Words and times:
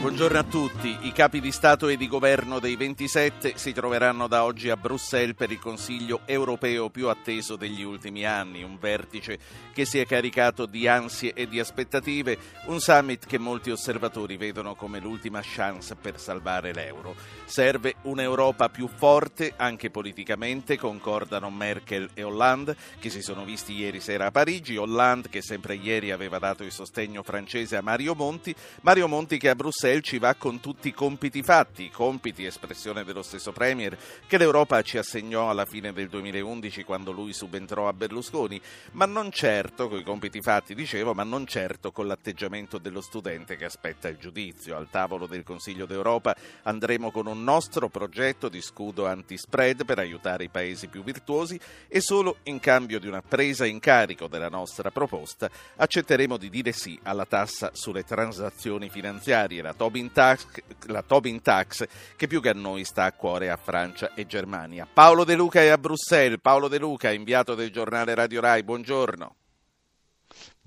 buongiorno, 0.00 0.38
a 0.38 0.44
tutti. 0.44 0.96
I 1.02 1.12
capi 1.12 1.40
di 1.40 1.50
Stato 1.50 1.88
e 1.88 1.96
di 1.96 2.06
Governo 2.06 2.60
dei 2.60 2.76
27 2.76 3.54
si 3.56 3.72
troveranno 3.72 4.28
da 4.28 4.44
oggi 4.44 4.70
a 4.70 4.76
Bruxelles 4.76 5.34
per 5.34 5.50
il 5.50 5.58
Consiglio 5.58 6.20
europeo 6.24 6.88
più 6.88 7.08
atteso 7.08 7.56
degli 7.56 7.82
ultimi 7.82 8.24
anni, 8.24 8.62
un 8.62 8.78
vertice 8.78 9.38
che 9.72 9.84
si 9.84 9.98
è 9.98 10.06
caricato 10.06 10.66
di 10.66 10.86
ansie 10.86 11.32
e 11.34 11.48
di 11.48 11.58
aspettative, 11.58 12.38
un 12.66 12.78
summit 12.80 13.26
che 13.26 13.38
molti 13.38 13.70
osservatori 13.70 14.36
vedono 14.36 14.76
come 14.76 15.00
l'ultima 15.00 15.40
chance 15.42 15.96
per 15.96 16.20
salvare 16.20 16.72
l'euro. 16.72 17.16
Serve 17.44 17.96
un'Europa 18.02 18.68
più 18.68 18.88
forte, 18.88 19.54
anche 19.56 19.90
politicamente, 19.90 20.78
concordano 20.78 21.50
Merkel 21.50 22.10
e 22.14 22.22
Hollande, 22.22 22.76
che 23.00 23.10
si 23.10 23.20
sono 23.22 23.44
visti 23.44 23.72
ieri 23.74 24.00
sera 24.00 24.26
a 24.26 24.30
Parigi, 24.30 24.76
Hollande 24.76 25.28
che 25.28 25.42
sempre 25.42 25.74
ieri 25.74 26.12
aveva 26.12 26.38
dato 26.38 26.62
il 26.62 26.72
sostegno 26.72 27.22
francese 27.24 27.76
a 27.76 27.82
Mario 27.82 28.14
Monti, 28.14 28.54
Mario 28.82 29.08
Monti 29.08 29.38
che 29.38 29.48
a 29.48 29.54
Bruxelles 29.54 29.87
ci 30.02 30.18
va 30.18 30.34
con 30.34 30.60
tutti 30.60 30.88
i 30.88 30.92
compiti 30.92 31.42
fatti, 31.42 31.90
compiti 31.90 32.44
espressione 32.44 33.04
dello 33.04 33.22
stesso 33.22 33.52
Premier 33.52 33.96
che 34.26 34.36
l'Europa 34.36 34.82
ci 34.82 34.98
assegnò 34.98 35.48
alla 35.48 35.64
fine 35.64 35.92
del 35.92 36.08
2011 36.08 36.84
quando 36.84 37.10
lui 37.10 37.32
subentrò 37.32 37.88
a 37.88 37.92
Berlusconi, 37.92 38.60
ma 38.92 39.06
non 39.06 39.30
certo 39.30 39.88
con 39.88 39.98
i 39.98 40.02
compiti 40.02 40.42
fatti, 40.42 40.74
dicevo, 40.74 41.14
ma 41.14 41.22
non 41.22 41.46
certo 41.46 41.90
con 41.90 42.06
l'atteggiamento 42.06 42.78
dello 42.78 43.00
studente 43.00 43.56
che 43.56 43.64
aspetta 43.64 44.08
il 44.08 44.18
giudizio. 44.18 44.76
Al 44.76 44.90
tavolo 44.90 45.26
del 45.26 45.42
Consiglio 45.42 45.86
d'Europa 45.86 46.36
andremo 46.64 47.10
con 47.10 47.26
un 47.26 47.42
nostro 47.42 47.88
progetto 47.88 48.48
di 48.48 48.60
scudo 48.60 49.06
anti-spread 49.06 49.84
per 49.84 49.98
aiutare 49.98 50.44
i 50.44 50.48
paesi 50.50 50.88
più 50.88 51.02
virtuosi 51.02 51.58
e 51.88 52.00
solo 52.00 52.36
in 52.44 52.60
cambio 52.60 53.00
di 53.00 53.08
una 53.08 53.22
presa 53.22 53.64
in 53.64 53.78
carico 53.78 54.26
della 54.26 54.48
nostra 54.48 54.90
proposta 54.90 55.50
accetteremo 55.76 56.36
di 56.36 56.50
dire 56.50 56.72
sì 56.72 56.98
alla 57.04 57.24
tassa 57.24 57.70
sulle 57.72 58.04
transazioni 58.04 58.90
finanziarie, 58.90 59.62
la 59.62 59.72
Tobin, 59.78 60.10
Tax, 60.12 60.46
la 60.88 61.02
Tobin 61.02 61.40
Tax, 61.40 61.86
che 62.16 62.26
più 62.26 62.42
che 62.42 62.50
a 62.50 62.52
noi 62.52 62.84
sta 62.84 63.04
a 63.04 63.12
cuore 63.12 63.48
a 63.48 63.56
Francia 63.56 64.12
e 64.14 64.26
Germania. 64.26 64.86
Paolo 64.92 65.24
De 65.24 65.36
Luca 65.36 65.60
è 65.60 65.68
a 65.68 65.78
Bruxelles. 65.78 66.40
Paolo 66.42 66.66
De 66.66 66.78
Luca, 66.78 67.12
inviato 67.12 67.54
del 67.54 67.70
giornale 67.70 68.14
Radio 68.14 68.40
Rai, 68.40 68.64
buongiorno. 68.64 69.36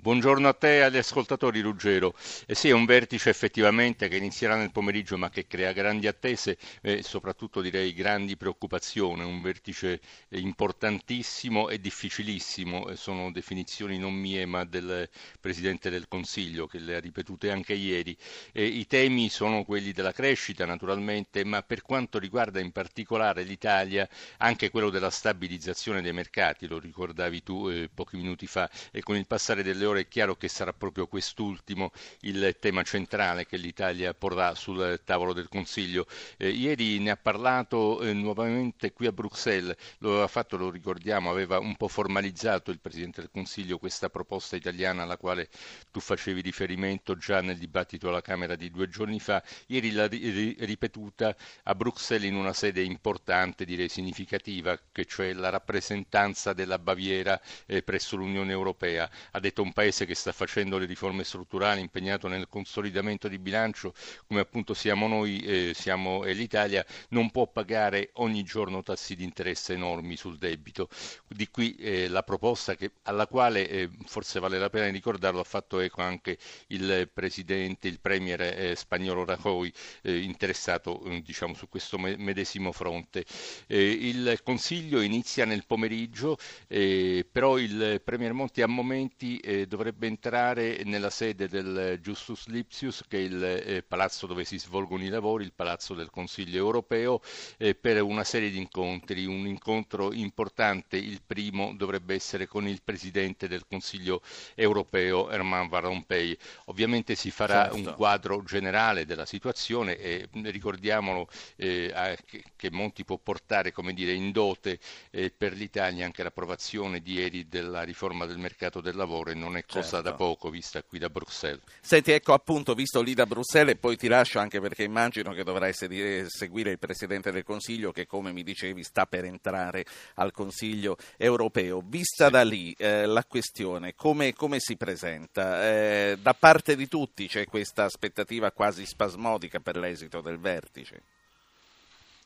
Buongiorno 0.01 0.47
a 0.47 0.53
te 0.53 0.77
e 0.77 0.79
agli 0.79 0.97
ascoltatori 0.97 1.61
Ruggero. 1.61 2.15
Eh 2.47 2.55
sì, 2.55 2.69
è 2.69 2.71
un 2.71 2.85
vertice 2.85 3.29
effettivamente 3.29 4.07
che 4.07 4.15
inizierà 4.15 4.55
nel 4.55 4.71
pomeriggio 4.71 5.15
ma 5.15 5.29
che 5.29 5.45
crea 5.45 5.73
grandi 5.73 6.07
attese 6.07 6.57
e 6.81 7.03
soprattutto 7.03 7.61
direi 7.61 7.93
grandi 7.93 8.35
preoccupazioni, 8.35 9.23
un 9.23 9.41
vertice 9.41 10.01
importantissimo 10.29 11.69
e 11.69 11.79
difficilissimo, 11.79 12.95
sono 12.95 13.31
definizioni 13.31 13.99
non 13.99 14.15
mie 14.15 14.47
ma 14.47 14.63
del 14.65 15.07
Presidente 15.39 15.91
del 15.91 16.07
Consiglio 16.07 16.65
che 16.65 16.79
le 16.79 16.95
ha 16.95 16.99
ripetute 16.99 17.51
anche 17.51 17.73
ieri. 17.73 18.17
E 18.51 18.65
I 18.65 18.87
temi 18.87 19.29
sono 19.29 19.63
quelli 19.63 19.91
della 19.91 20.13
crescita 20.13 20.65
naturalmente, 20.65 21.45
ma 21.45 21.61
per 21.61 21.83
quanto 21.83 22.17
riguarda 22.17 22.59
in 22.59 22.71
particolare 22.71 23.43
l'Italia 23.43 24.09
anche 24.37 24.71
quello 24.71 24.89
della 24.89 25.11
stabilizzazione 25.11 26.01
dei 26.01 26.11
mercati, 26.11 26.65
lo 26.65 26.79
ricordavi 26.79 27.43
tu 27.43 27.67
eh, 27.69 27.87
pochi 27.93 28.15
minuti 28.17 28.47
fa, 28.47 28.67
e 28.91 29.03
con 29.03 29.15
il 29.15 29.27
passare 29.27 29.61
delle 29.61 29.85
ore 29.85 29.90
ulteriore 29.91 30.01
è 30.01 30.07
chiaro 30.07 30.35
che 30.35 30.47
sarà 30.47 30.73
proprio 30.73 31.07
quest'ultimo 31.07 31.91
il 32.21 32.55
tema 32.59 32.83
centrale 32.83 33.45
che 33.45 33.57
l'Italia 33.57 34.13
porrà 34.13 34.55
sul 34.55 35.01
tavolo 35.03 35.33
del 35.33 35.47
Consiglio. 35.49 36.07
Eh, 36.37 36.49
ieri 36.49 36.99
ne 36.99 37.11
ha 37.11 37.17
parlato 37.17 38.01
eh, 38.01 38.13
nuovamente 38.13 38.93
qui 38.93 39.07
a 39.07 39.11
Bruxelles, 39.11 39.75
lo 39.99 40.09
aveva 40.11 40.27
fatto, 40.27 40.57
lo 40.57 40.69
ricordiamo, 40.69 41.29
aveva 41.29 41.59
un 41.59 41.75
po' 41.75 41.87
formalizzato 41.87 42.71
il 42.71 42.79
Presidente 42.79 43.21
del 43.21 43.29
Consiglio 43.31 43.77
questa 43.77 44.09
proposta 44.09 44.55
italiana 44.55 45.03
alla 45.03 45.17
quale 45.17 45.49
tu 45.91 45.99
facevi 45.99 46.41
riferimento 46.41 47.17
già 47.17 47.41
nel 47.41 47.57
dibattito 47.57 48.09
alla 48.09 48.21
Camera 48.21 48.55
di 48.55 48.69
due 48.69 48.87
giorni 48.87 49.19
fa, 49.19 49.43
ieri 49.67 49.91
l'ha 49.91 50.07
ri- 50.07 50.55
ripetuta 50.59 51.35
a 51.63 51.75
Bruxelles 51.75 52.29
in 52.29 52.35
una 52.35 52.53
sede 52.53 52.81
importante, 52.81 53.65
direi 53.65 53.89
significativa, 53.89 54.79
che 54.91 55.05
cioè 55.05 55.33
la 55.33 55.49
rappresentanza 55.49 56.53
della 56.53 56.79
Baviera 56.79 57.39
eh, 57.65 57.81
presso 57.83 58.15
l'Unione 58.15 58.51
Europea. 58.51 59.09
Ha 59.31 59.39
detto 59.39 59.61
un 59.61 59.71
paese 59.81 60.05
che 60.05 60.13
sta 60.13 60.31
facendo 60.31 60.77
le 60.77 60.85
riforme 60.85 61.23
strutturali, 61.23 61.81
impegnato 61.81 62.27
nel 62.27 62.47
consolidamento 62.47 63.27
di 63.27 63.39
bilancio, 63.39 63.93
come 64.27 64.41
appunto 64.41 64.75
siamo 64.75 65.07
noi, 65.07 65.39
eh, 65.39 65.71
siamo 65.73 66.23
eh, 66.23 66.33
l'Italia, 66.33 66.85
non 67.09 67.31
può 67.31 67.47
pagare 67.47 68.11
ogni 68.15 68.43
giorno 68.43 68.83
tassi 68.83 69.15
di 69.15 69.23
interesse 69.23 69.73
enormi 69.73 70.15
sul 70.15 70.37
debito. 70.37 70.87
Di 71.27 71.49
qui 71.49 71.75
eh, 71.77 72.07
la 72.09 72.21
proposta 72.21 72.75
che, 72.75 72.91
alla 73.03 73.25
quale 73.25 73.67
eh, 73.67 73.89
forse 74.05 74.39
vale 74.39 74.59
la 74.59 74.69
pena 74.69 74.87
ricordarlo 74.91 75.39
ha 75.39 75.43
fatto 75.43 75.79
eco 75.79 76.01
anche 76.03 76.37
il 76.67 77.09
presidente, 77.11 77.87
il 77.87 77.99
premier 77.99 78.41
eh, 78.41 78.75
spagnolo 78.75 79.25
Rajoy, 79.25 79.71
eh, 80.03 80.15
interessato 80.19 81.01
diciamo, 81.23 81.55
su 81.55 81.67
questo 81.67 81.97
medesimo 81.97 82.71
fronte. 82.71 83.25
il 83.67 84.41
Consiglio 84.43 85.01
inizia 85.01 85.45
nel 85.45 85.65
pomeriggio, 85.65 86.37
però 86.67 87.57
il 87.57 87.99
premier 88.03 88.33
Monti 88.33 88.61
a 88.61 88.67
momenti 88.67 89.39
dovrebbe 89.71 90.05
entrare 90.05 90.81
nella 90.83 91.09
sede 91.09 91.47
del 91.47 91.97
Justus 92.01 92.47
Lipsius, 92.47 93.05
che 93.07 93.19
è 93.19 93.21
il 93.21 93.41
eh, 93.41 93.83
palazzo 93.87 94.27
dove 94.27 94.43
si 94.43 94.59
svolgono 94.59 95.01
i 95.05 95.07
lavori, 95.07 95.45
il 95.45 95.53
palazzo 95.55 95.93
del 95.93 96.09
Consiglio 96.09 96.57
europeo, 96.57 97.21
eh, 97.55 97.73
per 97.73 98.01
una 98.01 98.25
serie 98.25 98.49
di 98.49 98.57
incontri. 98.57 99.25
Un 99.25 99.47
incontro 99.47 100.11
importante, 100.11 100.97
il 100.97 101.21
primo 101.25 101.73
dovrebbe 101.73 102.13
essere 102.15 102.47
con 102.47 102.67
il 102.67 102.81
Presidente 102.83 103.47
del 103.47 103.63
Consiglio 103.65 104.21
europeo, 104.55 105.31
Herman 105.31 105.69
Van 105.69 105.81
Rompuy. 105.83 106.37
Ovviamente 106.65 107.15
si 107.15 107.31
farà 107.31 107.69
certo. 107.69 107.77
un 107.77 107.93
quadro 107.95 108.43
generale 108.43 109.05
della 109.05 109.25
situazione 109.25 109.95
e 109.95 110.27
ricordiamolo 110.33 111.29
eh, 111.55 112.17
che, 112.25 112.43
che, 112.57 112.69
Monti 112.71 113.05
può 113.05 113.17
portare 113.17 113.71
come 113.71 113.93
dire, 113.93 114.11
in 114.11 114.33
dote 114.33 114.79
eh, 115.11 115.31
per 115.31 115.53
l'Italia 115.53 116.03
anche 116.03 116.23
l'approvazione 116.23 117.01
di 117.01 117.13
ieri 117.13 117.47
della 117.47 117.83
riforma 117.83 118.25
del 118.25 118.37
mercato 118.37 118.81
del 118.81 118.97
lavoro 118.97 119.29
e 119.29 119.33
non 119.33 119.55
è 119.55 119.60
è 119.61 119.65
cosa 119.65 119.97
certo. 119.97 120.01
da 120.01 120.13
poco 120.13 120.49
vista 120.49 120.83
qui 120.83 120.99
da 120.99 121.09
Bruxelles. 121.09 121.61
Senti, 121.79 122.11
ecco 122.11 122.33
appunto, 122.33 122.73
visto 122.73 123.01
lì 123.01 123.13
da 123.13 123.25
Bruxelles, 123.25 123.73
e 123.73 123.77
poi 123.77 123.97
ti 123.97 124.07
lascio 124.07 124.39
anche 124.39 124.59
perché 124.59 124.83
immagino 124.83 125.33
che 125.33 125.43
dovrai 125.43 125.73
seguire 125.73 126.71
il 126.71 126.79
Presidente 126.79 127.31
del 127.31 127.43
Consiglio 127.43 127.91
che, 127.91 128.05
come 128.05 128.31
mi 128.31 128.43
dicevi, 128.43 128.83
sta 128.83 129.05
per 129.05 129.25
entrare 129.25 129.85
al 130.15 130.31
Consiglio 130.31 130.97
europeo. 131.17 131.81
Vista 131.85 132.25
sì. 132.25 132.31
da 132.31 132.43
lì 132.43 132.73
eh, 132.77 133.05
la 133.05 133.23
questione, 133.25 133.95
come, 133.95 134.33
come 134.33 134.59
si 134.59 134.75
presenta? 134.75 135.63
Eh, 135.63 136.17
da 136.21 136.33
parte 136.33 136.75
di 136.75 136.87
tutti 136.87 137.27
c'è 137.27 137.45
questa 137.45 137.85
aspettativa 137.85 138.51
quasi 138.51 138.85
spasmodica 138.85 139.59
per 139.59 139.77
l'esito 139.77 140.21
del 140.21 140.39
vertice? 140.39 141.01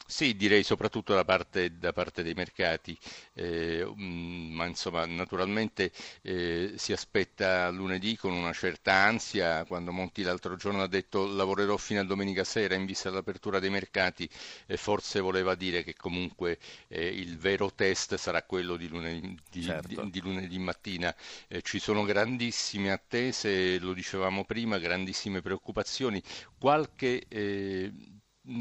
Sì, 0.08 0.36
direi 0.36 0.62
soprattutto 0.64 1.14
da 1.16 1.26
parte, 1.26 1.78
da 1.80 1.92
parte 1.92 2.22
dei 2.22 2.34
mercati, 2.36 2.96
eh, 3.34 3.84
mm, 3.84 4.54
ma 4.54 4.66
insomma 4.66 5.04
naturalmente 5.06 5.92
eh, 6.22 6.74
si 6.78 6.94
aspetta 6.94 7.70
lunedì 7.70 8.16
con 8.16 8.32
una 8.32 8.54
certa 8.54 8.94
ansia, 8.94 9.66
quando 9.66 9.92
Monti 9.92 10.22
l'altro 10.22 10.56
giorno 10.58 10.84
ha 10.84 10.88
detto 10.88 11.26
lavorerò 11.26 11.76
fino 11.78 12.02
a 12.02 12.04
domenica 12.04 12.44
sera 12.44 12.76
in 12.76 12.86
vista 12.86 13.10
dell'apertura 13.10 13.58
dei 13.60 13.72
mercati, 13.72 14.30
eh, 14.68 14.78
forse 14.78 15.20
voleva 15.22 15.56
dire 15.56 15.84
che 15.84 15.96
comunque 15.96 16.60
eh, 16.88 17.08
il 17.08 17.38
vero 17.40 17.74
test 17.74 18.14
sarà 18.16 18.44
quello 18.44 18.76
di 18.78 18.88
lunedì, 18.88 19.36
di, 19.50 19.64
certo. 19.64 20.04
di, 20.04 20.12
di 20.12 20.20
lunedì 20.22 20.60
mattina. 20.60 21.14
Eh, 21.48 21.62
ci 21.64 21.80
sono 21.80 22.04
grandissime 22.04 22.92
attese, 22.92 23.80
lo 23.80 23.94
dicevamo 23.94 24.46
prima, 24.46 24.78
grandissime 24.78 25.42
preoccupazioni, 25.42 26.22
qualche 26.60 27.26
eh, 27.28 27.92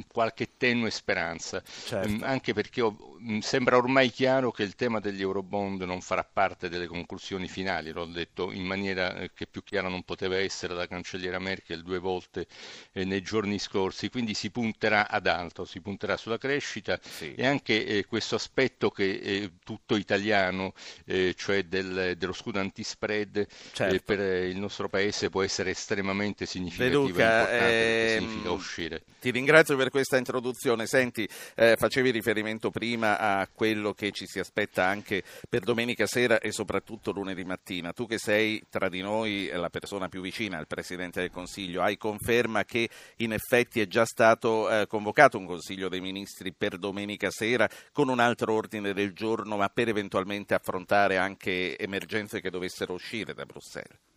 qualche 0.07 0.57
tenue 0.57 0.91
speranza, 0.91 1.63
certo. 1.63 2.09
Mm, 2.09 2.23
anche 2.23 2.53
perché 2.53 2.81
ho, 2.81 2.97
mm, 3.21 3.39
sembra 3.39 3.77
ormai 3.77 4.11
chiaro 4.11 4.51
che 4.51 4.63
il 4.63 4.75
tema 4.75 5.01
degli 5.01 5.21
Eurobond 5.21 5.83
non 5.83 6.01
farà 6.01 6.25
parte 6.25 6.69
delle 6.69 6.87
conclusioni 6.87 7.49
finali, 7.49 7.93
l'ho 7.93 8.07
detto 8.07 8.51
in 8.51 8.65
maniera 8.65 9.17
eh, 9.17 9.33
che 9.35 9.47
più 9.47 9.63
chiara 9.63 9.89
non 9.89 10.03
poteva 10.03 10.39
essere 10.39 10.75
la 10.75 10.87
cancelliera 10.87 11.39
Merkel 11.39 11.83
due 11.83 11.99
volte 11.99 12.47
eh, 12.93 13.05
nei 13.05 13.23
giorni 13.23 13.59
scorsi, 13.59 14.09
quindi 14.09 14.35
si 14.35 14.51
punterà 14.51 15.09
ad 15.09 15.27
altro, 15.27 15.65
si 15.65 15.81
punterà 15.81 16.17
sulla 16.17 16.39
crescita 16.39 16.99
sì. 17.03 17.35
e 17.35 17.47
anche 17.47 17.85
eh, 17.85 18.07
questo 18.07 18.37
aspetto 18.37 18.91
che 18.91 19.21
è 19.21 19.51
tutto 19.63 19.97
italiano, 19.97 20.73
eh, 21.05 21.35
cioè 21.37 21.65
del, 21.65 22.15
dello 22.17 22.33
scudo 22.33 22.59
antispread 22.59 23.37
eh, 23.37 23.49
certo. 23.73 24.03
per 24.05 24.45
il 24.45 24.59
nostro 24.59 24.89
paese 24.89 25.31
può 25.31 25.43
essere 25.43 25.71
estremamente 25.71 26.47
significativo 26.47 27.07
Luca, 27.07 27.49
e 27.51 27.65
importante 27.65 28.15
ehm... 28.15 28.21
significa 28.21 28.51
uscire. 28.51 29.03
Ti 29.21 29.31
ringrazio 29.31 29.74
per 29.77 29.91
questa 29.91 30.17
introduzione. 30.17 30.87
Senti, 30.87 31.29
eh, 31.55 31.77
facevi 31.77 32.11
riferimento 32.11 32.71
prima 32.71 33.19
a 33.19 33.49
quello 33.53 33.93
che 33.93 34.11
ci 34.13 34.27
si 34.27 34.39
aspetta 34.39 34.85
anche 34.85 35.23
per 35.49 35.63
domenica 35.63 36.07
sera 36.07 36.39
e 36.39 36.53
soprattutto 36.53 37.13
lunedì 37.13 37.45
mattina. 37.45 37.93
Tu 37.93 38.07
che 38.07 38.19
sei 38.19 38.63
tra 38.71 38.89
di 38.89 39.01
noi 39.01 39.51
la 39.53 39.71
persona 39.71 40.09
più 40.09 40.21
vicina 40.21 40.59
al 40.59 40.67
Presidente 40.67 41.21
del 41.21 41.31
Consiglio, 41.31 41.83
hai 41.83 41.97
conferma 41.97 42.65
che 42.65 42.89
in 43.17 43.33
effetti 43.33 43.81
è 43.81 43.87
già 43.87 44.05
stato 44.05 44.71
eh, 44.71 44.87
convocato 44.87 45.39
un 45.39 45.47
Consiglio 45.47 45.89
dei 45.89 46.01
Ministri 46.01 46.53
per 46.53 46.79
domenica 46.79 47.31
sera 47.31 47.69
con 47.93 48.09
un 48.09 48.21
altro 48.21 48.55
ordine 48.55 48.93
del 48.93 49.13
giorno, 49.13 49.57
ma 49.57 49.69
per 49.69 49.89
eventualmente 49.89 50.55
affrontare 50.55 51.17
anche 51.17 51.79
emergenze 51.79 52.41
che 52.41 52.51
dovessero 52.51 52.95
uscire 52.95 53.35
da 53.35 53.45
Bruxelles? 53.45 54.13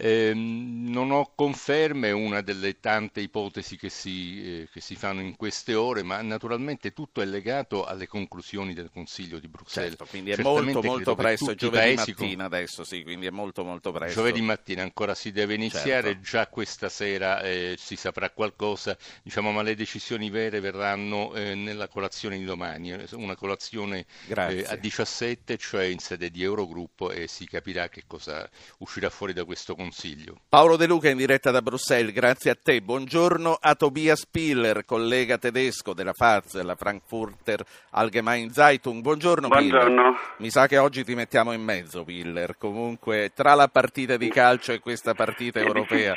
Eh, 0.00 0.32
non 0.32 1.10
ho 1.10 1.32
conferme, 1.34 2.12
una 2.12 2.40
delle 2.40 2.78
tante 2.78 3.20
ipotesi 3.20 3.76
che 3.76 3.88
si, 3.88 4.60
eh, 4.60 4.68
che 4.70 4.80
si, 4.80 4.94
fanno 4.94 5.20
in 5.20 5.34
queste 5.34 5.74
ore, 5.74 6.04
ma 6.04 6.22
naturalmente 6.22 6.92
tutto 6.92 7.20
è 7.20 7.24
legato 7.24 7.84
alle 7.84 8.06
conclusioni 8.06 8.74
del 8.74 8.90
Consiglio 8.92 9.40
di 9.40 9.48
Bruxelles. 9.48 9.96
Certo, 9.96 10.06
quindi 10.06 10.30
è 10.30 10.36
Certamente 10.36 10.72
molto 10.72 10.88
molto 10.88 11.14
presto, 11.16 11.54
giovedì 11.56 11.96
mattina 11.96 12.44
con... 12.44 12.54
adesso, 12.54 12.84
sì, 12.84 13.02
quindi 13.02 13.26
è 13.26 13.30
molto 13.30 13.64
molto 13.64 13.90
presto. 13.90 14.20
Giovedì 14.20 14.40
mattina 14.40 14.82
ancora 14.82 15.16
si 15.16 15.32
deve 15.32 15.54
iniziare, 15.54 16.10
certo. 16.12 16.22
già 16.22 16.46
questa 16.46 16.88
sera 16.88 17.40
eh, 17.40 17.74
si 17.76 17.96
saprà 17.96 18.30
qualcosa, 18.30 18.96
diciamo, 19.24 19.50
ma 19.50 19.62
le 19.62 19.74
decisioni 19.74 20.30
vere 20.30 20.60
verranno 20.60 21.34
eh, 21.34 21.56
nella 21.56 21.88
colazione 21.88 22.38
di 22.38 22.44
domani, 22.44 22.92
eh, 22.92 23.08
una 23.14 23.34
colazione 23.34 24.06
eh, 24.28 24.64
a 24.64 24.76
17, 24.76 25.56
cioè 25.58 25.86
in 25.86 25.98
sede 25.98 26.30
di 26.30 26.44
Eurogruppo 26.44 27.10
e 27.10 27.26
si 27.26 27.48
capirà 27.48 27.88
che 27.88 28.04
cosa 28.06 28.48
uscirà 28.78 29.10
fuori 29.10 29.32
da 29.32 29.44
questo 29.44 29.74
Consiglio 29.74 29.86
Consiglio. 29.88 30.34
Paolo 30.50 30.76
De 30.76 30.86
Luca 30.86 31.08
in 31.08 31.16
diretta 31.16 31.50
da 31.50 31.62
Bruxelles, 31.62 32.12
grazie 32.12 32.50
a 32.50 32.56
te. 32.62 32.82
Buongiorno 32.82 33.56
a 33.58 33.74
Tobias 33.74 34.26
Piller, 34.26 34.84
collega 34.84 35.38
tedesco 35.38 35.94
della 35.94 36.12
FAZ, 36.12 36.56
della 36.56 36.74
Frankfurter 36.74 37.64
Allgemeine 37.92 38.52
Zeitung. 38.52 39.00
Buongiorno, 39.00 39.48
Buongiorno. 39.48 40.02
Piller. 40.02 40.34
Mi 40.40 40.50
sa 40.50 40.66
che 40.66 40.76
oggi 40.76 41.04
ti 41.04 41.14
mettiamo 41.14 41.52
in 41.52 41.62
mezzo, 41.62 42.04
Piller. 42.04 42.58
Comunque, 42.58 43.32
tra 43.34 43.54
la 43.54 43.68
partita 43.68 44.18
di 44.18 44.28
calcio 44.28 44.72
e 44.72 44.80
questa 44.80 45.14
partita 45.14 45.58
è 45.58 45.64
europea 45.64 46.14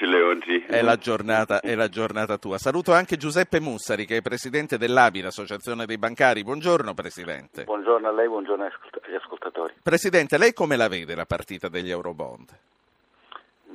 è 0.68 0.82
la, 0.82 0.98
giornata, 0.98 1.62
è 1.62 1.74
la 1.74 1.88
giornata 1.88 2.38
tua. 2.38 2.58
Saluto 2.58 2.92
anche 2.92 3.16
Giuseppe 3.16 3.62
Mussari, 3.62 4.06
che 4.06 4.18
è 4.18 4.22
presidente 4.22 4.78
dell'ABI, 4.78 5.22
l'Associazione 5.22 5.86
dei 5.86 5.98
Bancari. 5.98 6.44
Buongiorno, 6.44 6.94
Presidente. 6.94 7.64
Buongiorno 7.64 8.10
a 8.10 8.12
lei, 8.12 8.28
buongiorno 8.28 8.66
agli 8.66 9.16
ascoltatori. 9.16 9.76
Presidente, 9.82 10.38
lei 10.38 10.52
come 10.52 10.76
la 10.76 10.90
vede 10.90 11.16
la 11.16 11.26
partita 11.26 11.70
degli 11.70 11.90
Eurobond? 11.90 12.50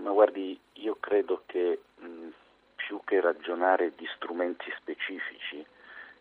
Ma 0.06 0.12
guardi, 0.12 0.56
io 0.74 0.96
credo 1.00 1.42
che 1.46 1.80
mh, 1.96 2.28
più 2.76 3.00
che 3.04 3.20
ragionare 3.20 3.92
di 3.96 4.08
strumenti 4.14 4.72
specifici 4.76 5.66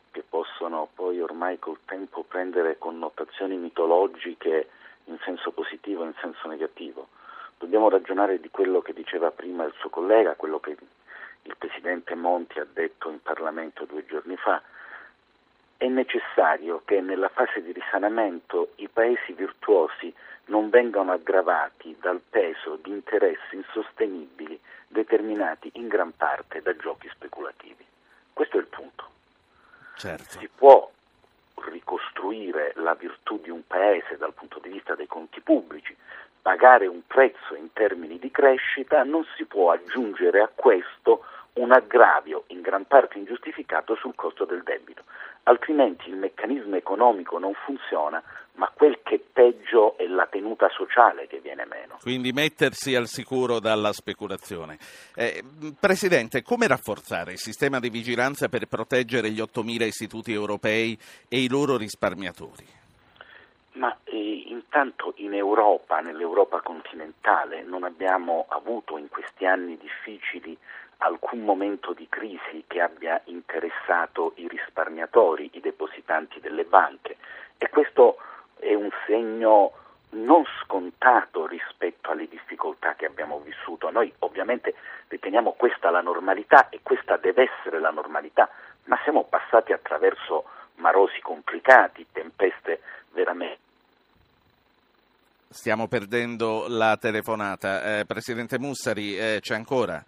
che 0.09 0.23
possono 0.27 0.89
poi 0.95 1.21
ormai 1.21 1.59
col 1.59 1.77
tempo 1.85 2.23
prendere 2.23 2.79
connotazioni 2.79 3.57
mitologiche 3.57 4.69
in 5.03 5.19
senso 5.23 5.51
positivo 5.51 6.03
e 6.03 6.07
in 6.07 6.13
senso 6.19 6.47
negativo, 6.47 7.09
dobbiamo 7.59 7.87
ragionare 7.87 8.39
di 8.39 8.49
quello 8.49 8.81
che 8.81 8.91
diceva 8.91 9.29
prima 9.29 9.65
il 9.65 9.73
suo 9.77 9.89
collega, 9.89 10.33
quello 10.33 10.59
che 10.59 10.75
il 11.43 11.55
Presidente 11.55 12.15
Monti 12.15 12.57
ha 12.57 12.65
detto 12.65 13.11
in 13.11 13.21
Parlamento 13.21 13.85
due 13.85 14.03
giorni 14.07 14.35
fa. 14.35 14.63
È 15.77 15.87
necessario 15.87 16.81
che 16.85 17.01
nella 17.01 17.29
fase 17.29 17.61
di 17.61 17.71
risanamento 17.71 18.71
i 18.77 18.87
paesi 18.87 19.33
virtuosi 19.33 20.11
non 20.45 20.69
vengano 20.69 21.12
aggravati 21.12 21.95
dal 22.00 22.21
peso 22.30 22.77
di 22.81 22.92
interessi 22.92 23.56
insostenibili 23.56 24.59
determinati 24.88 25.71
in 25.74 25.88
gran 25.88 26.15
parte 26.15 26.62
da 26.62 26.75
giochi 26.75 27.09
speculativi. 27.09 27.86
Questo 28.33 28.57
è 28.57 28.59
il 28.59 28.68
punto. 28.68 29.03
Certo. 29.95 30.39
Si 30.39 30.50
può 30.53 30.92
ricostruire 31.56 32.74
la 32.75 32.94
virtù 32.94 33.39
di 33.42 33.50
un 33.50 33.65
paese 33.65 34.18
dal 34.18 34.33
punto 34.33 34.59
di 34.59 34.69
vista 34.69 34.95
dei 34.95 35.07
conti 35.07 35.42
pubblici, 35.42 35.95
pagare 36.42 36.86
un 36.86 37.01
prezzo 37.07 37.56
in 37.56 37.71
termini 37.74 38.19
di 38.19 38.30
crescita, 38.30 39.03
non 39.03 39.25
si 39.36 39.45
può 39.45 39.71
aggiungere 39.71 40.42
a 40.42 40.50
questo 40.53 41.24
un 41.53 41.71
aggravio 41.71 42.44
in 42.47 42.62
gran 42.62 42.86
parte 42.86 43.18
ingiustificato 43.18 43.95
sul 43.95 44.15
costo 44.15 44.45
del 44.45 44.63
debito, 44.63 45.03
altrimenti 45.45 46.09
il 46.09 46.15
meccanismo 46.15 46.75
economico 46.75 47.38
non 47.38 47.53
funziona, 47.53 48.21
ma 48.53 48.71
quel 48.74 49.00
che 49.03 49.15
è 49.15 49.19
peggio 49.19 49.97
è 49.97 50.06
la 50.07 50.27
tenuta 50.27 50.69
sociale 50.69 51.27
che 51.27 51.39
viene 51.39 51.65
meno. 51.65 51.97
Quindi 52.01 52.31
mettersi 52.31 52.95
al 52.95 53.07
sicuro 53.07 53.59
dalla 53.59 53.92
speculazione. 53.92 54.77
Eh, 55.15 55.44
Presidente, 55.80 56.42
come 56.42 56.68
rafforzare 56.68 57.33
il 57.33 57.39
sistema 57.39 57.80
di 57.80 57.89
vigilanza 57.89 58.47
per 58.47 58.68
proteggere 58.68 59.30
gli 59.30 59.42
8.000 59.42 59.83
istituti 59.83 60.31
europei 60.31 60.97
e 61.27 61.39
i 61.39 61.50
loro 61.50 61.77
risparmiatori? 61.77 62.65
Ma 63.74 63.95
eh, 64.06 64.45
intanto 64.47 65.13
in 65.18 65.33
Europa, 65.33 66.00
nell'Europa 66.00 66.62
continentale, 66.62 67.62
non 67.63 67.83
abbiamo 67.83 68.45
avuto 68.50 68.97
in 68.97 69.09
questi 69.09 69.45
anni 69.45 69.77
difficili 69.77 70.57
alcun 70.97 71.42
momento 71.42 71.94
di 71.94 72.07
crisi 72.09 72.63
che 72.68 72.81
abbia 72.81 73.21
interessato 73.25 74.33
i 74.36 74.47
risparmiatori, 74.47 75.50
i 75.53 75.59
depositanti 75.59 76.39
delle 76.39 76.63
banche 76.63 77.18
e 77.57 77.69
questo 77.69 78.18
è 78.59 78.74
un 78.74 78.89
segno 79.06 79.71
non 80.12 80.44
scontato 80.62 81.45
rispetto 81.45 82.12
alle 82.12 82.27
difficoltà 82.27 82.95
che 82.95 83.06
abbiamo 83.06 83.39
vissuto. 83.39 83.89
Noi 83.89 84.12
ovviamente 84.19 84.74
riteniamo 85.07 85.51
questa 85.51 85.89
la 85.89 86.01
normalità 86.01 86.69
e 86.69 86.80
questa 86.81 87.18
deve 87.18 87.50
essere 87.51 87.80
la 87.80 87.92
normalità, 87.92 88.50
ma 88.86 88.97
siamo 89.03 89.24
passati 89.24 89.74
attraverso 89.74 90.45
marosi 90.75 91.19
complicati, 91.21 92.06
tempeste 92.12 92.81
veramente. 93.12 93.63
Stiamo 95.50 95.88
perdendo 95.88 96.65
la 96.68 96.97
telefonata. 96.97 98.00
Eh, 98.00 98.06
Presidente 98.06 98.59
Mussari, 98.59 99.18
eh, 99.18 99.38
c'è 99.42 99.56
ancora? 99.56 100.03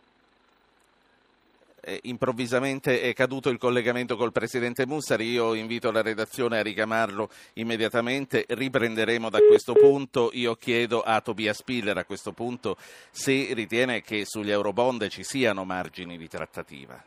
Eh, 1.87 1.99
improvvisamente 2.03 3.01
è 3.01 3.13
caduto 3.13 3.49
il 3.49 3.57
collegamento 3.57 4.17
col 4.17 4.33
Presidente 4.33 4.85
Mussari, 4.85 5.31
io 5.31 5.53
invito 5.53 5.89
la 5.89 6.01
redazione 6.01 6.59
a 6.59 6.61
richiamarlo 6.61 7.29
immediatamente, 7.53 8.43
riprenderemo 8.45 9.29
da 9.29 9.39
questo 9.39 9.71
punto, 9.71 10.29
io 10.33 10.55
chiedo 10.55 11.01
a 11.01 11.21
Tobias 11.21 11.59
Spiller 11.59 11.97
a 11.97 12.03
questo 12.03 12.33
punto 12.33 12.75
se 12.77 13.53
ritiene 13.53 14.01
che 14.01 14.25
sugli 14.25 14.51
Eurobond 14.51 15.07
ci 15.07 15.23
siano 15.23 15.63
margini 15.63 16.17
di 16.17 16.27
trattativa. 16.27 17.01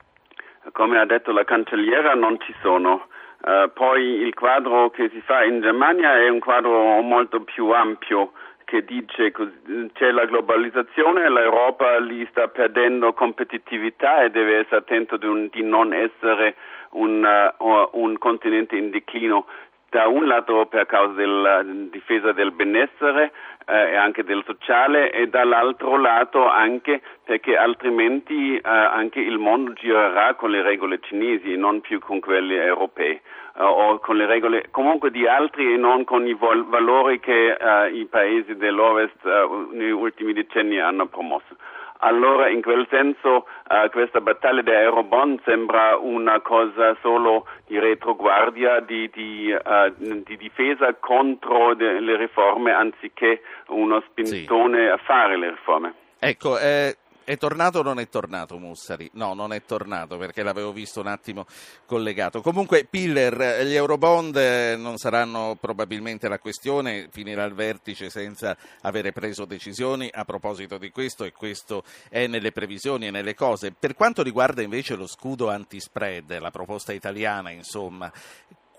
Come 0.73 0.99
ha 0.99 1.05
detto 1.05 1.33
la 1.33 1.45
cancelliera 1.45 2.15
non 2.15 2.39
ci 2.41 2.55
sono. 2.63 3.09
Uh, 3.41 3.73
poi 3.73 4.03
il 4.03 4.35
quadro 4.35 4.91
che 4.91 5.09
si 5.11 5.21
fa 5.23 5.45
in 5.45 5.63
Germania 5.63 6.19
è 6.19 6.29
un 6.29 6.41
quadro 6.41 7.01
molto 7.01 7.43
più 7.43 7.71
ampio 7.71 8.33
che 8.71 8.85
dice 8.85 9.33
che 9.33 9.49
c'è 9.95 10.13
la 10.13 10.27
globalizzazione 10.27 11.29
l'Europa 11.29 11.99
lì 11.99 12.25
sta 12.31 12.47
perdendo 12.47 13.13
competitività 13.13 14.23
e 14.23 14.31
deve 14.31 14.59
essere 14.59 14.77
attento 14.77 15.17
di, 15.17 15.27
un, 15.27 15.49
di 15.51 15.65
non 15.65 15.93
essere 15.93 16.55
un, 16.91 17.53
uh, 17.59 17.89
un, 18.01 18.17
continente 18.19 18.77
in 18.77 18.91
declino. 18.91 19.47
Da 19.91 20.07
un 20.07 20.25
lato 20.29 20.67
per 20.67 20.87
causa 20.87 21.15
della 21.15 21.65
difesa 21.65 22.31
del 22.31 22.53
benessere 22.53 23.33
eh, 23.67 23.91
e 23.91 23.97
anche 23.97 24.23
del 24.23 24.45
sociale 24.47 25.11
e 25.11 25.27
dall'altro 25.27 25.97
lato 25.97 26.47
anche 26.47 27.03
perché 27.25 27.57
altrimenti 27.57 28.55
eh, 28.55 28.61
anche 28.63 29.19
il 29.19 29.39
mondo 29.39 29.73
girerà 29.73 30.35
con 30.35 30.51
le 30.51 30.63
regole 30.63 31.01
cinesi 31.01 31.53
e 31.53 31.57
non 31.57 31.81
più 31.81 31.99
con 31.99 32.21
quelle 32.21 32.63
europee 32.63 33.21
o 33.67 33.99
con 33.99 34.17
le 34.17 34.27
regole 34.27 34.69
comunque 34.71 35.11
di 35.11 35.27
altri 35.27 35.73
e 35.73 35.77
non 35.77 36.05
con 36.05 36.27
i 36.27 36.35
vol- 36.35 36.67
valori 36.67 37.21
che 37.21 37.57
uh, 37.59 37.95
i 37.95 38.07
paesi 38.07 38.57
dell'Ovest 38.57 39.23
uh, 39.25 39.69
negli 39.73 39.91
ultimi 39.91 40.33
decenni 40.33 40.81
hanno 40.81 41.07
promosso. 41.07 41.57
Allora 42.03 42.49
in 42.49 42.63
quel 42.63 42.87
senso 42.89 43.47
questa 43.91 44.23
battaglia 44.23 44.63
dei 44.63 44.85
Eurobond 44.85 45.41
sembra 45.45 45.99
una 45.99 46.41
cosa 46.41 46.97
solo 47.03 47.47
di 47.67 47.79
retroguardia, 47.79 48.81
di, 48.81 49.11
di, 49.13 49.55
di 49.99 50.37
difesa 50.39 50.95
contro 50.95 51.75
de- 51.75 52.01
le 52.01 52.17
riforme 52.17 52.73
anziché 52.73 53.43
uno 53.67 54.03
spintone 54.09 54.79
sì. 54.79 54.91
a 54.91 54.97
fare 54.97 55.37
le 55.37 55.51
riforme. 55.51 55.95
Ecco, 56.19 56.59
eh, 56.59 56.97
è 57.31 57.37
tornato 57.37 57.79
o 57.79 57.83
non 57.83 58.01
è 58.01 58.09
tornato 58.09 58.59
Mussari? 58.59 59.09
No, 59.15 59.35
non 59.35 59.53
è 59.53 59.63
tornato 59.63 60.17
perché 60.17 60.43
l'avevo 60.43 60.73
visto 60.73 60.99
un 60.99 61.07
attimo 61.07 61.47
collegato. 61.87 62.41
Comunque, 62.41 62.85
Piller, 62.91 63.65
gli 63.65 63.75
Eurobond 63.75 64.35
eh, 64.35 64.75
non 64.77 64.97
saranno 64.97 65.57
probabilmente 65.61 66.27
la 66.27 66.41
questione, 66.41 67.07
finirà 67.13 67.45
il 67.45 67.55
vertice 67.55 68.11
senza 68.11 68.57
avere 68.81 69.13
preso 69.13 69.45
decisioni 69.45 70.11
a 70.13 70.25
proposito 70.25 70.77
di 70.77 70.91
questo 70.91 71.23
e 71.23 71.31
questo 71.31 71.85
è 72.09 72.27
nelle 72.27 72.51
previsioni 72.51 73.07
e 73.07 73.11
nelle 73.13 73.37
cose. 73.37 73.71
Per 73.79 73.95
quanto 73.95 74.25
riguarda 74.25 74.63
invece 74.63 74.97
lo 74.97 75.07
scudo 75.07 75.51
antispread, 75.51 76.37
la 76.37 76.51
proposta 76.51 76.93
italiana, 76.93 77.51
insomma, 77.51 78.11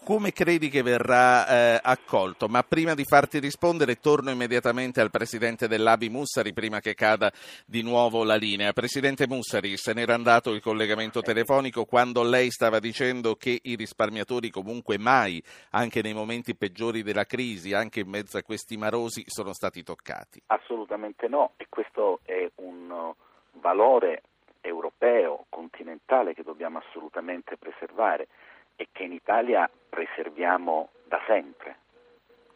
come 0.04 0.32
credi 0.32 0.70
che 0.70 0.82
verrà 0.82 1.48
eh, 1.48 1.80
accolto? 1.82 2.48
Ma 2.48 2.64
prima 2.64 2.96
di 2.96 3.04
farti 3.04 3.40
rispondere 3.40 3.96
torno 3.96 4.32
immediatamente 4.32 5.00
al 5.00 5.12
presidente 5.12 5.68
dell'Abi 5.68 6.10
Mussari 6.10 6.54
prima 6.54 6.80
che 6.80 6.96
cada 6.96 7.32
di 7.66 7.84
nuovo 7.84 8.24
la 8.24 8.36
linea. 8.36 8.74
Presidente 8.74 9.28
Mussari, 9.28 9.78
se 9.78 9.94
n'era 9.94 10.14
andato 10.14 10.52
il 10.52 10.62
collegamento 10.62 11.22
telefonico 11.22 11.86
quando 11.86 12.24
lei 12.24 12.50
stava 12.50 12.80
dicendo 12.80 13.36
che 13.36 13.60
i 13.62 13.76
risparmiatori 13.76 14.50
comunque 14.50 14.98
mai, 14.98 15.42
anche 15.72 16.02
nei 16.02 16.14
momenti 16.14 16.56
peggiori 16.56 17.04
della 17.04 17.26
crisi, 17.26 17.74
anche 17.74 18.00
in 18.00 18.10
mezzo 18.10 18.38
a 18.38 18.44
questi 18.44 18.78
marosi, 18.78 19.24
sono 19.28 19.54
stati 19.54 19.84
toccati. 19.84 20.42
Assolutamente 20.48 21.28
no 21.28 21.54
e 21.58 21.68
questo 21.70 22.22
è 22.24 22.50
un 22.56 23.14
valore 23.54 24.24
europeo, 24.62 25.46
continentale 25.50 26.34
che 26.34 26.44
dobbiamo 26.44 26.78
assolutamente 26.80 27.58
preservare 27.58 28.28
e 28.76 28.88
che 28.92 29.04
in 29.04 29.14
Italia 29.14 29.70
preserviamo 29.90 30.90
da 31.08 31.20
sempre. 31.28 31.78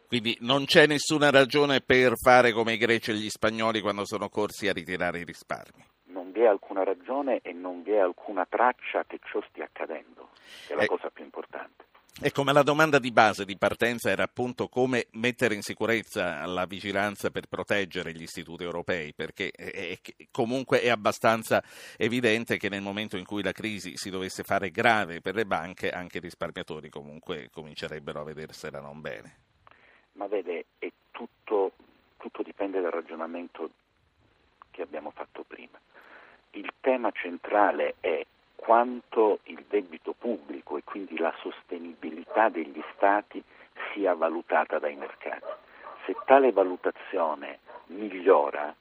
Quindi 0.08 0.36
non 0.40 0.64
c'è 0.66 0.86
nessuna 0.86 1.30
ragione 1.30 1.80
per 1.80 2.12
fare 2.16 2.52
come 2.52 2.74
i 2.74 2.76
greci 2.76 3.10
e 3.10 3.14
gli 3.14 3.28
spagnoli 3.28 3.80
quando 3.80 4.06
sono 4.06 4.28
corsi 4.28 4.68
a 4.68 4.72
ritirare 4.72 5.18
i 5.18 5.24
risparmi. 5.24 5.84
Non 6.04 6.30
vi 6.30 6.40
è 6.40 6.46
alcuna 6.46 6.84
ragione 6.84 7.40
e 7.42 7.52
non 7.52 7.82
vi 7.82 7.90
è 7.90 7.98
alcuna 7.98 8.46
traccia 8.48 9.04
che 9.04 9.18
ciò 9.24 9.42
stia 9.48 9.64
accadendo, 9.64 10.30
che 10.66 10.74
è 10.74 10.76
la 10.76 10.84
eh, 10.84 10.86
cosa 10.86 11.10
più 11.10 11.24
importante. 11.24 11.75
Ecco, 12.18 12.44
ma 12.44 12.52
la 12.52 12.62
domanda 12.62 12.98
di 12.98 13.12
base 13.12 13.44
di 13.44 13.58
partenza 13.58 14.08
era 14.08 14.22
appunto 14.22 14.68
come 14.68 15.08
mettere 15.12 15.54
in 15.54 15.60
sicurezza 15.60 16.46
la 16.46 16.64
vigilanza 16.64 17.30
per 17.30 17.46
proteggere 17.46 18.14
gli 18.14 18.22
istituti 18.22 18.64
europei, 18.64 19.12
perché 19.12 19.50
è, 19.50 19.98
comunque 20.30 20.80
è 20.80 20.88
abbastanza 20.88 21.62
evidente 21.98 22.56
che 22.56 22.70
nel 22.70 22.80
momento 22.80 23.18
in 23.18 23.26
cui 23.26 23.42
la 23.42 23.52
crisi 23.52 23.98
si 23.98 24.08
dovesse 24.08 24.44
fare 24.44 24.70
grave 24.70 25.20
per 25.20 25.34
le 25.34 25.44
banche, 25.44 25.90
anche 25.90 26.16
i 26.16 26.22
risparmiatori 26.22 26.88
comunque 26.88 27.50
comincerebbero 27.52 28.20
a 28.20 28.24
vedersela 28.24 28.80
non 28.80 29.02
bene. 29.02 29.36
Ma 30.12 30.26
vede, 30.26 30.64
tutto, 31.10 31.72
tutto 32.16 32.42
dipende 32.42 32.80
dal 32.80 32.92
ragionamento 32.92 33.68
che 34.70 34.80
abbiamo 34.80 35.10
fatto 35.10 35.44
prima. 35.46 35.78
Il 36.52 36.72
tema 36.80 37.10
centrale 37.12 37.96
è 38.00 38.24
quanto 38.56 39.40
il 39.44 39.64
debito 39.68 40.14
pubblico 40.18 40.76
e 40.76 40.82
quindi 40.84 41.16
la 41.18 41.32
sostenibilità 41.40 42.48
degli 42.48 42.82
Stati 42.94 43.42
sia 43.92 44.14
valutata 44.14 44.78
dai 44.78 44.96
mercati. 44.96 45.44
Se 46.04 46.16
tale 46.24 46.50
valutazione 46.52 47.60
migliora, 47.86 48.74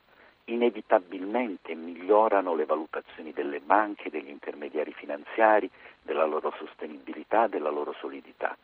inevitabilmente 0.46 1.74
migliorano 1.76 2.56
le 2.56 2.66
valutazioni 2.66 3.32
delle 3.34 3.60
banche, 3.60 4.10
degli 4.10 4.30
intermediari 4.30 4.94
finanziari, 4.94 5.70
della 6.02 6.26
loro 6.26 6.54
sostenibilità, 6.58 7.48
della 7.48 7.70
loro 7.70 7.94
solidità. 8.00 8.56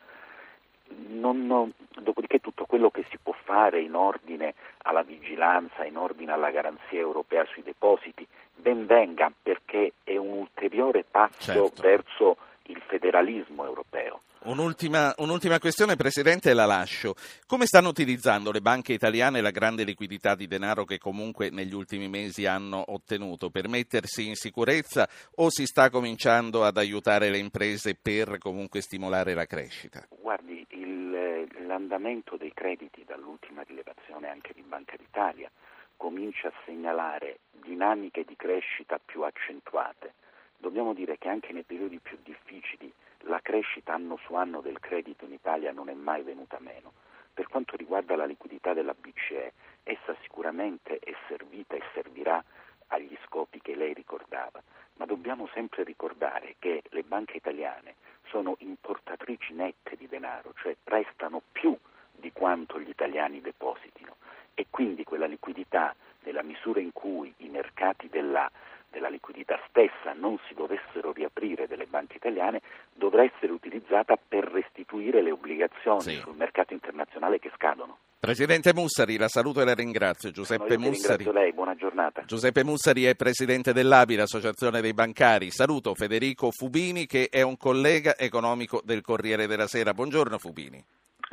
Non, 1.08 1.46
non, 1.46 1.72
dopodiché 2.00 2.40
tutto 2.40 2.64
quello 2.64 2.90
che 2.90 3.04
si 3.10 3.18
può 3.22 3.34
fare 3.44 3.80
in 3.80 3.94
ordine 3.94 4.54
alla 4.78 5.02
vigilanza, 5.02 5.84
in 5.84 5.96
ordine 5.96 6.32
alla 6.32 6.50
garanzia 6.50 6.98
europea 6.98 7.44
sui 7.46 7.62
depositi, 7.62 8.26
ben 8.54 8.86
venga 8.86 9.32
perché 9.42 9.92
è 10.04 10.16
un 10.16 10.32
ulteriore 10.38 11.04
passo 11.08 11.52
certo. 11.52 11.82
verso 11.82 12.36
il 12.66 12.80
federalismo 12.86 13.64
europeo. 13.64 14.20
Un'ultima, 14.44 15.14
un'ultima, 15.18 15.60
questione, 15.60 15.94
Presidente, 15.94 16.50
e 16.50 16.54
la 16.54 16.64
lascio. 16.64 17.14
Come 17.46 17.64
stanno 17.64 17.90
utilizzando 17.90 18.50
le 18.50 18.60
banche 18.60 18.92
italiane 18.92 19.40
la 19.40 19.52
grande 19.52 19.84
liquidità 19.84 20.34
di 20.34 20.48
denaro 20.48 20.84
che 20.84 20.98
comunque 20.98 21.50
negli 21.50 21.74
ultimi 21.74 22.08
mesi 22.08 22.44
hanno 22.44 22.82
ottenuto 22.88 23.50
per 23.50 23.68
mettersi 23.68 24.26
in 24.26 24.34
sicurezza 24.34 25.08
o 25.36 25.48
si 25.48 25.64
sta 25.64 25.90
cominciando 25.90 26.64
ad 26.64 26.76
aiutare 26.76 27.30
le 27.30 27.38
imprese 27.38 27.94
per 27.94 28.38
comunque 28.38 28.80
stimolare 28.80 29.34
la 29.34 29.46
crescita? 29.46 30.08
Guardi, 30.20 30.66
il, 30.70 31.46
l'andamento 31.64 32.36
dei 32.36 32.52
crediti 32.52 33.04
dall'ultima 33.06 33.62
rilevazione 33.62 34.28
anche 34.28 34.52
di 34.54 34.62
Banca 34.62 34.96
d'Italia 34.96 35.48
comincia 35.96 36.48
a 36.48 36.52
segnalare 36.66 37.38
dinamiche 37.62 38.24
di 38.24 38.34
crescita 38.34 38.98
più 38.98 39.22
accentuate. 39.22 40.14
Dobbiamo 40.58 40.94
dire 40.94 41.16
che 41.16 41.28
anche 41.28 41.52
nei 41.52 41.62
periodi 41.62 42.00
più 42.00 42.18
difficili 42.24 42.92
la 43.24 43.40
crescita 43.40 43.94
anno 43.94 44.18
su 44.24 44.34
anno 44.34 44.60
del 44.60 44.80
credito 44.80 45.24
in 45.24 45.32
Italia 45.32 45.72
non 45.72 45.88
è 45.88 45.94
mai 45.94 46.22
venuta 46.22 46.58
meno. 46.60 46.92
Per 47.32 47.48
quanto 47.48 47.76
riguarda 47.76 48.16
la 48.16 48.26
liquidità 48.26 48.74
della 48.74 48.94
BCE, 48.94 49.52
essa 49.84 50.14
sicuramente 50.22 50.98
è 50.98 51.12
servita 51.28 51.74
e 51.76 51.82
servirà 51.94 52.42
agli 52.88 53.16
scopi 53.24 53.60
che 53.60 53.74
lei 53.74 53.94
ricordava, 53.94 54.62
ma 54.96 55.06
dobbiamo 55.06 55.48
sempre 55.54 55.82
ricordare 55.82 56.56
che 56.58 56.82
le 56.90 57.02
banche 57.02 57.38
italiane 57.38 57.94
sono 58.26 58.56
importatrici 58.58 59.54
nette 59.54 59.96
di 59.96 60.06
denaro, 60.06 60.52
cioè 60.56 60.76
prestano 60.82 61.42
più 61.52 61.76
di 62.12 62.32
quanto 62.32 62.78
gli 62.78 62.88
italiani 62.88 63.40
depositino 63.40 64.16
e 64.54 64.66
quindi 64.68 65.04
quella 65.04 65.26
liquidità, 65.26 65.94
nella 66.24 66.42
misura 66.42 66.80
in 66.80 66.92
cui 66.92 67.32
i 67.38 67.48
mercati 67.48 68.08
della, 68.08 68.48
della 68.92 69.08
liquidità 69.08 69.58
stessa 69.68 70.12
non 70.12 70.38
si 70.46 70.54
dovessero 70.54 71.12
riaprire 71.12 71.66
delle 71.66 71.86
banche 71.86 72.18
italiane, 72.18 72.60
dovrà 72.92 73.24
essere 73.24 73.50
utilizzata 73.50 74.16
per 74.16 74.44
restituire 74.44 75.22
le 75.22 75.32
obbligazioni 75.32 76.00
sì. 76.00 76.20
sul 76.20 76.36
mercato 76.36 76.74
internazionale 76.74 77.38
che 77.38 77.50
scadono. 77.54 77.98
Presidente 78.20 78.72
Mussari, 78.72 79.16
la 79.16 79.26
saluto 79.26 79.60
e 79.60 79.64
la 79.64 79.74
ringrazio. 79.74 80.30
Giuseppe 80.30 80.76
no, 80.76 80.86
Mussari. 80.86 81.24
lei, 81.32 81.52
buona 81.52 81.74
giornata. 81.74 82.22
Giuseppe 82.24 82.62
Mussari 82.62 83.04
è 83.04 83.16
presidente 83.16 83.72
dell'ABI, 83.72 84.14
l'Associazione 84.14 84.80
dei 84.80 84.92
Bancari. 84.92 85.50
Saluto 85.50 85.94
Federico 85.94 86.50
Fubini, 86.52 87.06
che 87.06 87.28
è 87.28 87.42
un 87.42 87.56
collega 87.56 88.16
economico 88.16 88.80
del 88.84 89.00
Corriere 89.00 89.48
della 89.48 89.66
Sera. 89.66 89.92
Buongiorno 89.92 90.38
Fubini. 90.38 90.84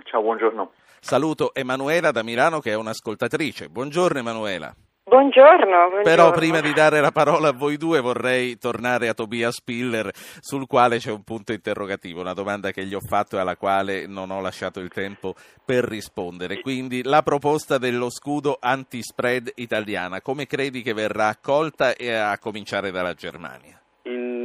Ciao, 0.05 0.21
buongiorno. 0.21 0.71
Saluto 0.99 1.53
Emanuela 1.53 2.11
da 2.11 2.23
Milano 2.23 2.59
che 2.59 2.71
è 2.71 2.75
un'ascoltatrice. 2.75 3.69
Buongiorno 3.69 4.17
Emanuela. 4.17 4.73
Buongiorno, 5.09 5.89
buongiorno, 5.89 6.03
Però 6.03 6.29
prima 6.29 6.61
di 6.61 6.71
dare 6.71 7.01
la 7.01 7.09
parola 7.09 7.47
a 7.47 7.51
voi 7.51 7.77
due 7.77 7.99
vorrei 7.99 8.59
tornare 8.59 9.07
a 9.07 9.15
Tobias 9.15 9.55
Spiller 9.55 10.11
sul 10.39 10.67
quale 10.67 10.99
c'è 10.99 11.09
un 11.09 11.23
punto 11.23 11.51
interrogativo, 11.51 12.21
una 12.21 12.33
domanda 12.33 12.69
che 12.69 12.85
gli 12.85 12.93
ho 12.93 12.99
fatto 12.99 13.35
e 13.35 13.39
alla 13.39 13.57
quale 13.57 14.05
non 14.05 14.29
ho 14.29 14.39
lasciato 14.39 14.79
il 14.79 14.89
tempo 14.89 15.33
per 15.65 15.83
rispondere. 15.83 16.61
Quindi 16.61 17.01
la 17.01 17.23
proposta 17.23 17.79
dello 17.79 18.11
scudo 18.11 18.59
anti-spread 18.61 19.53
italiana, 19.55 20.21
come 20.21 20.45
credi 20.45 20.83
che 20.83 20.93
verrà 20.93 21.29
accolta 21.29 21.95
e 21.95 22.13
a 22.13 22.37
cominciare 22.37 22.91
dalla 22.91 23.15
Germania? 23.15 23.81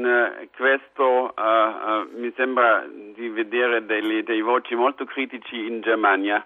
In 0.08 0.49
questo 0.56 1.34
uh, 1.37 1.42
uh, 1.42 2.08
mi 2.18 2.32
sembra 2.37 2.84
di 3.14 3.28
vedere 3.28 3.84
delle, 3.84 4.23
dei 4.23 4.40
voci 4.40 4.75
molto 4.75 5.04
critici 5.04 5.66
in 5.66 5.80
Germania. 5.80 6.44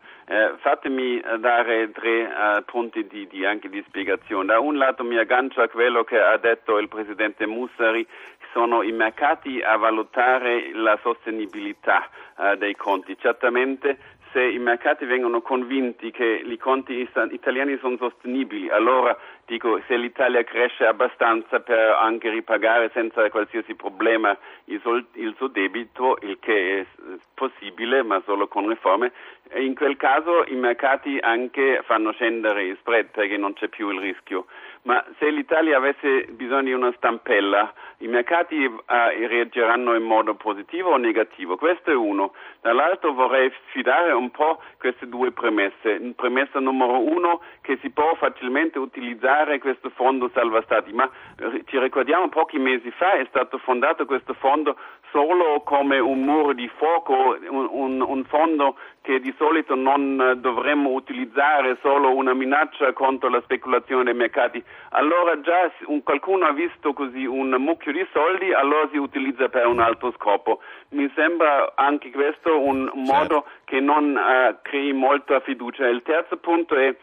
Fatemi 0.59 1.23
dare 1.39 1.91
tre 1.91 2.63
punti 2.67 3.07
di, 3.07 3.27
di, 3.29 3.47
anche 3.47 3.71
di 3.71 3.83
spiegazione. 3.87 4.45
Da 4.45 4.61
un 4.61 4.77
lato 4.77 5.03
mi 5.03 5.17
aggancio 5.17 5.63
a 5.63 5.69
quello 5.69 6.05
che 6.05 6.21
ha 6.21 6.37
detto 6.37 6.77
il 6.77 6.89
Presidente 6.89 7.47
Mussari, 7.47 8.07
sono 8.53 8.83
i 8.83 8.93
mercati 8.93 9.63
a 9.63 9.79
valutare 9.79 10.71
la 10.75 10.99
sostenibilità 11.03 12.11
dei 12.59 12.77
conti. 12.77 13.17
Certamente 13.19 13.97
se 14.33 14.43
i 14.43 14.59
mercati 14.59 15.07
vengono 15.07 15.41
convinti 15.41 16.11
che 16.11 16.43
i 16.45 16.59
conti 16.59 17.09
italiani 17.31 17.79
sono 17.79 17.97
sostenibili, 17.97 18.69
allora 18.69 19.17
dico 19.49 19.81
se 19.87 19.97
l'Italia 19.97 20.45
cresce 20.45 20.85
abbastanza 20.85 21.61
per 21.61 21.97
anche 21.99 22.29
ripagare 22.29 22.91
senza 22.93 23.29
qualsiasi 23.31 23.75
problema 23.75 24.37
il 24.67 24.81
il 25.15 25.35
suo 25.37 25.49
debito, 25.49 26.19
il 26.21 26.39
che 26.39 26.81
è 26.81 26.87
possibile 27.35 28.03
ma 28.03 28.23
solo 28.25 28.47
con 28.47 28.69
riforme, 28.69 29.13
in 29.57 29.75
quel 29.75 29.97
caso 29.97 30.45
i 30.47 30.55
mercati 30.55 31.19
anche 31.21 31.81
fanno 31.85 32.13
scendere 32.13 32.65
il 32.65 32.77
spread 32.81 33.07
perché 33.07 33.37
non 33.37 33.55
c'è 33.55 33.69
più 33.69 33.91
il 33.91 34.01
rischio. 34.01 34.47
Ma 34.83 35.05
se 35.19 35.29
l'Italia 35.31 35.77
avesse 35.77 36.27
bisogno 36.31 36.63
di 36.63 36.73
una 36.73 36.93
stampella, 36.97 37.73
i 37.99 38.07
mercati 38.07 38.65
eh, 38.65 39.27
reagiranno 39.27 39.95
in 39.95 40.05
modo 40.05 40.35
positivo 40.35 40.93
o 40.93 40.97
negativo? 40.97 41.57
Questo 41.57 41.91
è 41.91 41.95
uno. 41.95 42.33
Dall'altro 42.63 43.13
vorrei 43.13 43.53
sfidare 43.69 44.13
un 44.13 44.31
po' 44.31 44.63
queste 44.79 45.07
due 45.09 45.33
premesse. 45.33 46.01
Premessa 46.17 46.61
numero 46.61 47.01
uno, 47.01 47.43
che 47.61 47.79
si 47.83 47.91
può 47.91 48.15
facilmente 48.15 48.79
utilizzare 48.79 49.59
questo 49.59 49.91
fondo 49.91 50.31
salva 50.33 50.63
stati, 50.63 50.93
ma 50.93 51.11
eh, 51.39 51.65
ci 51.67 51.79
ricordiamo 51.79 52.29
pochi 52.29 52.59
mesi 52.59 52.91
fa 52.93 53.13
è 53.13 53.27
stato 53.29 53.59
fondato 53.59 54.07
questo 54.07 54.33
fondo 54.35 54.77
solo 55.11 55.61
come 55.65 55.99
un 55.99 56.21
muro 56.21 56.53
di 56.53 56.69
fuoco, 56.77 57.37
un, 57.49 57.69
un, 57.71 58.01
un 58.01 58.25
fondo 58.25 58.77
che 59.03 59.21
di 59.21 59.35
solito 59.39 59.75
non 59.75 60.39
dovremmo 60.39 60.91
utilizzare 60.91 61.79
solo 61.81 62.15
una 62.15 62.35
minaccia 62.35 62.93
contro 62.93 63.29
la 63.29 63.41
speculazione 63.43 64.05
dei 64.05 64.15
mercati. 64.15 64.63
Allora 64.91 65.41
già 65.41 65.71
un, 65.87 66.03
qualcuno 66.03 66.47
ha 66.47 66.53
visto 66.53 66.93
così 66.93 67.25
un 67.25 67.51
mucchio 67.59 67.93
di 67.93 68.07
soldi, 68.13 68.53
allora 68.53 68.89
si 68.91 68.99
utilizza 68.99 69.49
per 69.49 69.67
un 69.67 69.81
altro 69.81 70.13
scopo. 70.13 70.61
Mi 70.91 71.11
sembra 71.15 71.73
anche 71.75 72.11
questo 72.11 72.61
un 72.61 72.91
modo 72.95 73.45
certo. 73.45 73.51
che 73.65 73.81
non 73.81 74.15
uh, 74.15 74.57
crei 74.63 74.93
molta 74.93 75.41
fiducia. 75.41 75.87
Il 75.87 76.03
terzo 76.03 76.37
punto 76.37 76.75
è 76.75 76.95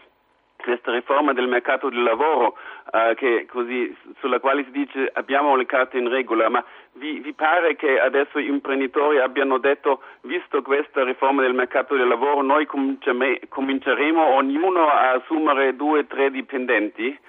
questa 0.66 0.92
riforma 0.92 1.32
del 1.32 1.48
mercato 1.48 1.90
del 1.90 2.02
lavoro 2.02 2.58
eh, 2.92 3.46
così, 3.46 3.96
sulla 4.20 4.40
quale 4.40 4.64
si 4.64 4.72
dice 4.72 5.10
abbiamo 5.14 5.56
le 5.56 5.68
carte 5.68 6.00
in 6.00 6.10
regola, 6.10 6.50
ma 6.50 6.64
vi, 6.94 7.20
vi, 7.20 7.34
pare 7.34 7.76
che 7.76 8.00
adesso 8.00 8.40
gli 8.40 8.50
imprenditori 8.50 9.20
abbiano 9.20 9.60
detto 9.60 10.02
visto 10.22 10.64
questa 10.64 11.04
riforma 11.04 11.44
del 11.44 11.54
mercato 11.54 11.96
del 11.96 12.08
lavoro 12.08 12.42
noi 12.42 12.66
cominceremo 12.66 14.26
ognuno 14.36 14.88
a 14.88 15.12
assumere 15.12 15.76
due 15.76 16.00
o 16.00 16.06
tre 16.06 16.32
dipendenti? 16.32 17.20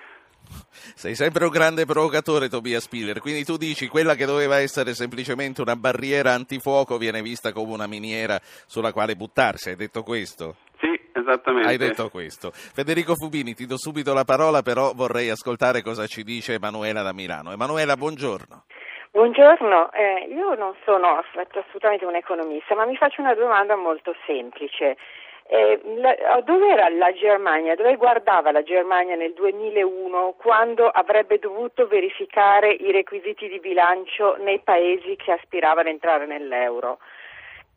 Sei 0.95 1.15
sempre 1.15 1.45
un 1.45 1.51
grande 1.51 1.85
provocatore, 1.85 2.49
Tobias 2.49 2.85
Spiller. 2.85 3.21
Quindi 3.21 3.45
tu 3.45 3.57
dici 3.57 3.89
quella 3.89 4.15
che 4.15 4.25
doveva 4.25 4.61
essere 4.61 4.95
semplicemente 4.95 5.61
una 5.61 5.77
barriera 5.77 6.33
antifuoco 6.33 6.97
viene 6.97 7.21
vista 7.21 7.53
come 7.53 7.73
una 7.73 7.87
miniera 7.87 8.41
sulla 8.67 8.93
quale 8.93 9.17
buttarsi. 9.17 9.71
Hai 9.71 9.77
detto 9.77 10.03
questo? 10.03 10.57
Esattamente. 11.27 11.69
Hai 11.69 11.77
detto 11.77 12.09
questo. 12.09 12.51
Federico 12.53 13.17
Fubini, 13.17 13.55
ti 13.55 13.67
do 13.67 13.77
subito 13.77 14.15
la 14.15 14.23
parola, 14.23 14.63
però 14.63 14.93
vorrei 14.95 15.29
ascoltare 15.29 15.83
cosa 15.83 16.07
ci 16.07 16.23
dice 16.23 16.55
Emanuela 16.55 17.03
da 17.03 17.13
Milano. 17.13 17.51
Emanuela, 17.51 17.97
buongiorno. 17.97 18.63
Buongiorno, 19.11 19.93
eh, 19.93 20.29
io 20.31 20.55
non 20.55 20.75
sono 20.85 21.23
assolutamente 21.35 22.05
un 22.05 22.15
economista, 22.15 22.75
ma 22.75 22.85
mi 22.85 22.97
faccio 22.97 23.23
una 23.23 23.35
domanda 23.35 23.75
molto 23.75 24.15
semplice. 24.27 24.97
Eh, 25.49 25.81
la, 25.97 26.41
dove 26.45 26.69
era 26.69 26.89
la 26.91 27.13
Germania? 27.13 27.75
Dove 27.75 27.97
guardava 27.97 28.53
la 28.53 28.63
Germania 28.63 29.17
nel 29.17 29.33
2001 29.33 30.35
quando 30.37 30.89
avrebbe 30.89 31.39
dovuto 31.39 31.87
verificare 31.87 32.73
i 32.73 32.93
requisiti 32.93 33.49
di 33.49 33.59
bilancio 33.59 34.37
nei 34.39 34.61
paesi 34.61 35.17
che 35.17 35.33
aspiravano 35.33 35.89
ad 35.89 35.95
entrare 35.95 36.27
nell'euro? 36.27 36.99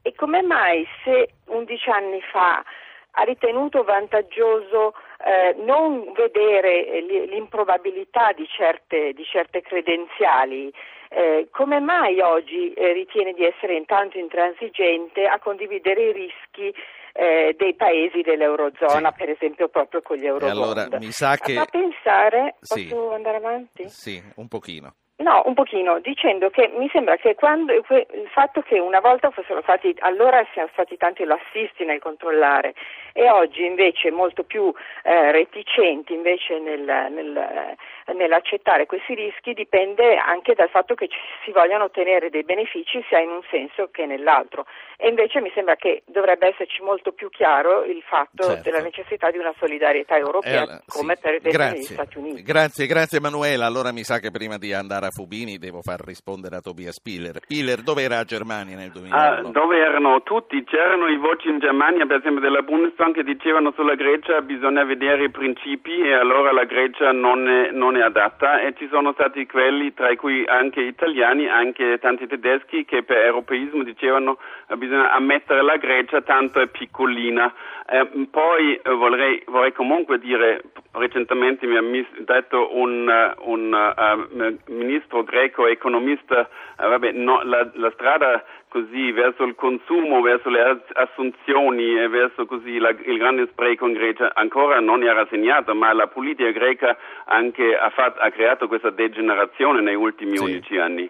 E 0.01 0.13
come 0.15 0.41
mai 0.41 0.85
se 1.03 1.29
11 1.45 1.89
anni 1.89 2.21
fa 2.21 2.63
ha 3.11 3.23
ritenuto 3.23 3.83
vantaggioso 3.83 4.93
eh, 5.25 5.55
non 5.63 6.11
vedere 6.13 6.87
eh, 6.87 7.27
l'improbabilità 7.27 8.31
di 8.33 8.47
certe, 8.47 9.13
di 9.13 9.23
certe 9.25 9.61
credenziali. 9.61 10.71
Eh, 11.11 11.47
come 11.51 11.79
mai 11.79 12.19
oggi 12.19 12.71
eh, 12.73 12.93
ritiene 12.93 13.33
di 13.33 13.43
essere 13.43 13.75
intanto 13.75 14.19
intransigente 14.19 15.25
a 15.25 15.39
condividere 15.39 16.09
i 16.09 16.11
rischi 16.11 16.73
eh, 17.13 17.55
dei 17.57 17.73
paesi 17.73 18.21
dell'Eurozona, 18.21 19.09
sì. 19.09 19.15
per 19.17 19.29
esempio 19.29 19.69
proprio 19.69 20.01
con 20.01 20.17
gli 20.17 20.25
eurobond? 20.25 20.77
Allora, 20.77 20.99
mi 20.99 21.11
sa 21.11 21.35
che... 21.35 21.55
Fa 21.55 21.65
pensare, 21.65 22.55
posso 22.59 22.75
sì. 22.75 22.93
andare 23.13 23.37
avanti? 23.37 23.89
Sì, 23.89 24.21
un 24.35 24.47
pochino. 24.47 24.93
No, 25.19 25.43
un 25.45 25.53
pochino, 25.53 25.99
dicendo 25.99 26.49
che 26.49 26.71
mi 26.77 26.87
sembra 26.93 27.17
che 27.17 27.35
quando, 27.35 27.73
il 27.73 27.83
fatto 28.31 28.61
che 28.61 28.79
una 28.79 29.01
volta 29.01 29.31
fossero 29.31 29.61
stati, 29.61 29.93
allora 29.99 30.45
siano 30.53 30.69
stati 30.71 30.95
tanti 30.95 31.25
lassisti 31.25 31.83
nel 31.83 31.99
controllare 31.99 32.73
e 33.11 33.29
oggi 33.29 33.65
invece 33.65 34.11
molto 34.11 34.43
più 34.43 34.73
eh, 35.03 35.31
reticenti 35.31 36.13
invece 36.13 36.59
nel, 36.59 36.81
nel, 37.11 37.35
eh, 37.35 38.13
nell'accettare 38.13 38.85
questi 38.85 39.13
rischi 39.13 39.53
dipende 39.53 40.15
anche 40.15 40.53
dal 40.53 40.69
fatto 40.69 40.95
che 40.95 41.09
si 41.43 41.51
vogliano 41.51 41.85
ottenere 41.85 42.29
dei 42.29 42.43
benefici 42.43 43.03
sia 43.09 43.19
in 43.19 43.29
un 43.29 43.41
senso 43.49 43.89
che 43.91 44.05
nell'altro 44.05 44.65
e 44.97 45.09
invece 45.09 45.41
mi 45.41 45.51
sembra 45.53 45.75
che 45.75 46.03
dovrebbe 46.05 46.47
esserci 46.47 46.81
molto 46.81 47.11
più 47.11 47.29
chiaro 47.29 47.83
il 47.83 48.01
fatto 48.07 48.43
certo. 48.43 48.61
della 48.63 48.81
necessità 48.81 49.31
di 49.31 49.37
una 49.37 49.53
solidarietà 49.57 50.17
europea 50.17 50.63
eh, 50.63 50.81
come 50.87 51.15
sì. 51.15 51.21
per 51.21 51.33
esempio 51.35 51.63
negli 51.63 51.83
Stati 51.83 52.17
Uniti. 52.17 52.41
Grazie, 52.41 52.85
grazie 52.85 53.17
Emanuela. 53.17 53.65
Allora 53.65 53.91
mi 53.91 54.03
sa 54.03 54.19
che 54.19 54.31
prima 54.31 54.57
di 54.57 54.73
andare 54.73 55.07
a 55.07 55.08
Fubini 55.11 55.57
devo 55.57 55.81
far 55.81 55.99
rispondere 56.01 56.55
a 56.57 56.61
Tobias 56.61 56.99
Piller. 56.99 57.39
Piller, 57.47 57.81
dove 57.81 58.03
era 58.03 58.23
Germania 58.23 58.75
nel 58.75 58.91
2001? 58.91 59.15
Ah, 59.15 59.41
dove 59.51 59.77
erano 59.77 60.21
tutti? 60.23 60.63
C'erano 60.63 61.07
i 61.07 61.17
voci 61.17 61.49
in 61.49 61.59
Germania, 61.59 62.05
per 62.05 62.17
esempio 62.17 62.41
della 62.41 62.61
Bundesbank, 62.61 63.15
che 63.15 63.23
dicevano 63.23 63.71
sulla 63.75 63.95
Grecia 63.95 64.41
bisogna 64.41 64.83
vedere 64.83 65.25
i 65.25 65.29
principi 65.29 65.99
e 65.99 66.13
allora 66.13 66.51
la 66.51 66.65
Grecia 66.65 67.11
non 67.11 67.47
è, 67.47 67.71
non 67.71 67.97
è 67.97 68.01
adatta 68.01 68.61
e 68.61 68.73
ci 68.77 68.87
sono 68.91 69.13
stati 69.13 69.45
quelli, 69.45 69.93
tra 69.93 70.13
cui 70.15 70.45
anche 70.45 70.81
italiani, 70.81 71.47
anche 71.47 71.97
tanti 71.99 72.27
tedeschi, 72.27 72.85
che 72.85 73.03
per 73.03 73.25
europeismo 73.25 73.83
dicevano 73.83 74.37
eh, 74.67 74.77
bisogna 74.77 75.11
ammettere 75.11 75.61
la 75.61 75.77
Grecia, 75.77 76.21
tanto 76.21 76.59
è 76.59 76.67
piccolina. 76.67 77.53
Eh, 77.91 78.27
poi 78.29 78.75
eh, 78.75 78.91
vorrei, 78.91 79.41
vorrei, 79.47 79.73
comunque 79.73 80.19
dire, 80.19 80.61
recentemente 80.91 81.65
mi 81.65 81.77
ha 81.77 82.05
detto 82.19 82.75
un, 82.75 83.09
eh, 83.09 83.33
un 83.45 83.73
uh, 83.73 84.71
ministro 84.71 84.98
greco 85.23 85.67
economista, 85.67 86.49
uh, 86.77 86.87
vabbè, 86.87 87.11
no, 87.11 87.41
la, 87.43 87.69
la, 87.73 87.91
strada 87.91 88.43
così 88.67 89.11
verso 89.11 89.43
il 89.43 89.55
consumo, 89.55 90.21
verso 90.21 90.49
le 90.49 90.81
assunzioni 90.93 91.99
e 91.99 92.07
verso 92.07 92.45
così 92.45 92.77
la, 92.77 92.89
il 92.89 93.17
grande 93.17 93.47
spreco 93.51 93.87
in 93.87 93.93
Grecia 93.93 94.33
ancora 94.33 94.79
non 94.79 95.03
era 95.03 95.27
segnata, 95.29 95.73
ma 95.73 95.93
la 95.93 96.07
politica 96.07 96.51
greca 96.51 96.97
anche 97.25 97.75
ha, 97.75 97.89
fatto, 97.89 98.19
ha 98.19 98.29
creato 98.29 98.67
questa 98.67 98.89
degenerazione 98.89 99.81
negli 99.81 99.95
ultimi 99.95 100.37
sì. 100.37 100.43
11 100.43 100.77
anni. 100.77 101.09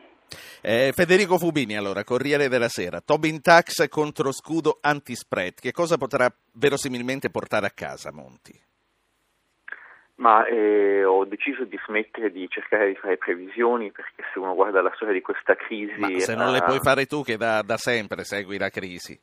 Eh, 0.61 0.91
Federico 0.93 1.37
Fubini, 1.37 1.75
allora, 1.75 2.03
Corriere 2.03 2.49
della 2.49 2.69
Sera. 2.69 3.01
Tobin 3.01 3.41
Tax 3.41 3.87
contro 3.87 4.31
scudo 4.31 4.77
anti-spread. 4.81 5.55
Che 5.59 5.71
cosa 5.71 5.97
potrà 5.97 6.31
verosimilmente 6.53 7.29
portare 7.29 7.65
a 7.65 7.71
casa 7.73 8.11
Monti? 8.11 8.68
Ma 10.19 10.45
eh, 10.45 11.05
ho 11.05 11.23
deciso 11.23 11.63
di 11.63 11.79
smettere 11.85 12.29
di 12.29 12.45
cercare 12.49 12.87
di 12.87 12.95
fare 12.95 13.17
previsioni 13.17 13.89
perché 13.89 14.23
se 14.33 14.39
uno 14.39 14.53
guarda 14.53 14.81
la 14.81 14.91
storia 14.95 15.13
di 15.13 15.21
questa 15.21 15.55
crisi... 15.55 15.97
Ma 15.97 16.09
se 16.19 16.35
non 16.35 16.51
le 16.51 16.61
puoi 16.61 16.79
fare 16.79 17.05
tu 17.05 17.23
che 17.23 17.37
da, 17.37 17.61
da 17.61 17.77
sempre 17.77 18.25
segui 18.25 18.57
la 18.57 18.69
crisi. 18.69 19.17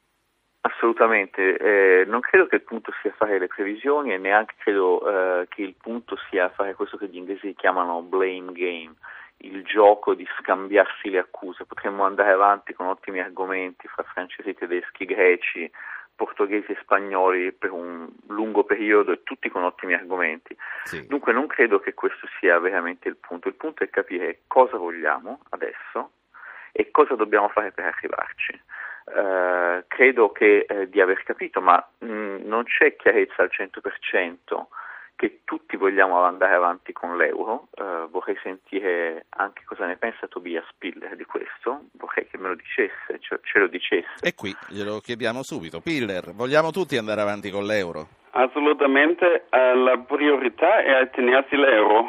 Assolutamente, 0.63 1.57
eh, 1.59 2.05
non 2.07 2.21
credo 2.21 2.47
che 2.47 2.57
il 2.57 2.63
punto 2.63 2.93
sia 3.03 3.13
fare 3.17 3.39
le 3.39 3.47
previsioni 3.47 4.15
e 4.15 4.19
neanche 4.19 4.55
credo 4.59 5.01
eh, 5.07 5.47
che 5.49 5.63
il 5.63 5.75
punto 5.81 6.17
sia 6.29 6.49
fare 6.49 6.75
questo 6.75 6.97
che 6.97 7.09
gli 7.09 7.17
inglesi 7.17 7.55
chiamano 7.55 8.01
blame 8.01 8.53
game, 8.53 8.95
il 9.39 9.63
gioco 9.65 10.15
di 10.15 10.27
scambiarsi 10.41 11.11
le 11.11 11.19
accuse. 11.19 11.67
Potremmo 11.67 12.05
andare 12.05 12.33
avanti 12.33 12.73
con 12.73 12.87
ottimi 12.87 13.21
argomenti 13.21 13.87
fra 13.87 14.03
francesi, 14.03 14.55
tedeschi, 14.55 15.05
greci, 15.05 15.71
portoghesi 16.17 16.73
e 16.73 16.79
spagnoli 16.81 17.53
per 17.53 17.71
un 17.71 18.09
lungo 18.29 18.65
periodo 18.65 19.13
e 19.13 19.23
tutti 19.23 19.49
con 19.51 19.63
ottimi 19.63 19.95
argomenti. 19.95 20.57
Sì. 20.85 21.07
Dunque 21.07 21.33
non 21.33 21.47
credo 21.47 21.79
che 21.79 21.95
questo 21.95 22.27
sia 22.41 22.59
veramente 22.59 23.09
il 23.09 23.17
punto. 23.17 23.49
Il 23.49 23.55
punto 23.55 23.85
è 23.85 23.91
capire 23.91 24.41
cosa 24.47 24.77
vogliamo 24.79 25.41
adesso 25.51 26.13
e 26.73 26.91
cosa 26.91 27.15
dobbiamo 27.15 27.49
fare 27.49 27.71
per 27.71 27.85
arrivarci. 27.85 28.61
Uh, 29.07 29.85
credo 29.87 30.33
che 30.33 30.67
eh, 30.69 30.89
di 30.89 31.01
aver 31.01 31.23
capito, 31.23 31.61
ma 31.61 31.77
mh, 31.99 32.07
mm, 32.07 32.37
non 32.47 32.65
c'è 32.65 32.97
chiarezza 32.97 33.43
al 33.43 33.51
100% 33.53 34.67
che 35.17 35.41
tutti 35.45 35.77
vogliamo 35.77 36.23
andare 36.23 36.55
avanti 36.55 36.93
con 36.93 37.17
l'euro. 37.17 37.69
Uh, 37.71 38.09
vorrei 38.11 38.37
sentire 38.43 39.27
anche 39.31 39.63
cosa 39.65 39.87
ne 39.87 39.97
pensa 39.97 40.29
Tobias 40.29 40.67
Piller 40.79 41.17
di 41.17 41.25
questo, 41.25 41.87
vorrei 41.93 42.29
che 42.29 42.39
me 42.39 42.49
lo 42.49 42.55
dicesse, 42.55 43.19
cioè, 43.21 43.41
ce 43.43 43.59
lo 43.59 43.67
dicesse. 43.67 44.09
E 44.21 44.35
qui 44.35 44.55
glielo 44.69 45.01
chiediamo 45.01 45.43
subito. 45.43 45.81
Piller, 45.81 46.33
vogliamo 46.33 46.71
tutti 46.71 46.97
andare 46.97 47.23
avanti 47.23 47.51
con 47.51 47.65
l'euro? 47.65 48.09
Assolutamente, 48.31 49.47
uh, 49.51 49.77
la 49.79 49.99
priorità 49.99 50.83
è 50.83 51.11
tenersi 51.11 51.57
l'euro. 51.57 52.05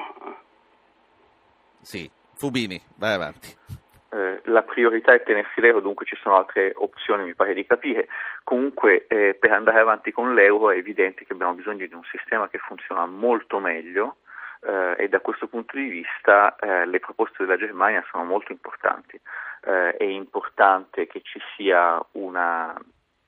Sì, 1.82 2.10
Fubini, 2.34 2.80
vai 2.98 3.14
avanti 3.14 3.77
eh, 4.10 4.42
la 4.46 4.64
priorità 4.64 5.14
è 5.14 5.24
tenersi 5.24 5.60
l'euro, 5.60 5.82
dunque 5.82 6.06
ci 6.06 6.16
sono 6.22 6.38
altre 6.38 6.72
opzioni, 6.76 7.26
mi 7.26 7.36
pare 7.36 7.54
di 7.54 7.66
capire. 7.66 8.08
Comunque 8.44 9.06
eh, 9.08 9.36
per 9.38 9.52
andare 9.52 9.80
avanti 9.80 10.12
con 10.12 10.34
l'euro 10.34 10.72
è 10.72 10.78
evidente 10.78 11.26
che 11.26 11.34
abbiamo 11.34 11.54
bisogno 11.54 11.86
di 11.86 11.94
un 11.94 12.04
sistema 12.04 12.48
che 12.48 12.58
funziona 12.58 13.06
molto 13.06 13.60
meglio 13.60 14.18
eh, 14.62 14.96
e 14.98 15.10
da 15.10 15.20
questo 15.20 15.48
punto 15.48 15.76
di 15.76 15.90
vista 15.90 16.56
eh, 16.56 16.86
le 16.86 17.00
proposte 17.00 17.44
della 17.44 17.58
Germania 17.58 18.04
sono 18.10 18.24
molto 18.24 18.52
importanti. 18.54 19.20
Eh, 19.64 19.98
è 19.98 20.04
importante 20.04 21.06
che 21.08 21.22
ci 21.22 21.40
sia 21.56 22.02
una, 22.14 22.74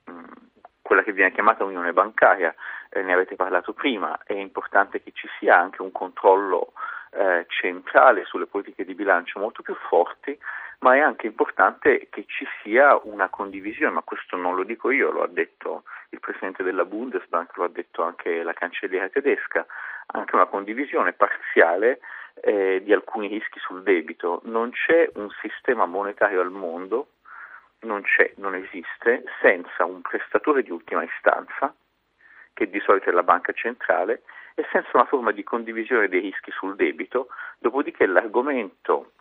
mh, 0.06 0.12
mm, 0.12 0.24
quella 0.82 1.04
che 1.04 1.12
viene 1.12 1.34
chiamata 1.34 1.66
unione 1.66 1.94
bancaria, 1.94 2.54
ne 2.92 3.14
avete 3.14 3.36
parlato 3.36 3.74
prima, 3.74 4.20
è 4.24 4.34
importante 4.34 5.04
che 5.04 5.12
ci 5.14 5.28
sia 5.38 5.56
anche 5.56 5.84
un 5.84 5.92
controllo 5.92 6.74
centrale 7.48 8.24
sulle 8.26 8.46
politiche 8.46 8.86
di 8.86 8.96
bilancio 8.96 9.40
molto 9.40 9.62
più 9.62 9.76
forti 9.76 10.38
ma 10.80 10.96
è 10.96 11.00
anche 11.00 11.28
importante 11.28 12.08
che 12.10 12.26
ci 12.28 12.48
sia 12.62 12.98
una 13.04 13.30
condivisione, 13.30 13.94
ma 13.94 14.02
questo 14.02 14.38
non 14.38 14.56
lo 14.56 14.64
dico 14.64 14.92
io, 14.92 15.12
lo 15.12 15.24
ha 15.24 15.28
detto 15.28 15.84
il 16.10 16.20
presidente 16.20 16.64
della 16.64 16.86
Bundesbank, 16.86 17.58
lo 17.58 17.66
ha 17.66 17.70
detto 17.70 18.04
anche 18.04 18.44
la 18.44 18.54
cancelliera 18.54 19.10
tedesca, 19.10 19.66
anche 20.08 20.36
una 20.36 20.46
condivisione 20.46 21.14
parziale 21.14 22.00
eh, 22.42 22.82
di 22.82 22.94
alcuni 22.94 23.28
rischi 23.28 23.60
sul 23.60 23.84
debito. 23.84 24.42
Non 24.46 24.72
c'è 24.72 25.10
un 25.16 25.30
sistema 25.42 25.86
monetario 25.86 26.40
al 26.40 26.52
mondo, 26.52 27.10
non 27.82 28.02
c'è, 28.04 28.34
non 28.38 28.56
esiste, 28.56 29.26
senza 29.42 29.84
un 29.84 30.02
prestatore 30.02 30.64
di 30.64 30.72
ultima 30.72 31.04
istanza, 31.04 31.74
che 32.54 32.70
di 32.70 32.80
solito 32.80 33.10
è 33.10 33.14
la 33.14 33.24
banca 33.24 33.52
centrale, 33.52 34.24
e 34.56 34.66
senza 34.72 34.90
una 34.94 35.06
forma 35.06 35.32
di 35.32 35.44
condivisione 35.44 36.08
dei 36.08 36.22
rischi 36.22 36.52
sul 36.52 36.76
debito, 36.76 37.28
dopodiché 37.60 38.06
l'argomento 38.06 39.12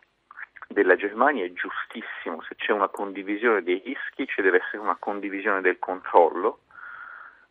della 0.69 0.97
Germania 0.97 1.45
è 1.45 1.53
giustissimo, 1.53 2.43
se 2.43 2.55
c'è 2.55 2.73
una 2.73 2.89
condivisione 2.89 3.63
dei 3.63 3.81
rischi 3.85 4.27
ci 4.27 4.43
deve 4.43 4.59
essere 4.59 4.79
una 4.79 4.97
condivisione 4.97 5.63
del 5.63 5.79
controllo, 5.79 6.61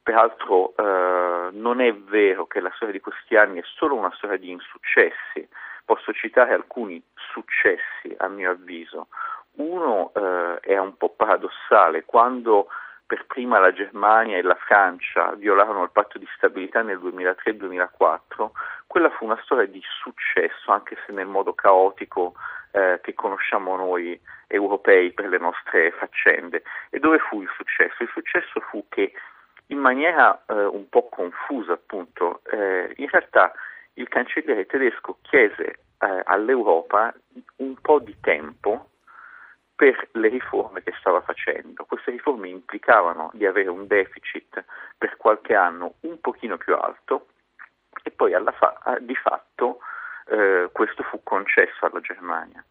peraltro 0.04 0.74
eh, 0.78 1.50
non 1.52 1.82
è 1.82 1.94
vero 1.94 2.46
che 2.46 2.62
la 2.62 2.72
storia 2.76 2.94
di 2.94 3.02
questi 3.02 3.36
anni 3.36 3.60
è 3.60 3.64
solo 3.76 3.96
una 3.96 4.14
storia 4.16 4.38
di 4.38 4.52
insuccessi. 4.52 5.48
Posso 5.84 6.14
citare 6.14 6.54
alcuni 6.54 7.02
successi, 7.16 8.14
a 8.18 8.28
mio 8.28 8.52
avviso. 8.52 9.08
Uno 9.54 10.12
eh, 10.14 10.60
è 10.60 10.78
un 10.78 10.96
po' 10.96 11.10
paradossale, 11.10 12.06
quando 12.06 12.68
per 13.08 13.26
prima 13.26 13.58
la 13.58 13.72
Germania 13.72 14.38
e 14.38 14.42
la 14.42 14.56
Francia 14.56 15.32
violarono 15.32 15.84
il 15.84 15.92
patto 15.92 16.18
di 16.18 16.28
stabilità 16.36 16.82
nel 16.82 17.00
2003-2004, 17.00 18.50
quella 18.86 19.10
fu 19.10 19.24
una 19.26 19.40
storia 19.44 19.66
di 19.66 19.82
successo, 20.02 20.72
anche 20.72 20.98
se 21.06 21.14
nel 21.14 21.26
modo 21.26 21.54
caotico 21.54 22.34
eh, 22.72 23.00
che 23.02 23.14
conosciamo 23.14 23.76
noi 23.76 24.20
europei 24.48 25.12
per 25.12 25.28
le 25.28 25.38
nostre 25.38 25.92
faccende. 25.92 26.64
E 26.90 27.00
dove 27.00 27.20
fu 27.20 27.42
il 27.42 27.50
successo? 27.56 28.04
Il 28.04 28.10
successo 28.14 28.60
fu 28.62 28.86
che 28.90 29.14
in 29.68 29.80
maniera 29.80 30.44
eh, 30.48 30.54
un 30.66 30.88
po' 30.90 31.10
confusa, 31.10 31.74
appunto, 31.74 32.42
eh, 32.52 32.94
in 32.98 33.10
realtà 33.10 33.54
il 33.94 34.08
cancelliere 34.08 34.66
tedesco 34.66 35.18
chiese 35.22 35.80
eh, 36.00 36.22
all'Europa 36.26 37.14
un 37.58 37.76
po' 37.82 38.00
di 38.00 38.16
tempo 38.22 38.90
per 39.76 40.08
le 40.14 40.30
riforme 40.30 40.82
che 40.82 40.94
stava 41.00 41.22
facendo. 41.22 41.86
Queste 41.86 42.12
riforme 42.12 42.50
implicavano 42.50 43.30
di 43.34 43.46
avere 43.46 43.70
un 43.70 43.86
deficit 43.86 44.64
per 44.98 45.18
qualche 45.18 45.54
anno 45.54 45.96
un 46.02 46.20
pochino 46.20 46.58
più 46.58 46.76
alto 46.76 47.28
e 48.04 48.12
poi 48.12 48.34
fa- 48.58 48.98
di 49.02 49.16
fatto 49.16 49.80
eh, 50.30 50.70
questo 50.72 51.04
fu 51.04 51.22
concesso 51.24 51.86
alla 51.86 52.02
Germania. 52.02 52.64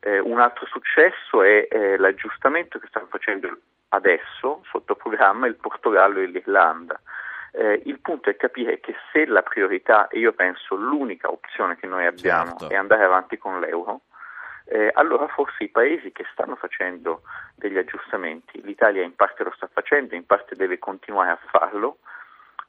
Eh, 0.00 0.18
un 0.18 0.40
altro 0.40 0.66
successo 0.66 1.42
è 1.42 1.68
eh, 1.70 1.96
l'aggiustamento 1.98 2.78
che 2.78 2.86
stanno 2.86 3.08
facendo 3.10 3.48
adesso 3.88 4.62
sotto 4.70 4.94
programma 4.94 5.46
il 5.46 5.56
Portogallo 5.56 6.20
e 6.20 6.26
l'Irlanda. 6.26 7.00
Eh, 7.52 7.82
il 7.84 7.98
punto 8.00 8.30
è 8.30 8.36
capire 8.36 8.80
che 8.80 8.94
se 9.12 9.26
la 9.26 9.42
priorità, 9.42 10.08
e 10.08 10.18
io 10.20 10.32
penso 10.32 10.76
l'unica 10.76 11.30
opzione 11.30 11.76
che 11.76 11.86
noi 11.86 12.06
abbiamo, 12.06 12.56
certo. 12.56 12.70
è 12.70 12.76
andare 12.76 13.04
avanti 13.04 13.36
con 13.36 13.58
l'euro, 13.60 14.02
eh, 14.66 14.90
allora 14.94 15.26
forse 15.26 15.64
i 15.64 15.68
paesi 15.68 16.12
che 16.12 16.24
stanno 16.32 16.54
facendo 16.54 17.22
degli 17.56 17.76
aggiustamenti, 17.76 18.62
l'Italia 18.62 19.02
in 19.02 19.16
parte 19.16 19.42
lo 19.42 19.52
sta 19.56 19.68
facendo, 19.72 20.14
in 20.14 20.24
parte 20.24 20.54
deve 20.54 20.78
continuare 20.78 21.30
a 21.30 21.38
farlo, 21.50 21.98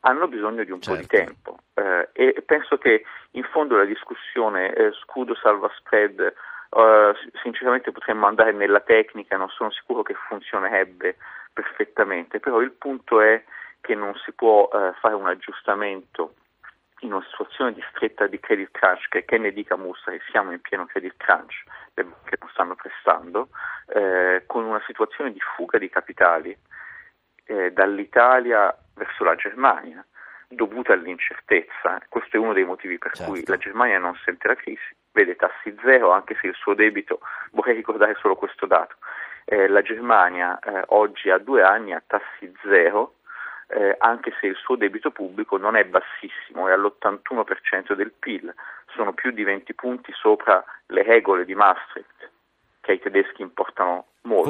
hanno 0.02 0.28
bisogno 0.28 0.64
di 0.64 0.72
un 0.72 0.82
certo. 0.82 0.96
po' 0.96 1.02
di 1.02 1.18
certo. 1.18 1.34
tempo 1.34 1.60
eh, 1.74 2.10
e 2.14 2.42
penso 2.42 2.78
che 2.78 3.04
in 3.32 3.44
fondo 3.44 3.78
la 3.78 3.86
discussione 3.86 4.74
eh, 4.74 4.92
scudo 4.94 5.36
salva 5.36 5.72
spread 5.78 6.34
Uh, 6.74 7.12
sinceramente 7.44 7.92
potremmo 7.92 8.28
andare 8.28 8.54
nella 8.54 8.80
tecnica, 8.80 9.36
non 9.36 9.50
sono 9.50 9.72
sicuro 9.72 10.04
che 10.04 10.14
funzionerebbe 10.14 11.18
perfettamente, 11.52 12.40
però 12.40 12.62
il 12.62 12.72
punto 12.72 13.20
è 13.20 13.44
che 13.82 13.94
non 13.94 14.16
si 14.24 14.32
può 14.32 14.70
uh, 14.72 14.94
fare 15.02 15.14
un 15.14 15.28
aggiustamento 15.28 16.36
in 17.02 17.12
una 17.12 17.26
situazione 17.30 17.74
di 17.74 17.84
stretta 17.94 18.28
di 18.28 18.40
credit 18.40 18.72
crunch, 18.72 19.10
che, 19.10 19.26
che 19.26 19.38
ne 19.38 19.52
dica 19.52 19.76
Mussa 19.76 20.12
che 20.12 20.22
siamo 20.32 20.52
in 20.52 20.62
pieno 20.62 20.86
credit 20.86 21.16
crunch, 21.18 21.64
le 21.96 22.04
banche 22.04 22.38
non 22.40 22.50
stanno 22.52 22.76
prestando, 22.76 23.50
eh, 23.88 24.44
con 24.46 24.64
una 24.64 24.82
situazione 24.86 25.34
di 25.34 25.40
fuga 25.40 25.78
di 25.78 25.90
capitali 25.90 26.56
eh, 27.46 27.72
dall'Italia 27.72 28.74
verso 29.02 29.24
la 29.24 29.36
Germania, 29.36 30.06
dovuta 30.48 30.94
all'incertezza. 30.94 32.00
Questo 32.08 32.38
è 32.38 32.40
uno 32.40 32.54
dei 32.54 32.66
motivi 32.66 33.00
per 33.00 33.14
certo. 33.14 33.32
cui 33.32 33.44
la 33.46 33.58
Germania 33.58 33.98
non 33.98 34.16
sente 34.24 34.48
la 34.48 34.56
crisi, 34.56 34.96
vede 35.12 35.36
tassi 35.36 35.76
zero, 35.82 36.12
anche 36.12 36.38
se 36.40 36.48
il 36.48 36.56
suo 36.56 36.76
debito, 36.76 37.20
vorrei 37.52 37.76
ricordare 37.76 38.16
solo 38.20 38.36
questo 38.36 38.68
dato, 38.68 38.96
eh, 39.46 39.68
la 39.68 39.82
Germania 39.82 40.60
eh, 40.60 40.84
oggi 40.88 41.30
ha 41.32 41.40
due 41.40 41.64
anni 41.64 41.94
a 41.94 42.04
tassi 42.06 42.54
zero, 42.64 43.16
eh, 43.68 43.96
anche 44.00 44.34
se 44.40 44.48
il 44.48 44.56
suo 44.56 44.76
debito 44.76 45.12
pubblico 45.12 45.58
non 45.58 45.76
è 45.76 45.86
bassissimo, 45.86 46.68
è 46.68 46.74
all'81% 46.74 47.94
del 47.94 48.12
PIL, 48.12 48.54
sono 48.94 49.14
più 49.14 49.32
di 49.32 49.44
20 49.44 49.74
punti 49.74 50.12
sopra 50.14 50.64
le 50.88 51.04
regole 51.04 51.46
di 51.46 51.56
Maastricht, 51.56 52.30
che 52.82 52.92
ai 52.92 53.00
tedeschi 53.00 53.42
importano 53.42 54.08
molto. 54.24 54.50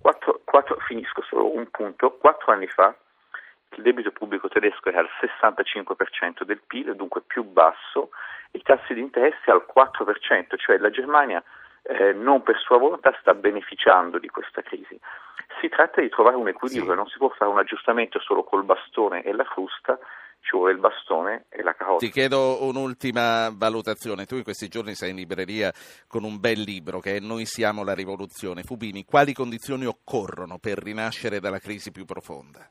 Quattro, 0.00 0.40
quattro, 0.44 0.76
finisco 0.86 1.22
solo 1.22 1.54
un 1.54 1.68
punto, 1.70 2.16
quattro 2.16 2.52
anni 2.52 2.66
fa 2.66 2.96
il 3.76 3.82
debito 3.82 4.10
pubblico 4.10 4.48
tedesco 4.48 4.88
era 4.88 5.00
al 5.00 5.08
65% 5.20 6.44
del 6.44 6.60
PIL, 6.66 6.94
dunque 6.94 7.22
più 7.22 7.44
basso, 7.44 8.10
e 8.50 8.58
i 8.58 8.62
tassi 8.62 8.94
di 8.94 9.00
interesse 9.00 9.50
al 9.50 9.66
4%, 9.66 10.56
cioè 10.56 10.78
la 10.78 10.90
Germania 10.90 11.42
eh, 11.82 12.12
non 12.12 12.42
per 12.42 12.58
sua 12.58 12.78
volontà 12.78 13.16
sta 13.20 13.34
beneficiando 13.34 14.18
di 14.18 14.28
questa 14.28 14.62
crisi. 14.62 14.98
Si 15.60 15.68
tratta 15.68 16.00
di 16.00 16.08
trovare 16.08 16.36
un 16.36 16.48
equilibrio, 16.48 16.92
sì. 16.92 16.96
non 16.96 17.06
si 17.08 17.18
può 17.18 17.28
fare 17.30 17.50
un 17.50 17.58
aggiustamento 17.58 18.20
solo 18.20 18.44
col 18.44 18.64
bastone 18.64 19.22
e 19.22 19.32
la 19.32 19.44
frusta, 19.44 19.98
ci 20.40 20.56
vuole 20.56 20.72
il 20.72 20.78
bastone 20.78 21.44
e 21.48 21.62
la 21.62 21.72
carota. 21.74 22.04
Ti 22.04 22.10
chiedo 22.10 22.64
un'ultima 22.64 23.50
valutazione. 23.54 24.26
Tu 24.26 24.36
in 24.36 24.42
questi 24.42 24.68
giorni 24.68 24.94
sei 24.94 25.10
in 25.10 25.16
libreria 25.16 25.72
con 26.08 26.24
un 26.24 26.40
bel 26.40 26.60
libro 26.60 26.98
che 26.98 27.16
è 27.16 27.20
Noi 27.20 27.46
siamo 27.46 27.84
la 27.84 27.94
rivoluzione. 27.94 28.62
Fubini, 28.62 29.04
quali 29.04 29.32
condizioni 29.32 29.86
occorrono 29.86 30.58
per 30.58 30.78
rinascere 30.78 31.38
dalla 31.38 31.58
crisi 31.58 31.92
più 31.92 32.04
profonda? 32.04 32.68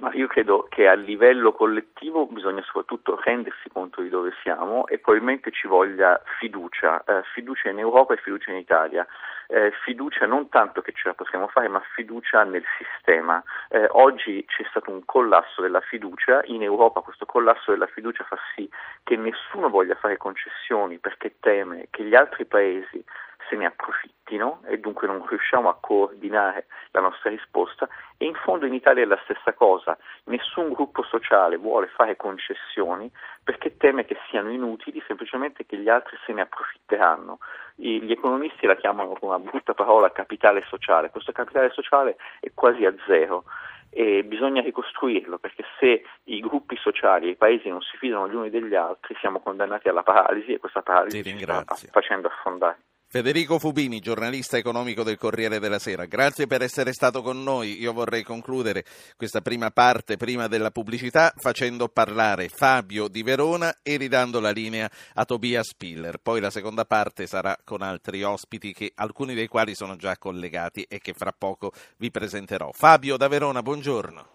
Ma 0.00 0.10
io 0.14 0.28
credo 0.28 0.66
che 0.70 0.88
a 0.88 0.94
livello 0.94 1.52
collettivo 1.52 2.24
bisogna 2.24 2.62
soprattutto 2.62 3.20
rendersi 3.22 3.68
conto 3.68 4.00
di 4.00 4.08
dove 4.08 4.32
siamo 4.42 4.86
e 4.86 4.98
probabilmente 4.98 5.50
ci 5.50 5.68
voglia 5.68 6.18
fiducia, 6.38 7.04
eh, 7.04 7.22
fiducia 7.34 7.68
in 7.68 7.78
Europa 7.78 8.14
e 8.14 8.16
fiducia 8.16 8.50
in 8.50 8.56
Italia. 8.56 9.06
Eh, 9.46 9.70
fiducia 9.84 10.24
non 10.24 10.48
tanto 10.48 10.80
che 10.80 10.92
ce 10.92 11.08
la 11.08 11.12
possiamo 11.12 11.48
fare, 11.48 11.68
ma 11.68 11.82
fiducia 11.94 12.44
nel 12.44 12.64
sistema. 12.78 13.42
Eh, 13.68 13.88
oggi 13.90 14.42
c'è 14.46 14.64
stato 14.70 14.90
un 14.90 15.04
collasso 15.04 15.60
della 15.60 15.82
fiducia, 15.82 16.40
in 16.44 16.62
Europa 16.62 17.02
questo 17.02 17.26
collasso 17.26 17.70
della 17.70 17.88
fiducia 17.88 18.24
fa 18.24 18.38
sì 18.54 18.66
che 19.02 19.16
nessuno 19.16 19.68
voglia 19.68 19.96
fare 19.96 20.16
concessioni 20.16 20.96
perché 20.96 21.34
teme 21.40 21.88
che 21.90 22.04
gli 22.04 22.14
altri 22.14 22.46
paesi 22.46 23.04
se 23.50 23.56
ne 23.56 23.66
approfittino 23.66 24.62
e 24.64 24.78
dunque 24.78 25.08
non 25.08 25.26
riusciamo 25.26 25.68
a 25.68 25.76
coordinare 25.78 26.66
la 26.92 27.00
nostra 27.00 27.28
risposta 27.28 27.88
e 28.16 28.24
in 28.24 28.34
fondo 28.34 28.64
in 28.64 28.74
Italia 28.74 29.02
è 29.02 29.06
la 29.06 29.20
stessa 29.24 29.52
cosa, 29.52 29.98
nessun 30.24 30.72
gruppo 30.72 31.02
sociale 31.02 31.56
vuole 31.56 31.88
fare 31.88 32.16
concessioni 32.16 33.10
perché 33.42 33.76
teme 33.76 34.04
che 34.04 34.16
siano 34.30 34.50
inutili, 34.50 35.02
semplicemente 35.06 35.66
che 35.66 35.76
gli 35.76 35.88
altri 35.88 36.16
se 36.24 36.32
ne 36.32 36.42
approfitteranno. 36.42 37.38
Gli 37.74 38.12
economisti 38.12 38.66
la 38.66 38.76
chiamano 38.76 39.14
con 39.14 39.30
una 39.30 39.38
brutta 39.38 39.74
parola 39.74 40.12
capitale 40.12 40.62
sociale, 40.68 41.10
questo 41.10 41.32
capitale 41.32 41.70
sociale 41.70 42.16
è 42.38 42.52
quasi 42.54 42.84
a 42.84 42.94
zero 43.06 43.44
e 43.90 44.22
bisogna 44.22 44.62
ricostruirlo 44.62 45.38
perché 45.38 45.64
se 45.78 46.04
i 46.24 46.40
gruppi 46.40 46.76
sociali 46.76 47.26
e 47.26 47.30
i 47.30 47.36
paesi 47.36 47.68
non 47.68 47.80
si 47.80 47.96
fidano 47.96 48.28
gli 48.28 48.34
uni 48.34 48.50
degli 48.50 48.74
altri 48.74 49.16
siamo 49.18 49.40
condannati 49.40 49.88
alla 49.88 50.04
paralisi 50.04 50.52
e 50.52 50.58
questa 50.58 50.82
paralisi 50.82 51.22
sta 51.38 51.64
facendo 51.90 52.28
affondare. 52.28 52.78
Federico 53.12 53.58
Fubini, 53.58 53.98
giornalista 53.98 54.56
economico 54.56 55.02
del 55.02 55.18
Corriere 55.18 55.58
della 55.58 55.80
Sera, 55.80 56.04
grazie 56.04 56.46
per 56.46 56.62
essere 56.62 56.92
stato 56.92 57.22
con 57.22 57.42
noi. 57.42 57.80
Io 57.80 57.92
vorrei 57.92 58.22
concludere 58.22 58.84
questa 59.16 59.40
prima 59.40 59.72
parte, 59.72 60.16
prima 60.16 60.46
della 60.46 60.70
pubblicità, 60.70 61.32
facendo 61.34 61.88
parlare 61.88 62.46
Fabio 62.46 63.08
di 63.08 63.24
Verona 63.24 63.74
e 63.82 63.96
ridando 63.96 64.38
la 64.38 64.52
linea 64.52 64.88
a 65.14 65.24
Tobias 65.24 65.70
Spiller. 65.70 66.18
Poi 66.22 66.38
la 66.38 66.50
seconda 66.50 66.84
parte 66.84 67.26
sarà 67.26 67.56
con 67.64 67.82
altri 67.82 68.22
ospiti, 68.22 68.72
che, 68.72 68.92
alcuni 68.94 69.34
dei 69.34 69.48
quali 69.48 69.74
sono 69.74 69.96
già 69.96 70.16
collegati 70.16 70.86
e 70.88 71.00
che 71.00 71.12
fra 71.12 71.34
poco 71.36 71.72
vi 71.96 72.12
presenterò. 72.12 72.70
Fabio 72.70 73.16
da 73.16 73.26
Verona, 73.26 73.60
buongiorno. 73.60 74.26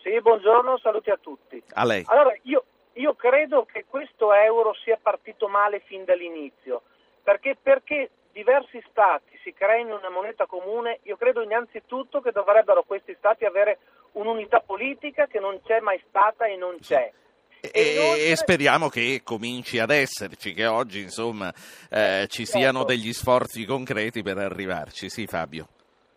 Sì, 0.00 0.20
buongiorno, 0.20 0.78
saluti 0.78 1.10
a 1.10 1.18
tutti. 1.20 1.60
A 1.72 1.84
lei. 1.84 2.04
Allora, 2.06 2.36
io, 2.42 2.64
io 2.92 3.16
credo 3.16 3.64
che 3.64 3.84
questo 3.88 4.32
euro 4.32 4.74
sia 4.84 4.96
partito 5.02 5.48
male 5.48 5.82
fin 5.86 6.04
dall'inizio 6.04 6.82
perché, 7.22 7.56
perché 7.60 8.10
diversi 8.32 8.82
stati 8.90 9.38
si 9.42 9.52
creino 9.52 9.96
una 9.96 10.10
moneta 10.10 10.46
comune, 10.46 11.00
io 11.02 11.16
credo 11.16 11.42
innanzitutto 11.42 12.20
che 12.20 12.32
dovrebbero 12.32 12.82
questi 12.82 13.14
stati 13.18 13.44
avere 13.44 13.78
un'unità 14.12 14.60
politica 14.60 15.26
che 15.26 15.38
non 15.38 15.60
c'è 15.64 15.80
mai 15.80 16.02
stata 16.08 16.46
e 16.46 16.56
non 16.56 16.76
c'è. 16.80 17.12
E, 17.60 17.92
inoltre... 17.94 18.24
e, 18.24 18.36
speriamo 18.36 18.88
che 18.88 19.20
cominci 19.22 19.78
ad 19.78 19.90
esserci, 19.90 20.52
che 20.52 20.66
oggi 20.66 21.00
insomma 21.00 21.52
eh, 21.90 22.26
ci 22.28 22.44
certo. 22.44 22.58
siano 22.58 22.84
degli 22.84 23.12
sforzi 23.12 23.64
concreti 23.64 24.22
per 24.22 24.38
arrivarci. 24.38 25.08
Sì, 25.08 25.26
Fabio. 25.26 25.68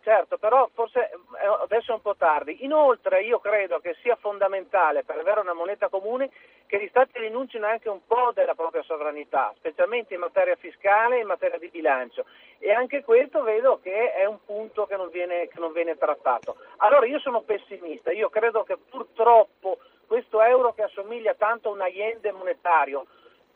Certo, 0.06 0.38
però 0.38 0.70
forse 0.72 1.10
eh, 1.10 1.46
adesso 1.62 1.90
è 1.90 1.94
un 1.94 2.00
po' 2.00 2.14
tardi. 2.14 2.62
Inoltre 2.62 3.22
io 3.22 3.40
credo 3.40 3.80
che 3.80 3.96
sia 4.02 4.14
fondamentale 4.14 5.02
per 5.02 5.18
avere 5.18 5.40
una 5.40 5.52
moneta 5.52 5.88
comune 5.88 6.30
che 6.66 6.80
gli 6.80 6.86
Stati 6.86 7.18
rinuncino 7.18 7.66
anche 7.66 7.88
un 7.88 8.06
po' 8.06 8.30
della 8.32 8.54
propria 8.54 8.84
sovranità, 8.84 9.52
specialmente 9.56 10.14
in 10.14 10.20
materia 10.20 10.54
fiscale 10.54 11.16
e 11.16 11.22
in 11.22 11.26
materia 11.26 11.58
di 11.58 11.70
bilancio. 11.70 12.24
E 12.60 12.70
anche 12.70 13.02
questo 13.02 13.42
vedo 13.42 13.80
che 13.82 14.12
è 14.12 14.24
un 14.26 14.38
punto 14.44 14.86
che 14.86 14.94
non 14.94 15.10
viene, 15.10 15.48
che 15.48 15.58
non 15.58 15.72
viene 15.72 15.96
trattato. 15.98 16.54
Allora 16.76 17.04
io 17.04 17.18
sono 17.18 17.40
pessimista, 17.40 18.12
io 18.12 18.28
credo 18.28 18.62
che 18.62 18.76
purtroppo 18.76 19.78
questo 20.06 20.40
euro 20.40 20.72
che 20.72 20.84
assomiglia 20.84 21.34
tanto 21.34 21.68
a 21.68 21.72
un 21.72 21.80
aiende 21.80 22.30
monetario 22.30 23.06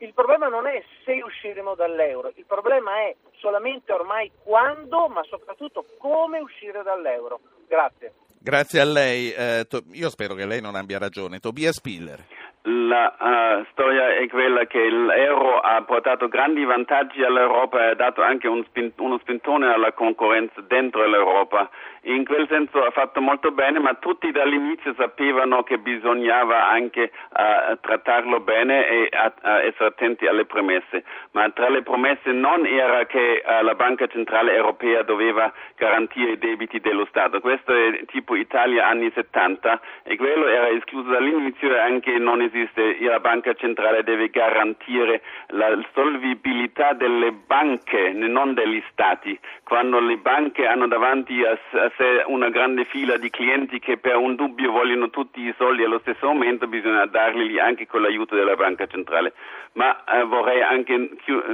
il 0.01 0.13
problema 0.15 0.49
non 0.49 0.67
è 0.67 0.83
se 1.05 1.21
usciremo 1.23 1.75
dall'euro, 1.75 2.33
il 2.35 2.45
problema 2.47 3.01
è 3.01 3.15
solamente 3.39 3.93
ormai 3.93 4.31
quando, 4.43 5.09
ma 5.09 5.23
soprattutto 5.25 5.85
come 5.99 6.39
uscire 6.41 6.83
dall'euro. 6.83 7.41
Grazie. 7.69 8.15
Grazie 8.39 8.81
a 8.81 8.85
lei. 8.85 9.31
Eh, 9.33 9.67
to- 9.69 9.83
io 9.93 10.09
spero 10.09 10.35
che 10.35 10.47
lei 10.47 10.61
non 10.63 10.75
abbia 10.75 10.99
ragione. 10.99 11.41
Tobias 11.41 11.77
Spiller. 11.77 12.25
La 12.65 13.15
uh, 13.19 13.65
storia 13.71 14.17
è 14.17 14.29
quella 14.29 14.67
che 14.67 14.91
l'euro 14.91 15.61
ha 15.61 15.81
portato 15.81 16.29
grandi 16.29 16.63
vantaggi 16.63 17.23
all'Europa 17.23 17.83
e 17.83 17.87
ha 17.87 17.95
dato 17.95 18.21
anche 18.21 18.49
un 18.49 18.63
spin- 18.65 18.93
uno 18.99 19.17
spintone 19.17 19.73
alla 19.73 19.93
concorrenza 19.93 20.61
dentro 20.61 21.07
l'Europa. 21.07 21.71
In 22.05 22.27
quel 22.27 22.47
senso 22.49 22.85
ha 22.85 22.91
fatto 22.91 23.23
molto 23.23 23.51
bene, 23.51 23.79
ma 23.79 23.95
tutti 23.95 24.31
dall'inizio 24.31 24.93
sapevano 24.95 25.63
che 25.63 25.79
bisognava 25.79 26.69
anche 26.69 27.11
uh, 27.31 27.79
trattarlo 27.81 28.41
bene 28.41 28.87
e 28.87 29.09
uh, 29.11 29.49
essere 29.65 29.87
attenti 29.87 30.27
alle 30.27 30.45
promesse. 30.45 31.05
Ma 31.33 31.49
tra 31.51 31.71
le 31.71 31.83
promesse 31.83 32.31
non 32.33 32.67
era 32.67 33.07
che 33.07 33.43
la 33.63 33.75
Banca 33.75 34.07
Centrale 34.07 34.55
Europea 34.55 35.03
doveva 35.03 35.53
garantire 35.77 36.33
i 36.33 36.39
debiti 36.39 36.81
dello 36.81 37.07
Stato. 37.07 37.41
Questo 37.41 37.73
è 37.73 38.05
tipo 38.07 38.35
Italia 38.35 38.87
anni 38.87 39.11
70 39.15 39.81
e 40.03 40.17
quello 40.17 40.47
era 40.47 40.69
escluso 40.69 41.11
dall'inizio 41.11 41.75
e 41.75 41.79
anche 41.79 42.19
non 42.19 42.43
esiste, 42.53 42.99
la 43.01 43.21
banca 43.21 43.55
centrale 43.55 44.03
deve 44.03 44.29
garantire 44.29 45.23
la 45.49 45.79
solvibilità 45.95 46.93
delle 46.93 47.33
banche, 47.33 48.11
non 48.11 48.55
degli 48.55 48.83
stati. 48.91 49.39
Quando 49.71 50.01
le 50.01 50.17
banche 50.17 50.67
hanno 50.67 50.89
davanti 50.89 51.45
a 51.45 51.57
sé 51.71 52.25
una 52.27 52.49
grande 52.49 52.87
fila 52.87 53.17
di 53.19 53.31
clienti 53.31 53.79
che 53.79 53.99
per 53.99 54.17
un 54.17 54.35
dubbio 54.35 54.73
vogliono 54.73 55.11
tutti 55.11 55.43
i 55.43 55.55
soldi 55.57 55.85
allo 55.85 56.01
stesso 56.01 56.27
momento, 56.27 56.67
bisogna 56.67 57.07
darli 57.07 57.57
anche 57.61 57.87
con 57.87 58.03
l'aiuto 58.03 58.35
della 58.35 58.57
banca 58.57 58.89
centrale. 58.89 59.33
Ma 59.75 60.03
eh, 60.07 60.25
vorrei 60.25 60.61
anche 60.61 61.11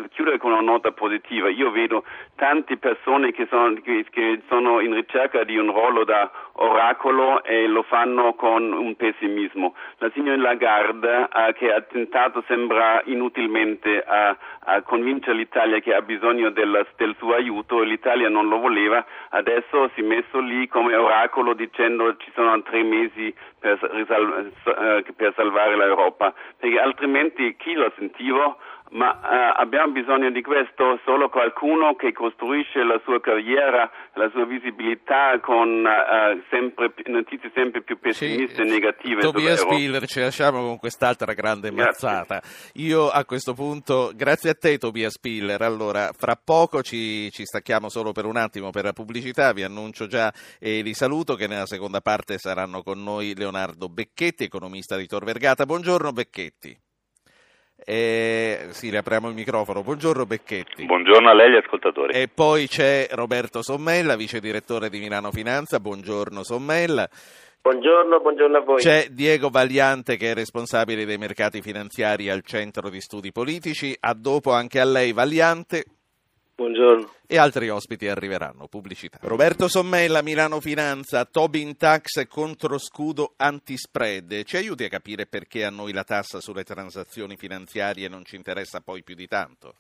chiudere 0.09 0.39
con 0.39 0.53
una 0.53 0.63
nota 0.63 0.93
positiva. 0.93 1.51
Io 1.51 1.71
vedo 1.71 2.05
tante 2.37 2.79
persone 2.79 3.33
che 3.33 3.47
sono, 3.51 3.75
che, 3.83 4.41
sono 4.49 4.81
in 4.81 4.95
ricerca 4.95 5.45
di 5.45 5.59
un 5.59 5.71
ruolo 5.71 6.05
da 6.05 6.31
oracolo 6.53 7.45
e 7.45 7.67
lo 7.67 7.83
fanno 7.83 8.33
con 8.33 8.73
un 8.73 8.97
pessimismo. 8.97 9.75
La 9.99 10.11
signora 10.15 10.41
Lagarde 10.41 11.29
eh, 11.31 11.53
che 11.53 11.71
ha 11.71 11.83
tentato 11.83 12.43
sembra 12.47 13.03
inutilmente 13.05 14.03
a, 14.03 14.35
a 14.61 14.81
convincere 14.81 15.37
l'Italia 15.37 15.81
che 15.81 15.95
ha 15.95 16.01
bisogno 16.01 16.49
del, 16.49 16.87
del, 16.97 17.15
suo 17.19 17.35
aiuto 17.35 17.83
e 17.83 17.87
l'Italia 18.07 18.29
non 18.29 18.49
lo 18.49 18.59
voleva, 18.59 19.05
adesso 19.31 19.91
si 19.95 20.01
è 20.01 20.05
messo 20.05 20.39
lì 20.39 20.69
come 20.69 20.95
oracolo 20.95 21.55
dicendo 21.55 22.17
ci 22.19 22.31
sono 22.35 22.63
tre 22.63 22.85
mesi 22.85 23.35
per, 23.59 23.79
eh, 23.83 25.05
per 25.17 25.33
salvare 25.35 25.77
l'Europa, 25.77 26.33
perché 26.57 26.79
altrimenti 26.79 27.57
chi 27.57 27.73
lo 27.75 27.93
sentiva 27.97 28.57
ma 28.91 29.21
eh, 29.21 29.61
abbiamo 29.61 29.93
bisogno 29.93 30.31
di 30.31 30.43
questo 30.43 31.01
solo 31.05 31.29
qualcuno 31.29 31.97
che 31.97 32.13
costruisce 32.13 32.85
la 32.85 33.01
sua 33.05 33.21
carriera, 33.21 33.91
la 34.15 34.31
sua 34.31 34.45
visibilità 34.45 35.39
con 35.41 35.85
eh, 35.85 36.43
sempre, 36.51 36.93
notizie 37.07 37.51
sempre 37.55 37.83
più 37.83 37.99
pessimiste 37.99 38.55
sì, 38.55 38.61
e 38.63 38.65
negative. 38.65 39.21
Tobias 39.23 39.61
Spiller, 39.61 40.07
ci 40.07 40.21
lasciamo 40.21 40.63
con 40.63 40.79
quest'altra 40.79 41.33
grande 41.33 41.71
mazzata. 41.73 42.41
Io 42.75 43.09
a 43.09 43.25
questo 43.25 43.55
punto, 43.55 44.13
grazie 44.15 44.51
a 44.51 44.55
te 44.55 44.79
Tobias 44.79 45.15
Spiller, 45.15 45.63
allora 45.63 46.11
fra 46.17 46.37
poco 46.43 46.83
ci, 46.83 47.31
ci, 47.31 47.45
stacchiamo 47.45 47.89
solo 47.89 48.13
per 48.13 48.25
un 48.25 48.37
attimo 48.37 48.71
per 48.71 48.85
la 48.85 48.93
pubblicità, 48.93 49.53
vi 49.53 49.65
annuncio 49.65 50.07
già 50.07 50.33
e 50.61 50.83
li 50.83 50.95
saluto 50.95 51.35
che 51.35 51.49
nella 51.49 51.67
seconda 51.67 52.01
parte 52.01 52.39
saranno 52.39 52.83
con 52.83 53.03
noi 53.03 53.35
Leonardo 53.37 53.89
Becchetti, 53.89 54.45
economista 54.45 54.97
di 54.97 55.07
Tor 55.07 55.25
Vergata. 55.25 55.67
Buongiorno 55.67 56.13
Becchetti. 56.13 56.86
Eh, 57.85 58.69
sì, 58.71 58.91
riapriamo 58.91 59.29
il 59.29 59.35
microfono. 59.35 59.83
Buongiorno 59.83 60.25
Becchetti. 60.27 60.87
Buongiorno 60.87 61.29
a 61.29 61.35
lei 61.35 61.47
e 61.47 61.49
agli 61.51 61.65
ascoltatori. 61.65 62.13
E 62.15 62.29
poi 62.29 62.67
c'è 62.67 63.07
Roberto 63.11 63.63
Sommella, 63.63 64.17
vice 64.17 64.41
direttore 64.41 64.89
di 64.89 64.99
Milano 64.99 65.31
Finanza. 65.31 65.79
Buongiorno 65.79 66.43
Sommella. 66.43 67.09
Buongiorno, 67.61 68.21
buongiorno 68.21 68.57
a 68.59 68.61
voi. 68.61 68.81
C'è 68.81 69.09
Diego 69.11 69.51
Vagliante 69.51 70.17
che 70.17 70.31
è 70.31 70.35
responsabile 70.35 71.05
dei 71.05 71.19
mercati 71.19 71.61
finanziari 71.61 72.31
al 72.31 72.43
Centro 72.45 72.89
di 72.89 73.01
Studi 73.01 73.33
Politici. 73.33 73.97
A 73.99 74.15
dopo 74.15 74.53
anche 74.53 74.79
a 74.79 74.85
lei 74.85 75.13
Vagliante. 75.13 75.85
Buongiorno. 76.57 77.11
E 77.29 77.37
altri 77.37 77.69
ospiti 77.69 78.09
arriveranno. 78.09 78.67
Pubblicità. 78.67 79.19
Roberto 79.21 79.69
Sommella, 79.69 80.23
Milano 80.23 80.59
Finanza, 80.59 81.27
Tobin 81.27 81.77
Tax 81.77 82.27
contro 82.29 82.79
scudo 82.79 83.35
antispread. 83.37 84.43
Ci 84.43 84.57
aiuti 84.57 84.85
a 84.85 84.89
capire 84.89 85.27
perché 85.27 85.65
a 85.65 85.71
noi 85.71 85.93
la 85.93 86.03
tassa 86.03 86.41
sulle 86.41 86.65
transazioni 86.65 87.37
finanziarie 87.37 88.09
non 88.09 88.25
ci 88.25 88.37
interessa 88.37 88.81
poi 88.81 89.03
più 89.03 89.15
di 89.15 89.27
tanto? 89.27 89.75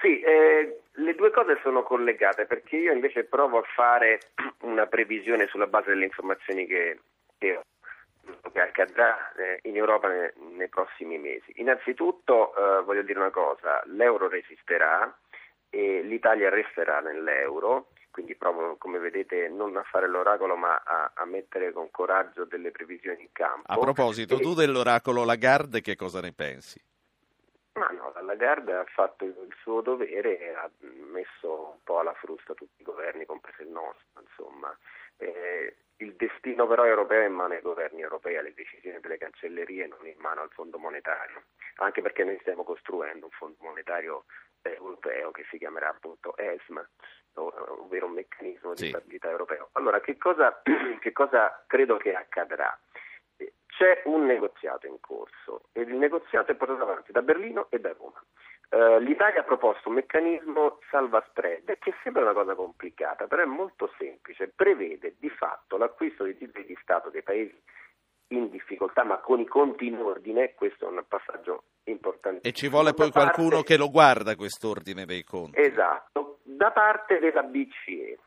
Sì, 0.00 0.20
eh, 0.20 0.78
le 0.92 1.14
due 1.16 1.32
cose 1.32 1.58
sono 1.60 1.82
collegate 1.82 2.44
perché 2.44 2.76
io 2.76 2.92
invece 2.92 3.24
provo 3.24 3.58
a 3.58 3.64
fare 3.74 4.20
una 4.62 4.86
previsione 4.86 5.48
sulla 5.48 5.66
base 5.66 5.90
delle 5.90 6.04
informazioni 6.04 6.66
che, 6.66 7.00
che 7.36 7.56
ho 7.56 7.62
che 8.52 8.60
accadrà 8.60 9.32
eh, 9.36 9.58
in 9.68 9.76
Europa 9.76 10.08
nei, 10.08 10.30
nei, 10.56 10.68
prossimi 10.68 11.18
mesi. 11.18 11.52
Innanzitutto 11.56 12.54
eh, 12.54 12.82
voglio 12.82 13.02
dire 13.02 13.18
una 13.18 13.30
cosa, 13.30 13.82
l'euro 13.86 14.28
resisterà, 14.28 15.12
e 15.74 16.02
l'Italia 16.02 16.50
resterà 16.50 17.00
nell'euro, 17.00 17.88
quindi 18.12 18.36
provo 18.36 18.76
come 18.76 19.00
vedete 19.00 19.48
non 19.48 19.76
a 19.76 19.82
fare 19.82 20.06
l'oracolo 20.06 20.54
ma 20.54 20.80
a, 20.84 21.10
a 21.12 21.24
mettere 21.24 21.72
con 21.72 21.90
coraggio 21.90 22.44
delle 22.44 22.70
previsioni 22.70 23.22
in 23.22 23.32
campo. 23.32 23.72
A 23.72 23.76
proposito, 23.76 24.36
e... 24.36 24.40
tu 24.40 24.54
dell'oracolo 24.54 25.24
Lagarde 25.24 25.80
che 25.80 25.96
cosa 25.96 26.20
ne 26.20 26.32
pensi? 26.32 26.80
Ma 27.72 27.88
no, 27.88 28.12
la 28.14 28.22
Lagarde 28.22 28.72
ha 28.72 28.84
fatto 28.84 29.24
il 29.24 29.52
suo 29.62 29.80
dovere 29.80 30.38
e 30.38 30.50
ha 30.50 30.70
messo 31.10 31.72
un 31.72 31.82
po' 31.82 31.98
alla 31.98 32.14
frusta 32.14 32.54
tutti 32.54 32.82
i 32.82 32.84
governi, 32.84 33.26
compreso 33.26 33.62
il 33.62 33.70
nostro, 33.70 34.22
insomma. 34.22 34.78
Eh, 35.16 35.74
il 35.96 36.14
destino 36.14 36.68
però 36.68 36.84
europeo 36.84 37.22
è 37.22 37.26
in 37.26 37.32
mano 37.32 37.54
ai 37.54 37.62
governi 37.62 38.00
europei, 38.00 38.36
alle 38.36 38.54
decisioni 38.54 39.00
delle 39.00 39.18
cancellerie, 39.18 39.88
non 39.88 40.06
in 40.06 40.18
mano 40.18 40.42
al 40.42 40.50
Fondo 40.50 40.78
monetario, 40.78 41.42
anche 41.76 42.00
perché 42.00 42.22
noi 42.22 42.38
stiamo 42.42 42.62
costruendo 42.62 43.26
un 43.26 43.32
Fondo 43.32 43.56
monetario 43.58 44.24
europeo 44.72 45.30
che 45.30 45.44
si 45.50 45.58
chiamerà 45.58 45.88
appunto 45.88 46.36
ESMA, 46.36 46.88
ovvero 47.34 48.06
un 48.06 48.12
meccanismo 48.12 48.74
di 48.74 48.84
sì. 48.84 48.88
stabilità 48.88 49.30
europeo. 49.30 49.68
Allora, 49.72 50.00
che 50.00 50.16
cosa, 50.16 50.62
che 51.00 51.12
cosa 51.12 51.64
credo 51.66 51.96
che 51.96 52.14
accadrà? 52.14 52.78
Eh, 53.36 53.52
c'è 53.66 54.02
un 54.04 54.24
negoziato 54.24 54.86
in 54.86 55.00
corso 55.00 55.64
e 55.72 55.82
il 55.82 55.94
negoziato 55.94 56.52
è 56.52 56.54
portato 56.54 56.82
avanti 56.82 57.12
da 57.12 57.22
Berlino 57.22 57.66
e 57.70 57.80
da 57.80 57.92
Roma. 57.92 58.22
Uh, 58.70 58.98
L'Italia 58.98 59.40
ha 59.40 59.44
proposto 59.44 59.88
un 59.88 59.96
meccanismo 59.96 60.80
salva 60.90 61.22
spread 61.28 61.78
che 61.78 61.94
sembra 62.02 62.22
una 62.22 62.32
cosa 62.32 62.54
complicata, 62.54 63.26
però 63.26 63.42
è 63.42 63.46
molto 63.46 63.92
semplice, 63.98 64.48
prevede 64.48 65.14
di 65.18 65.28
fatto 65.28 65.76
l'acquisto 65.76 66.24
di 66.24 66.36
titoli 66.36 66.66
di 66.66 66.78
Stato 66.80 67.10
dei 67.10 67.22
paesi 67.22 67.56
in 68.36 68.50
difficoltà 68.50 69.04
ma 69.04 69.18
con 69.18 69.40
i 69.40 69.46
conti 69.46 69.86
in 69.86 69.98
ordine, 69.98 70.54
questo 70.54 70.86
è 70.86 70.88
un 70.88 71.02
passaggio 71.06 71.64
importante. 71.84 72.48
E 72.48 72.52
ci 72.52 72.68
vuole 72.68 72.92
poi 72.94 73.10
parte, 73.10 73.32
qualcuno 73.32 73.62
che 73.62 73.76
lo 73.76 73.90
guarda 73.90 74.36
quest'ordine 74.36 75.04
dei 75.04 75.24
conti. 75.24 75.60
Esatto, 75.60 76.38
da 76.42 76.70
parte 76.70 77.18
della 77.18 77.42
BCE. 77.42 78.18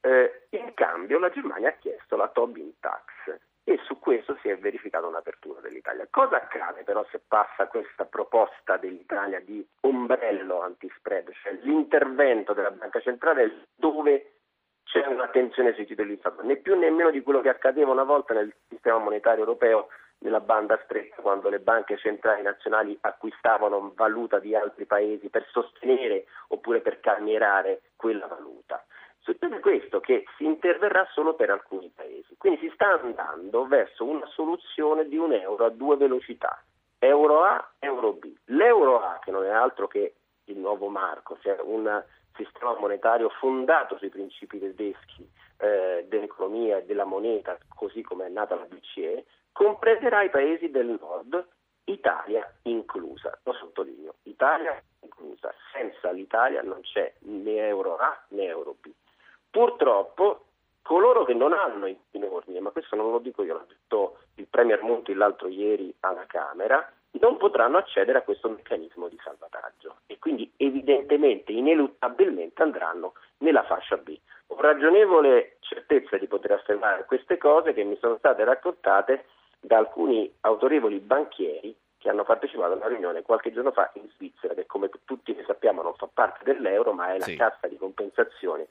Eh, 0.00 0.46
in 0.50 0.72
cambio 0.74 1.18
la 1.18 1.30
Germania 1.30 1.70
ha 1.70 1.76
chiesto 1.80 2.16
la 2.16 2.28
Tobin 2.28 2.74
Tax 2.78 3.40
e 3.68 3.80
su 3.84 3.98
questo 3.98 4.38
si 4.42 4.48
è 4.48 4.56
verificata 4.56 5.08
un'apertura 5.08 5.58
dell'Italia. 5.60 6.06
Cosa 6.08 6.36
accade 6.36 6.84
però 6.84 7.04
se 7.10 7.20
passa 7.26 7.66
questa 7.66 8.04
proposta 8.04 8.76
dell'Italia 8.76 9.40
di 9.40 9.66
ombrello 9.80 10.62
antispread, 10.62 11.32
cioè 11.42 11.58
l'intervento 11.62 12.52
della 12.52 12.70
Banca 12.70 13.00
Centrale 13.00 13.64
dove 13.74 14.35
c'è 14.86 15.04
una 15.06 15.28
tensione 15.28 15.74
sui 15.74 15.84
titoli 15.84 16.10
di 16.10 16.16
Stato, 16.16 16.42
né 16.42 16.56
più 16.56 16.76
né 16.76 16.90
meno 16.90 17.10
di 17.10 17.22
quello 17.22 17.40
che 17.40 17.48
accadeva 17.48 17.90
una 17.90 18.04
volta 18.04 18.34
nel 18.34 18.54
sistema 18.68 18.98
monetario 18.98 19.44
europeo 19.44 19.88
nella 20.18 20.40
banda 20.40 20.80
stretta 20.84 21.20
quando 21.20 21.48
le 21.48 21.58
banche 21.58 21.98
centrali 21.98 22.42
nazionali 22.42 22.96
acquistavano 23.02 23.92
valuta 23.94 24.38
di 24.38 24.54
altri 24.54 24.86
paesi 24.86 25.28
per 25.28 25.46
sostenere 25.50 26.26
oppure 26.48 26.80
per 26.80 27.00
calmierare 27.00 27.82
quella 27.96 28.26
valuta. 28.26 28.82
Succede 29.18 29.58
questo 29.58 29.98
che 29.98 30.24
si 30.36 30.44
interverrà 30.44 31.04
solo 31.12 31.34
per 31.34 31.50
alcuni 31.50 31.90
paesi, 31.94 32.36
quindi 32.38 32.60
si 32.60 32.70
sta 32.72 33.00
andando 33.00 33.66
verso 33.66 34.04
una 34.04 34.26
soluzione 34.26 35.08
di 35.08 35.16
un 35.16 35.32
euro 35.32 35.64
a 35.64 35.70
due 35.70 35.96
velocità, 35.96 36.62
euro 37.00 37.42
A, 37.42 37.72
euro 37.80 38.12
B. 38.12 38.32
L'euro 38.46 39.00
A, 39.00 39.18
che 39.22 39.32
non 39.32 39.44
è 39.44 39.50
altro 39.50 39.88
che 39.88 40.14
il 40.44 40.58
nuovo 40.58 40.88
marco, 40.88 41.36
cioè 41.40 41.58
un 41.60 42.02
sistema 42.36 42.78
monetario 42.78 43.28
fondato 43.28 43.96
sui 43.98 44.08
principi 44.08 44.58
tedeschi 44.58 45.28
eh, 45.58 46.04
dell'economia 46.08 46.78
e 46.78 46.84
della 46.84 47.04
moneta, 47.04 47.58
così 47.74 48.02
come 48.02 48.26
è 48.26 48.28
nata 48.28 48.54
la 48.54 48.66
BCE, 48.66 49.24
comprenderà 49.52 50.22
i 50.22 50.30
paesi 50.30 50.70
del 50.70 50.98
nord, 51.00 51.46
Italia 51.84 52.50
inclusa. 52.62 53.38
Lo 53.44 53.52
sottolineo, 53.52 54.16
Italia 54.24 54.80
inclusa. 55.00 55.52
Senza 55.72 56.10
l'Italia 56.10 56.62
non 56.62 56.80
c'è 56.80 57.12
né 57.20 57.68
euro 57.68 57.96
A 57.96 58.24
né 58.28 58.44
euro 58.44 58.76
B. 58.80 58.90
Purtroppo 59.50 60.46
coloro 60.82 61.24
che 61.24 61.34
non 61.34 61.52
hanno 61.52 61.86
in 61.86 62.24
ordine, 62.24 62.60
ma 62.60 62.70
questo 62.70 62.94
non 62.94 63.10
lo 63.10 63.18
dico 63.18 63.42
io, 63.42 63.54
l'ha 63.54 63.64
detto 63.66 64.18
il 64.34 64.46
Premier 64.46 64.82
Monti 64.82 65.14
l'altro 65.14 65.48
ieri 65.48 65.92
alla 66.00 66.26
Camera, 66.26 66.92
non 67.18 67.36
potranno 67.38 67.78
accedere 67.78 68.18
a 68.18 68.22
questo 68.22 68.48
meccanismo 68.48 69.08
di 69.08 69.18
salvataggio 69.22 69.96
quindi 70.26 70.50
evidentemente, 70.56 71.52
ineluttabilmente 71.52 72.60
andranno 72.60 73.12
nella 73.38 73.62
fascia 73.62 73.96
B. 73.96 74.18
Ho 74.48 74.60
ragionevole 74.60 75.58
certezza 75.60 76.16
di 76.16 76.26
poter 76.26 76.50
affermare 76.50 77.04
queste 77.04 77.38
cose 77.38 77.72
che 77.72 77.84
mi 77.84 77.96
sono 78.00 78.16
state 78.16 78.42
raccontate 78.42 79.26
da 79.60 79.78
alcuni 79.78 80.28
autorevoli 80.40 80.98
banchieri 80.98 81.76
che 81.96 82.08
hanno 82.10 82.24
partecipato 82.24 82.72
a 82.72 82.74
una 82.74 82.88
riunione 82.88 83.22
qualche 83.22 83.52
giorno 83.52 83.70
fa 83.70 83.92
in 83.94 84.08
Svizzera, 84.16 84.54
che 84.54 84.66
come 84.66 84.90
tutti 85.04 85.32
ne 85.32 85.44
sappiamo 85.46 85.80
non 85.82 85.94
fa 85.94 86.08
parte 86.12 86.42
dell'euro, 86.42 86.92
ma 86.92 87.14
è 87.14 87.18
la 87.18 87.24
sì. 87.24 87.36
cassa 87.36 87.68
di 87.68 87.76
compensazione 87.76 88.66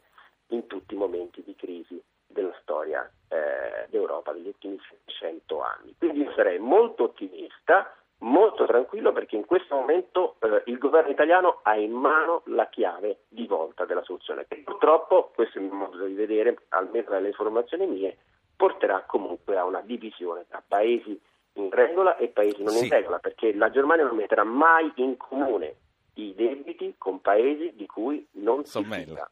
in 0.47 0.67
tutti 0.67 0.93
i 0.93 0.97
momenti 0.97 1.41
di 1.41 1.55
crisi 1.55 2.03
della 2.27 2.53
storia 2.63 3.09
eh, 3.29 3.87
d'Europa 3.87 4.33
degli 4.33 4.47
ultimi 4.47 4.77
100 5.05 5.61
anni. 5.61 5.95
Quindi 5.97 6.23
io 6.23 6.33
sarei 6.33 6.59
molto 6.59 7.05
ottimista, 7.05 7.95
molto 8.19 8.65
tranquillo 8.65 9.11
perché 9.11 9.35
in 9.35 9.45
questo 9.45 9.75
momento 9.75 10.35
eh, 10.39 10.63
il 10.65 10.77
governo 10.77 11.11
italiano 11.11 11.59
ha 11.63 11.75
in 11.75 11.91
mano 11.91 12.43
la 12.45 12.67
chiave 12.69 13.19
di 13.27 13.45
volta 13.45 13.85
della 13.85 14.03
soluzione 14.03 14.45
che 14.47 14.61
purtroppo, 14.63 15.31
questo 15.33 15.59
è 15.59 15.61
il 15.61 15.67
mio 15.67 15.77
modo 15.77 16.05
di 16.05 16.13
vedere, 16.13 16.57
almeno 16.69 17.09
dalle 17.09 17.27
informazioni 17.27 17.85
mie, 17.85 18.17
porterà 18.55 19.03
comunque 19.05 19.57
a 19.57 19.65
una 19.65 19.81
divisione 19.81 20.45
tra 20.47 20.63
paesi 20.65 21.19
in 21.53 21.69
regola 21.69 22.17
e 22.17 22.27
paesi 22.27 22.63
non 22.63 22.73
sì. 22.73 22.85
in 22.85 22.89
regola, 22.89 23.19
perché 23.19 23.53
la 23.53 23.69
Germania 23.69 24.05
non 24.05 24.15
metterà 24.15 24.43
mai 24.43 24.91
in 24.95 25.17
comune 25.17 25.75
i 26.15 26.33
debiti 26.33 26.95
con 26.97 27.21
paesi 27.21 27.73
di 27.75 27.85
cui 27.85 28.25
non 28.31 28.65
Sommella. 28.65 28.95
si 28.95 29.09
fida. 29.09 29.31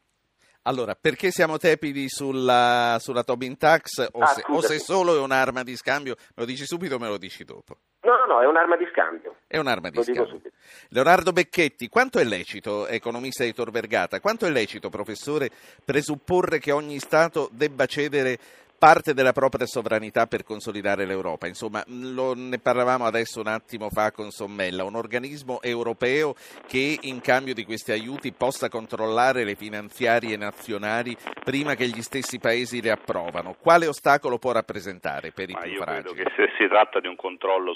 Allora, 0.66 0.96
perché 0.98 1.30
siamo 1.30 1.58
tepidi 1.58 2.08
sulla, 2.08 2.96
sulla 2.98 3.22
Tobin 3.22 3.58
Tax 3.58 4.08
o, 4.12 4.20
ah, 4.20 4.26
se, 4.26 4.42
o, 4.46 4.60
se, 4.62 4.78
solo 4.78 5.14
è 5.14 5.18
un'arma 5.18 5.62
di 5.62 5.76
scambio? 5.76 6.14
Me 6.18 6.32
lo 6.36 6.44
dici 6.46 6.64
subito 6.64 6.94
o 6.94 6.98
me 6.98 7.08
lo 7.08 7.18
dici 7.18 7.44
dopo? 7.44 7.76
No, 8.00 8.16
no, 8.16 8.24
no, 8.24 8.40
è 8.40 8.46
un'arma 8.46 8.76
di 8.76 8.86
scambio. 8.90 9.36
È 9.46 9.58
un'arma 9.58 9.90
di 9.90 9.96
lo 9.96 10.02
scambio. 10.02 10.40
Leonardo 10.88 11.32
Becchetti, 11.32 11.88
quanto 11.88 12.18
è 12.18 12.24
lecito, 12.24 12.86
economista 12.86 13.44
di 13.44 13.52
Tor 13.52 13.70
Vergata, 13.70 14.20
quanto 14.20 14.46
è 14.46 14.50
lecito, 14.50 14.88
professore, 14.88 15.50
presupporre 15.84 16.58
che 16.58 16.72
ogni 16.72 16.98
Stato 16.98 17.50
debba 17.52 17.84
cedere 17.84 18.38
parte 18.78 19.14
della 19.14 19.32
propria 19.32 19.66
sovranità 19.66 20.26
per 20.26 20.44
consolidare 20.44 21.06
l'Europa. 21.06 21.46
Insomma, 21.46 21.82
lo, 21.86 22.34
ne 22.34 22.58
parlavamo 22.58 23.04
adesso 23.04 23.40
un 23.40 23.46
attimo 23.46 23.88
fa 23.90 24.12
con 24.12 24.30
Sommella, 24.30 24.84
un 24.84 24.96
organismo 24.96 25.60
europeo 25.62 26.34
che 26.66 26.98
in 27.02 27.20
cambio 27.20 27.54
di 27.54 27.64
questi 27.64 27.92
aiuti 27.92 28.32
possa 28.32 28.68
controllare 28.68 29.44
le 29.44 29.54
finanziarie 29.54 30.36
nazionali 30.36 31.16
prima 31.44 31.74
che 31.74 31.86
gli 31.86 32.02
stessi 32.02 32.38
paesi 32.38 32.82
le 32.82 32.90
approvano. 32.90 33.56
Quale 33.58 33.86
ostacolo 33.86 34.38
può 34.38 34.52
rappresentare 34.52 35.32
per 35.32 35.50
i 35.50 35.52
Ma 35.52 35.60
più 35.60 35.72
io 35.72 35.82
fragili? 35.82 36.14
Credo 36.14 36.22
che 36.22 36.32
se 36.36 36.52
si 36.58 36.68
tratta 36.68 37.00
di 37.00 37.08
un 37.08 37.16
controllo 37.16 37.74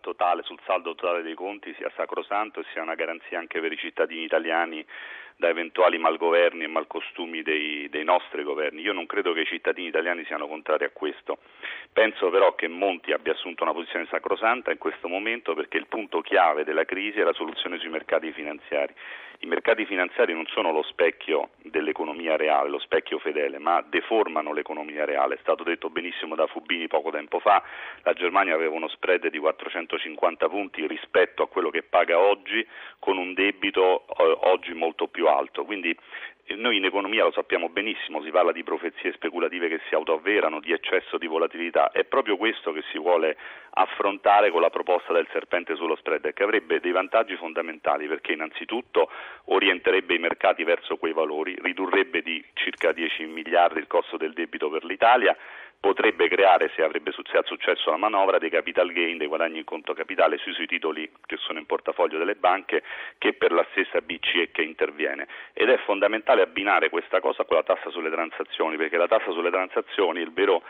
totale, 0.00 0.42
sul 0.42 0.58
saldo 0.64 0.94
totale 0.94 1.22
dei 1.22 1.34
conti 1.34 1.74
sia 1.76 1.90
sacrosanto 1.96 2.60
e 2.60 2.64
sia 2.72 2.82
una 2.82 2.94
garanzia 2.94 3.38
anche 3.38 3.60
per 3.60 3.72
i 3.72 3.76
cittadini 3.76 4.24
italiani 4.24 4.84
da 5.36 5.48
eventuali 5.48 5.98
malgoverni 5.98 6.64
e 6.64 6.68
malcostumi 6.68 7.42
dei, 7.42 7.88
dei, 7.90 8.04
nostri 8.04 8.42
governi. 8.42 8.80
Io 8.80 8.92
non 8.92 9.04
credo 9.06 9.32
che 9.32 9.40
i 9.40 9.46
cittadini 9.46 9.88
italiani 9.88 10.24
siano 10.24 10.48
contrari 10.48 10.84
a 10.84 10.90
questo. 10.90 11.38
Penso 11.92 12.30
però 12.30 12.54
che 12.54 12.68
Monti 12.68 13.12
abbia 13.12 13.32
assunto 13.32 13.62
una 13.62 13.72
posizione 13.72 14.06
sacrosanta 14.10 14.70
in 14.70 14.78
questo 14.78 15.08
momento 15.08 15.54
perché 15.54 15.76
il 15.76 15.86
punto 15.86 16.20
chiave 16.22 16.64
della 16.64 16.84
crisi 16.84 17.20
è 17.20 17.22
la 17.22 17.34
soluzione 17.34 17.78
sui 17.78 17.90
mercati 17.90 18.32
finanziari. 18.32 18.94
I 19.40 19.46
mercati 19.46 19.84
finanziari 19.84 20.32
non 20.32 20.46
sono 20.46 20.72
lo 20.72 20.82
specchio 20.82 21.50
dell'economia 21.62 22.36
reale, 22.36 22.70
lo 22.70 22.78
specchio 22.78 23.18
fedele, 23.18 23.58
ma 23.58 23.84
deformano 23.86 24.52
l'economia 24.52 25.04
reale. 25.04 25.34
È 25.34 25.38
stato 25.40 25.62
detto 25.62 25.90
benissimo 25.90 26.34
da 26.34 26.46
Fubini 26.46 26.86
poco 26.88 27.10
tempo 27.10 27.38
fa, 27.38 27.62
la 28.02 28.12
Germania 28.14 28.54
aveva 28.54 28.74
uno 28.74 28.88
spread 28.88 29.28
di 29.28 29.38
450 29.38 30.48
punti 30.48 30.86
rispetto 30.86 31.42
a 31.42 31.48
quello 31.48 31.70
che 31.70 31.82
paga 31.82 32.18
oggi 32.18 32.66
con 32.98 33.18
un 33.18 33.34
debito 33.34 34.06
eh, 34.06 34.38
oggi 34.42 34.72
molto 34.72 35.06
più 35.06 35.26
alto. 35.28 35.64
Quindi 35.64 35.96
noi 36.54 36.76
in 36.76 36.84
economia 36.84 37.24
lo 37.24 37.32
sappiamo 37.32 37.68
benissimo, 37.68 38.22
si 38.22 38.30
parla 38.30 38.52
di 38.52 38.62
profezie 38.62 39.12
speculative 39.12 39.68
che 39.68 39.80
si 39.88 39.94
autoavverano, 39.94 40.60
di 40.60 40.72
eccesso 40.72 41.18
di 41.18 41.26
volatilità, 41.26 41.90
è 41.90 42.04
proprio 42.04 42.36
questo 42.36 42.72
che 42.72 42.82
si 42.92 42.98
vuole 42.98 43.36
affrontare 43.70 44.50
con 44.50 44.60
la 44.60 44.70
proposta 44.70 45.12
del 45.12 45.26
serpente 45.32 45.74
sullo 45.74 45.96
spread, 45.96 46.32
che 46.32 46.42
avrebbe 46.42 46.78
dei 46.80 46.92
vantaggi 46.92 47.34
fondamentali 47.36 48.06
perché 48.06 48.32
innanzitutto 48.32 49.10
orienterebbe 49.46 50.14
i 50.14 50.18
mercati 50.18 50.62
verso 50.62 50.96
quei 50.96 51.12
valori, 51.12 51.56
ridurrebbe 51.60 52.22
di 52.22 52.42
circa 52.52 52.92
10 52.92 53.26
miliardi 53.26 53.80
il 53.80 53.86
costo 53.86 54.16
del 54.16 54.32
debito 54.32 54.70
per 54.70 54.84
l'Italia, 54.84 55.36
potrebbe 55.78 56.28
creare, 56.28 56.70
se 56.74 56.82
avrebbe 56.82 57.12
successo 57.12 57.90
la 57.90 57.96
manovra, 57.96 58.38
dei 58.38 58.50
capital 58.50 58.92
gain, 58.92 59.18
dei 59.18 59.26
guadagni 59.26 59.58
in 59.58 59.64
conto 59.64 59.94
capitale 59.94 60.38
sui, 60.38 60.52
sui 60.52 60.66
titoli 60.66 61.10
che 61.26 61.36
sono 61.38 61.58
in 61.58 61.66
portafoglio 61.66 62.18
delle 62.18 62.34
banche 62.34 62.82
che 63.18 63.34
per 63.34 63.52
la 63.52 63.66
stessa 63.70 64.00
BCE 64.00 64.50
che 64.50 64.62
interviene. 64.62 65.26
Ed 65.52 65.68
è 65.68 65.76
fondamentale 65.78 66.42
abbinare 66.42 66.90
questa 66.90 67.20
cosa 67.20 67.44
con 67.44 67.56
la 67.56 67.62
tassa 67.62 67.90
sulle 67.90 68.10
transazioni, 68.10 68.76
perché 68.76 68.96
la 68.96 69.08
tassa 69.08 69.30
sulle 69.30 69.50
transazioni, 69.50 70.20
il 70.20 70.32
vero 70.32 70.62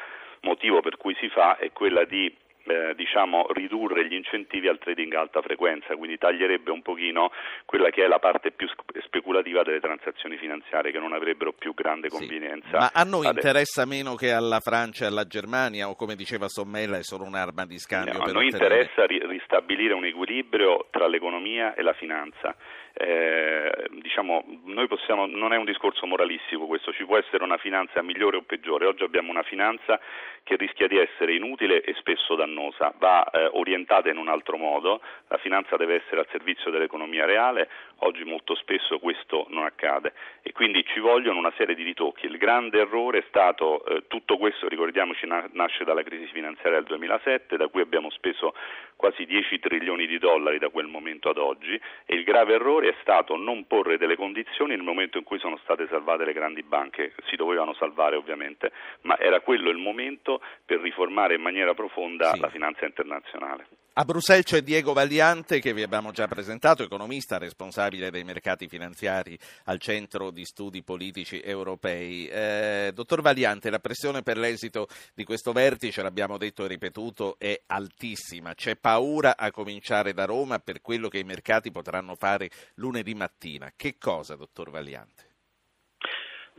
motivo 0.42 0.80
per 0.80 0.96
cui 0.96 1.14
si 1.18 1.28
fa 1.28 1.56
è 1.56 1.72
quella 1.72 2.04
di 2.04 2.34
eh, 2.66 2.94
diciamo, 2.94 3.46
ridurre 3.52 4.06
gli 4.06 4.14
incentivi 4.14 4.68
al 4.68 4.78
trading 4.78 5.14
a 5.14 5.20
alta 5.20 5.42
frequenza, 5.42 5.94
quindi 5.96 6.18
taglierebbe 6.18 6.70
un 6.70 6.82
pochino 6.82 7.30
quella 7.64 7.90
che 7.90 8.04
è 8.04 8.06
la 8.06 8.18
parte 8.18 8.50
più 8.50 8.68
speculativa 9.04 9.62
delle 9.62 9.80
transazioni 9.80 10.36
finanziarie 10.36 10.92
che 10.92 10.98
non 10.98 11.12
avrebbero 11.12 11.52
più 11.52 11.74
grande 11.74 12.08
convenienza. 12.08 12.68
Sì, 12.68 12.76
ma 12.76 12.90
a 12.92 13.04
noi 13.04 13.26
adesso. 13.26 13.46
interessa 13.46 13.86
meno 13.86 14.14
che 14.14 14.32
alla 14.32 14.60
Francia 14.60 15.04
e 15.04 15.08
alla 15.08 15.26
Germania 15.26 15.88
o 15.88 15.94
come 15.94 16.14
diceva 16.14 16.48
Sommella 16.48 16.98
è 16.98 17.02
solo 17.02 17.24
un'arma 17.24 17.66
di 17.66 17.78
scambio? 17.78 18.18
No, 18.18 18.24
a 18.24 18.32
noi 18.32 18.48
ottenere... 18.48 18.80
interessa 18.80 19.06
ristabilire 19.06 19.94
un 19.94 20.04
equilibrio 20.04 20.86
tra 20.90 21.06
l'economia 21.06 21.74
e 21.74 21.82
la 21.82 21.94
finanza 21.94 22.56
eh, 22.98 23.88
diciamo, 23.90 24.42
noi 24.64 24.86
possiamo, 24.86 25.26
non 25.26 25.52
è 25.52 25.56
un 25.56 25.66
discorso 25.66 26.06
moralistico 26.06 26.66
questo, 26.66 26.92
ci 26.92 27.04
può 27.04 27.18
essere 27.18 27.44
una 27.44 27.58
finanza 27.58 28.00
migliore 28.00 28.38
o 28.38 28.42
peggiore, 28.42 28.86
oggi 28.86 29.04
abbiamo 29.04 29.30
una 29.30 29.42
finanza 29.42 30.00
che 30.42 30.56
rischia 30.56 30.86
di 30.86 30.96
essere 30.96 31.34
inutile 31.34 31.82
e 31.82 31.92
spesso 31.94 32.34
dannosa, 32.36 32.94
va 32.98 33.24
eh, 33.24 33.50
orientata 33.52 34.08
in 34.08 34.16
un 34.16 34.28
altro 34.28 34.56
modo, 34.56 35.02
la 35.28 35.36
finanza 35.36 35.76
deve 35.76 35.96
essere 35.96 36.20
al 36.20 36.28
servizio 36.30 36.70
dell'economia 36.70 37.26
reale, 37.26 37.68
oggi 37.98 38.24
molto 38.24 38.54
spesso 38.54 38.98
questo 38.98 39.46
non 39.50 39.64
accade. 39.64 40.14
E 40.42 40.52
quindi 40.52 40.82
ci 40.86 41.00
vogliono 41.00 41.38
una 41.38 41.52
serie 41.56 41.74
di 41.74 41.82
ritocchi, 41.82 42.26
il 42.26 42.38
grande 42.38 42.78
errore 42.78 43.18
è 43.18 43.24
stato, 43.28 43.84
eh, 43.84 44.06
tutto 44.06 44.38
questo 44.38 44.68
ricordiamoci 44.68 45.26
na- 45.26 45.48
nasce 45.52 45.84
dalla 45.84 46.02
crisi 46.02 46.32
finanziaria 46.32 46.78
del 46.78 46.88
2007, 46.88 47.56
da 47.56 47.66
cui 47.68 47.82
abbiamo 47.82 48.08
speso 48.10 48.54
quasi 48.96 49.26
10 49.26 49.58
trilioni 49.58 50.06
di 50.06 50.18
dollari 50.18 50.58
da 50.58 50.70
quel 50.70 50.86
momento 50.86 51.28
ad 51.28 51.36
oggi 51.36 51.78
e 52.06 52.14
il 52.14 52.24
grave 52.24 52.54
errore 52.54 52.88
è 52.88 52.94
stato 53.00 53.36
non 53.36 53.66
porre 53.66 53.98
delle 53.98 54.16
condizioni 54.16 54.74
nel 54.74 54.82
momento 54.82 55.18
in 55.18 55.24
cui 55.24 55.38
sono 55.38 55.58
state 55.58 55.86
salvate 55.88 56.24
le 56.24 56.32
grandi 56.32 56.62
banche, 56.62 57.14
si 57.26 57.36
dovevano 57.36 57.74
salvare 57.74 58.16
ovviamente, 58.16 58.72
ma 59.02 59.18
era 59.18 59.40
quello 59.40 59.70
il 59.70 59.78
momento 59.78 60.40
per 60.64 60.80
riformare 60.80 61.34
in 61.34 61.42
maniera 61.42 61.74
profonda 61.74 62.32
sì. 62.32 62.40
la 62.40 62.48
finanza 62.48 62.86
internazionale. 62.86 63.66
A 63.98 64.04
Bruxelles 64.04 64.44
c'è 64.44 64.60
Diego 64.60 64.92
Vagliante 64.92 65.58
che 65.58 65.72
vi 65.72 65.82
abbiamo 65.82 66.12
già 66.12 66.28
presentato, 66.28 66.82
economista 66.82 67.38
responsabile 67.38 68.10
dei 68.10 68.24
mercati 68.24 68.68
finanziari 68.68 69.38
al 69.64 69.80
Centro 69.80 70.30
di 70.30 70.44
Studi 70.44 70.82
Politici 70.82 71.40
Europei. 71.40 72.26
Eh, 72.26 72.90
dottor 72.92 73.22
Vagliante, 73.22 73.70
la 73.70 73.78
pressione 73.78 74.20
per 74.20 74.36
l'esito 74.36 74.86
di 75.14 75.24
questo 75.24 75.52
vertice, 75.52 76.02
l'abbiamo 76.02 76.36
detto 76.36 76.66
e 76.66 76.68
ripetuto, 76.68 77.36
è 77.38 77.58
altissima. 77.68 78.52
C'è 78.52 78.76
paura 78.76 79.34
a 79.34 79.50
cominciare 79.50 80.12
da 80.12 80.26
Roma 80.26 80.58
per 80.58 80.82
quello 80.82 81.08
che 81.08 81.20
i 81.20 81.24
mercati 81.24 81.70
potranno 81.70 82.16
fare 82.16 82.50
lunedì 82.74 83.14
mattina. 83.14 83.72
Che 83.74 83.96
cosa, 83.96 84.36
dottor 84.36 84.68
Vagliante? 84.68 85.35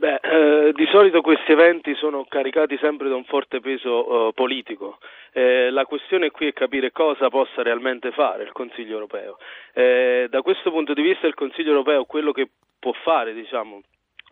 Beh, 0.00 0.20
eh, 0.22 0.72
di 0.74 0.86
solito 0.92 1.22
questi 1.22 1.50
eventi 1.50 1.92
sono 1.96 2.24
caricati 2.24 2.78
sempre 2.78 3.08
da 3.08 3.16
un 3.16 3.24
forte 3.24 3.58
peso 3.58 4.28
eh, 4.28 4.32
politico. 4.32 4.98
Eh, 5.32 5.70
la 5.70 5.86
questione 5.86 6.30
qui 6.30 6.46
è 6.46 6.52
capire 6.52 6.92
cosa 6.92 7.28
possa 7.28 7.64
realmente 7.64 8.12
fare 8.12 8.44
il 8.44 8.52
Consiglio 8.52 8.92
europeo. 8.92 9.38
Eh, 9.74 10.28
da 10.30 10.40
questo 10.42 10.70
punto 10.70 10.94
di 10.94 11.02
vista 11.02 11.26
il 11.26 11.34
Consiglio 11.34 11.70
europeo 11.70 12.04
quello 12.04 12.30
che 12.30 12.48
può 12.78 12.92
fare, 13.02 13.34
diciamo, 13.34 13.80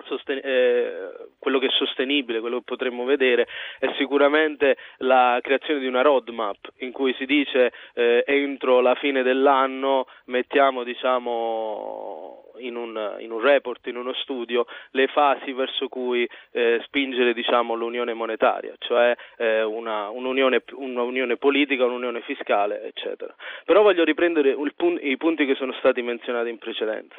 Sosten- 0.04 0.40
eh, 0.42 1.12
quello 1.38 1.58
che 1.58 1.66
è 1.66 1.70
sostenibile, 1.70 2.40
quello 2.40 2.58
che 2.58 2.64
potremmo 2.64 3.04
vedere 3.04 3.46
è 3.78 3.92
sicuramente 3.96 4.76
la 4.98 5.38
creazione 5.42 5.80
di 5.80 5.86
una 5.86 6.02
roadmap 6.02 6.58
in 6.78 6.92
cui 6.92 7.14
si 7.14 7.24
dice 7.24 7.72
eh, 7.94 8.22
entro 8.26 8.80
la 8.80 8.94
fine 8.94 9.22
dell'anno 9.22 10.06
mettiamo 10.26 10.84
diciamo, 10.84 12.46
in 12.58 12.76
un, 12.76 13.16
in 13.18 13.30
un, 13.30 13.40
report, 13.40 13.86
in 13.86 13.96
uno 13.96 14.12
studio, 14.14 14.66
le 14.90 15.06
fasi 15.08 15.52
verso 15.52 15.88
cui 15.88 16.28
eh, 16.52 16.80
spingere 16.84 17.32
diciamo, 17.32 17.74
l'unione 17.74 18.14
monetaria, 18.14 18.74
cioè 18.78 19.14
eh, 19.36 19.62
una, 19.62 20.08
un'unione, 20.10 20.62
un'unione, 20.72 21.36
politica, 21.36 21.84
un'unione 21.84 22.20
fiscale, 22.22 22.82
eccetera. 22.84 23.34
Però 23.64 23.82
voglio 23.82 24.04
riprendere 24.04 24.56
pun- 24.74 24.98
i 25.00 25.16
punti 25.16 25.46
che 25.46 25.54
sono 25.54 25.72
stati 25.74 26.02
menzionati 26.02 26.48
in 26.48 26.58
precedenza. 26.58 27.16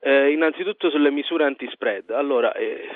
Eh, 0.00 0.30
innanzitutto 0.30 0.90
sulle 0.90 1.10
misure 1.10 1.44
anti-spread. 1.44 2.10
Allora, 2.20 2.52
eh, 2.52 2.88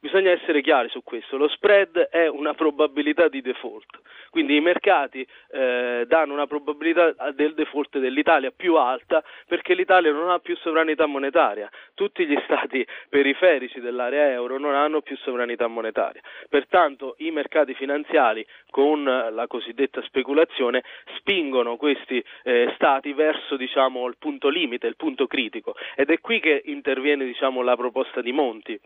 bisogna 0.00 0.30
essere 0.30 0.62
chiari 0.62 0.88
su 0.88 1.02
questo, 1.02 1.36
lo 1.36 1.48
spread 1.48 1.96
è 2.10 2.26
una 2.26 2.54
probabilità 2.54 3.28
di 3.28 3.42
default, 3.42 4.00
quindi 4.30 4.56
i 4.56 4.60
mercati 4.60 5.26
eh, 5.50 6.04
danno 6.06 6.32
una 6.32 6.46
probabilità 6.46 7.14
del 7.32 7.54
default 7.54 7.98
dell'Italia 7.98 8.50
più 8.50 8.76
alta 8.76 9.22
perché 9.46 9.74
l'Italia 9.74 10.10
non 10.10 10.30
ha 10.30 10.38
più 10.38 10.56
sovranità 10.56 11.06
monetaria, 11.06 11.70
tutti 11.94 12.26
gli 12.26 12.38
stati 12.44 12.86
periferici 13.08 13.80
dell'area 13.80 14.30
euro 14.30 14.58
non 14.58 14.74
hanno 14.74 15.02
più 15.02 15.16
sovranità 15.18 15.66
monetaria, 15.66 16.22
pertanto 16.48 17.14
i 17.18 17.30
mercati 17.30 17.74
finanziari 17.74 18.44
con 18.70 19.04
la 19.04 19.46
cosiddetta 19.46 20.02
speculazione 20.02 20.82
spingono 21.18 21.76
questi 21.76 22.24
eh, 22.42 22.72
stati 22.74 23.12
verso 23.12 23.56
diciamo, 23.56 24.06
il 24.06 24.16
punto 24.18 24.48
limite, 24.48 24.86
il 24.86 24.96
punto 24.96 25.26
critico. 25.26 25.74
Ed 25.94 26.10
è 26.10 26.20
qui 26.20 26.40
che 26.40 26.62
interviene 26.66 27.24
diciamo, 27.24 27.62
la 27.62 27.76
proposta 27.76 28.20
di 28.20 28.32
Monti 28.32 28.80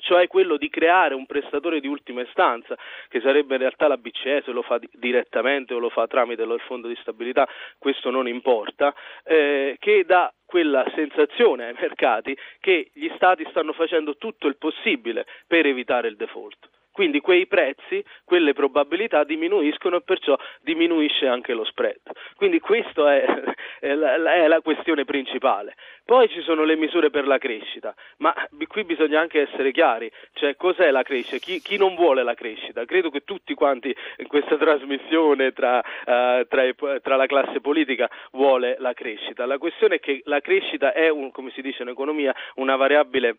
cioè 0.00 0.26
quello 0.26 0.56
di 0.56 0.68
creare 0.68 1.14
un 1.14 1.26
prestatore 1.26 1.80
di 1.80 1.86
ultima 1.86 2.22
istanza, 2.22 2.76
che 3.08 3.20
sarebbe 3.20 3.54
in 3.54 3.60
realtà 3.60 3.88
la 3.88 3.96
BCE 3.96 4.42
se 4.44 4.52
lo 4.52 4.62
fa 4.62 4.78
direttamente 4.92 5.74
o 5.74 5.78
lo 5.78 5.88
fa 5.88 6.06
tramite 6.06 6.42
il 6.42 6.62
fondo 6.66 6.88
di 6.88 6.96
stabilità, 7.00 7.48
questo 7.78 8.10
non 8.10 8.28
importa, 8.28 8.94
eh, 9.24 9.76
che 9.78 10.04
dà 10.04 10.32
quella 10.44 10.84
sensazione 10.94 11.66
ai 11.66 11.74
mercati 11.78 12.36
che 12.60 12.90
gli 12.92 13.10
stati 13.16 13.44
stanno 13.50 13.72
facendo 13.72 14.16
tutto 14.16 14.46
il 14.46 14.56
possibile 14.56 15.26
per 15.46 15.66
evitare 15.66 16.08
il 16.08 16.16
default. 16.16 16.75
Quindi 16.96 17.20
quei 17.20 17.46
prezzi, 17.46 18.02
quelle 18.24 18.54
probabilità 18.54 19.22
diminuiscono 19.22 19.96
e 19.96 20.00
perciò 20.00 20.34
diminuisce 20.62 21.26
anche 21.26 21.52
lo 21.52 21.62
spread. 21.64 22.00
Quindi 22.36 22.58
questa 22.58 23.14
è, 23.14 23.26
è, 23.84 24.46
la 24.46 24.60
questione 24.62 25.04
principale. 25.04 25.74
Poi 26.06 26.26
ci 26.30 26.40
sono 26.40 26.64
le 26.64 26.74
misure 26.74 27.10
per 27.10 27.26
la 27.26 27.36
crescita, 27.36 27.94
ma 28.20 28.34
qui 28.66 28.84
bisogna 28.84 29.20
anche 29.20 29.42
essere 29.42 29.72
chiari, 29.72 30.10
cioè 30.32 30.56
cos'è 30.56 30.90
la 30.90 31.02
crescita, 31.02 31.36
chi, 31.36 31.60
chi 31.60 31.76
non 31.76 31.96
vuole 31.96 32.22
la 32.22 32.32
crescita. 32.32 32.86
Credo 32.86 33.10
che 33.10 33.24
tutti 33.24 33.52
quanti 33.52 33.94
in 34.16 34.26
questa 34.26 34.56
trasmissione 34.56 35.52
tra, 35.52 35.76
uh, 35.76 36.46
tra, 36.46 36.62
tra, 37.02 37.16
la 37.16 37.26
classe 37.26 37.60
politica 37.60 38.08
vuole 38.32 38.76
la 38.78 38.94
crescita. 38.94 39.44
La 39.44 39.58
questione 39.58 39.96
è 39.96 40.00
che 40.00 40.22
la 40.24 40.40
crescita 40.40 40.94
è, 40.94 41.10
un, 41.10 41.30
come 41.30 41.50
si 41.50 41.60
dice 41.60 41.82
in 41.82 41.88
economia, 41.88 42.34
una 42.54 42.76
variabile 42.76 43.36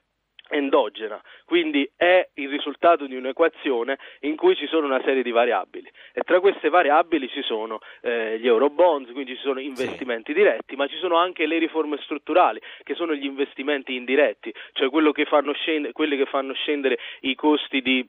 endogena, 0.50 1.22
quindi 1.46 1.90
è 1.96 2.28
il 2.36 2.50
risultato 2.50 3.06
di 3.06 3.16
un'equazione 3.16 3.98
in 4.22 4.36
cui 4.36 4.56
ci 4.56 4.68
sono 4.68 4.86
una 4.86 5.02
serie 5.04 5.24
di 5.24 5.32
variabili. 5.32 5.90
E 6.14 6.22
tra 6.22 6.40
queste 6.40 6.70
variabili 6.70 7.30
ci 7.30 7.42
sono 7.42 7.80
eh, 8.02 8.38
gli 8.40 8.48
eurobonds, 8.48 9.12
quindi 9.12 9.36
ci 9.36 9.42
sono 9.42 9.60
investimenti 9.60 10.34
diretti, 10.34 10.76
ma 10.76 10.88
ci 10.88 10.98
sono 10.98 11.18
anche 11.18 11.46
le 11.46 11.58
riforme 11.58 11.98
strutturali, 12.02 12.62
che 12.84 12.96
sono 12.96 13.14
gli 13.14 13.26
investimenti 13.26 13.96
indiretti, 13.96 14.54
cioè 14.74 14.90
che 15.12 15.26
scendere, 15.54 15.94
quelli 15.94 16.18
che 16.18 16.26
fanno 16.26 16.54
scendere 16.54 16.98
i 17.22 17.36
costi 17.36 17.82
di 17.82 18.08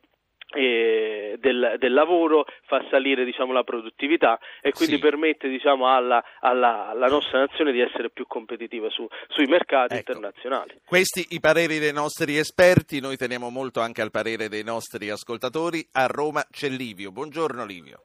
eh, 0.55 1.37
del, 1.39 1.77
del, 1.79 1.93
lavoro, 1.93 2.47
fa 2.67 2.85
salire 2.91 3.25
diciamo, 3.25 3.53
la 3.53 3.65
produttività 3.65 4.39
e 4.61 4.73
quindi 4.73 4.95
sì. 4.95 5.01
permette 5.01 5.49
diciamo, 5.49 5.93
alla, 5.93 6.25
alla, 6.41 6.89
alla, 6.89 7.07
nostra 7.07 7.41
nazione 7.41 7.73
di 7.73 7.81
essere 7.81 8.11
più 8.11 8.27
competitiva 8.27 8.89
su, 8.91 9.07
sui 9.29 9.47
mercati 9.47 9.95
ecco. 9.95 10.13
internazionali. 10.13 10.81
Questi 10.87 11.27
i 11.31 11.41
pareri 11.41 11.79
dei 11.79 11.93
nostri 11.93 12.39
esperti, 12.39 13.01
noi 13.01 13.17
teniamo 13.17 13.51
molto 13.51 13.81
anche 13.81 14.01
al 14.01 14.11
parere 14.11 14.49
dei 14.49 14.65
nostri 14.65 15.11
ascoltatori. 15.11 15.87
A 15.93 16.07
Roma 16.07 16.45
c'è 16.51 16.69
Livio. 16.69 17.13
Buongiorno 17.13 17.65
Livio. 17.65 18.05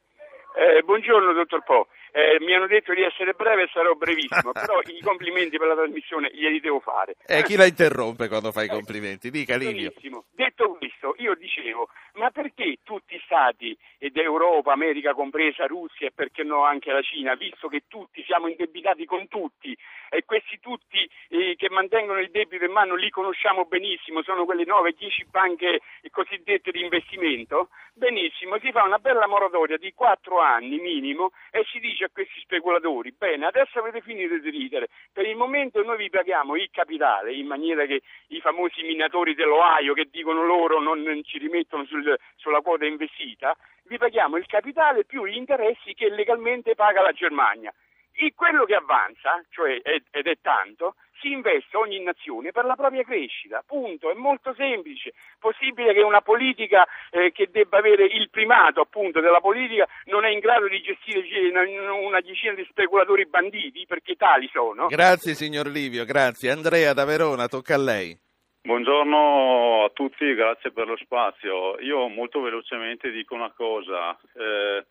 Eh, 0.56 0.84
buongiorno 0.84 1.34
dottor 1.34 1.64
Po. 1.64 1.88
Eh, 2.16 2.38
mi 2.42 2.54
hanno 2.54 2.68
detto 2.68 2.94
di 2.94 3.02
essere 3.02 3.34
breve 3.34 3.64
e 3.64 3.70
sarò 3.74 3.96
brevissimo, 3.96 4.52
però 4.54 4.80
i 4.86 5.02
complimenti 5.02 5.58
per 5.58 5.68
la 5.68 5.74
trasmissione 5.74 6.30
glieli 6.32 6.60
devo 6.60 6.80
fare. 6.80 7.16
E 7.26 7.40
eh, 7.40 7.44
chi 7.44 7.56
la 7.56 7.66
interrompe 7.66 8.28
quando 8.28 8.52
fa 8.52 8.62
i 8.62 8.68
complimenti? 8.68 9.32
Dica 9.32 9.56
Livio. 9.56 9.90
Benissimo. 9.90 10.26
Detto 10.30 10.78
questo, 10.78 11.16
io 11.18 11.34
dicevo, 11.34 11.90
ma 12.14 12.30
perché 12.30 12.78
tutti 12.84 13.16
i 13.16 13.22
stati 13.26 13.76
ed 13.98 14.16
Europa, 14.16 14.74
America 14.74 15.14
compresa, 15.14 15.66
Russia 15.66 16.06
e 16.06 16.12
perché 16.14 16.44
no 16.44 16.64
anche 16.64 16.92
la 16.92 17.02
Cina, 17.02 17.34
visto 17.34 17.68
che 17.68 17.84
tutti 17.88 18.24
siamo 18.26 18.48
indebitati 18.48 19.06
con 19.06 19.28
tutti 19.28 19.76
e 20.10 20.24
questi 20.26 20.60
tutti 20.60 21.10
eh, 21.30 21.56
che 21.58 21.70
mantengono 21.72 22.20
il 22.20 22.30
debito 22.30 22.66
in 22.66 22.72
mano 22.72 22.94
li 22.94 23.10
conosciamo 23.10 23.66
benissimo, 23.66 24.22
sono 24.22 24.46
quelle 24.46 24.64
9-10 24.64 25.30
banche 25.32 25.80
cosiddette 26.12 26.70
di 26.70 26.82
investimento, 26.82 27.70
benissimo, 27.94 28.60
si 28.60 28.72
fa 28.72 28.84
una 28.84 29.00
bella 29.00 29.26
moratoria 29.26 29.78
di 29.78 29.92
4 29.94 30.40
anni 30.40 30.78
minimo 30.78 31.32
e 31.50 31.66
si 31.72 31.80
dice 31.80 32.03
a 32.04 32.10
questi 32.12 32.40
speculatori, 32.42 33.12
bene, 33.12 33.46
adesso 33.46 33.80
avete 33.80 34.02
finito 34.02 34.38
di 34.38 34.50
ridere, 34.50 34.90
per 35.12 35.26
il 35.26 35.36
momento 35.36 35.84
noi 35.84 35.98
vi 35.98 36.10
paghiamo 36.10 36.56
il 36.56 36.70
capitale 36.72 37.34
in 37.34 37.48
maniera 37.48 37.86
che 37.86 38.02
i 38.28 38.40
famosi 38.40 38.84
minatori 38.84 39.36
dell'Ohio 39.36 39.94
che 39.94 40.08
dicono 40.12 40.44
loro 40.46 40.80
non 40.80 41.22
ci 41.24 41.38
rimettono 41.38 41.86
sul, 41.86 42.18
sulla 42.36 42.62
quota 42.62 42.86
investita, 42.86 43.56
vi 43.86 43.98
paghiamo 43.98 44.38
il 44.38 44.46
capitale 44.46 45.06
più 45.06 45.26
gli 45.26 45.36
interessi 45.36 45.94
che 45.94 46.10
legalmente 46.10 46.76
paga 46.76 47.02
la 47.02 47.12
Germania. 47.12 47.74
E 48.16 48.34
quello 48.36 48.66
che 48.66 48.76
avanza, 48.76 49.44
cioè, 49.50 49.82
ed 49.84 50.28
è 50.28 50.38
tanto, 50.42 50.96
si 51.24 51.32
investe 51.32 51.78
ogni 51.78 52.04
nazione 52.04 52.52
per 52.52 52.66
la 52.66 52.76
propria 52.76 53.04
crescita, 53.04 53.64
punto, 53.66 54.12
è 54.12 54.14
molto 54.14 54.54
semplice. 54.54 55.14
Possibile 55.40 55.94
che 55.94 56.02
una 56.02 56.22
politica 56.22 56.86
eh, 57.10 57.32
che 57.32 57.48
debba 57.50 57.78
avere 57.78 58.04
il 58.04 58.30
primato 58.30 58.82
appunto 58.82 59.22
della 59.22 59.40
politica 59.40 59.88
non 60.06 60.26
è 60.26 60.30
in 60.30 60.40
grado 60.40 60.68
di 60.68 60.82
gestire 60.82 61.24
una 61.50 62.20
decina 62.20 62.54
di 62.54 62.66
speculatori 62.70 63.26
banditi, 63.26 63.86
perché 63.88 64.16
tali 64.16 64.50
sono. 64.52 64.88
Grazie 64.88 65.34
signor 65.34 65.68
Livio, 65.68 66.04
grazie. 66.04 66.52
Andrea 66.52 66.94
da 66.94 67.06
Verona, 67.06 67.48
tocca 67.48 67.76
a 67.76 67.80
lei. 67.80 68.20
Buongiorno 68.62 69.86
a 69.86 69.90
tutti, 69.90 70.34
grazie 70.36 70.72
per 70.72 70.88
lo 70.88 70.98
spazio. 70.98 71.80
Io 71.80 72.08
molto 72.08 72.42
velocemente 72.42 73.12
dico 73.12 73.36
una 73.36 73.52
cosa. 73.52 74.18
Eh, 74.36 74.86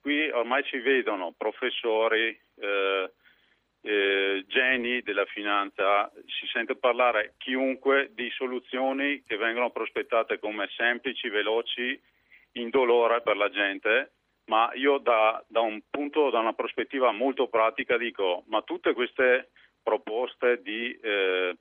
qui 0.00 0.30
ormai 0.30 0.62
ci 0.64 0.78
vedono 0.78 1.34
professori, 1.36 2.28
eh, 2.60 3.12
eh, 3.82 4.44
geni 4.46 5.00
della 5.02 5.24
finanza, 5.26 6.10
si 6.26 6.46
sente 6.52 6.76
parlare 6.76 7.34
chiunque 7.38 8.10
di 8.12 8.30
soluzioni 8.30 9.22
che 9.24 9.36
vengono 9.36 9.70
prospettate 9.70 10.38
come 10.38 10.68
semplici, 10.76 11.28
veloci, 11.28 12.00
indolore 12.52 13.22
per 13.22 13.36
la 13.36 13.48
gente, 13.48 14.12
ma 14.46 14.70
io 14.74 14.98
da, 14.98 15.42
da 15.46 15.60
un 15.60 15.80
punto, 15.88 16.30
da 16.30 16.40
una 16.40 16.52
prospettiva 16.52 17.12
molto 17.12 17.48
pratica 17.48 17.96
dico, 17.96 18.44
ma 18.48 18.62
tutte 18.62 18.92
queste 18.92 19.50
proposte 19.82 20.60
di 20.60 20.92
eh, 21.00 21.56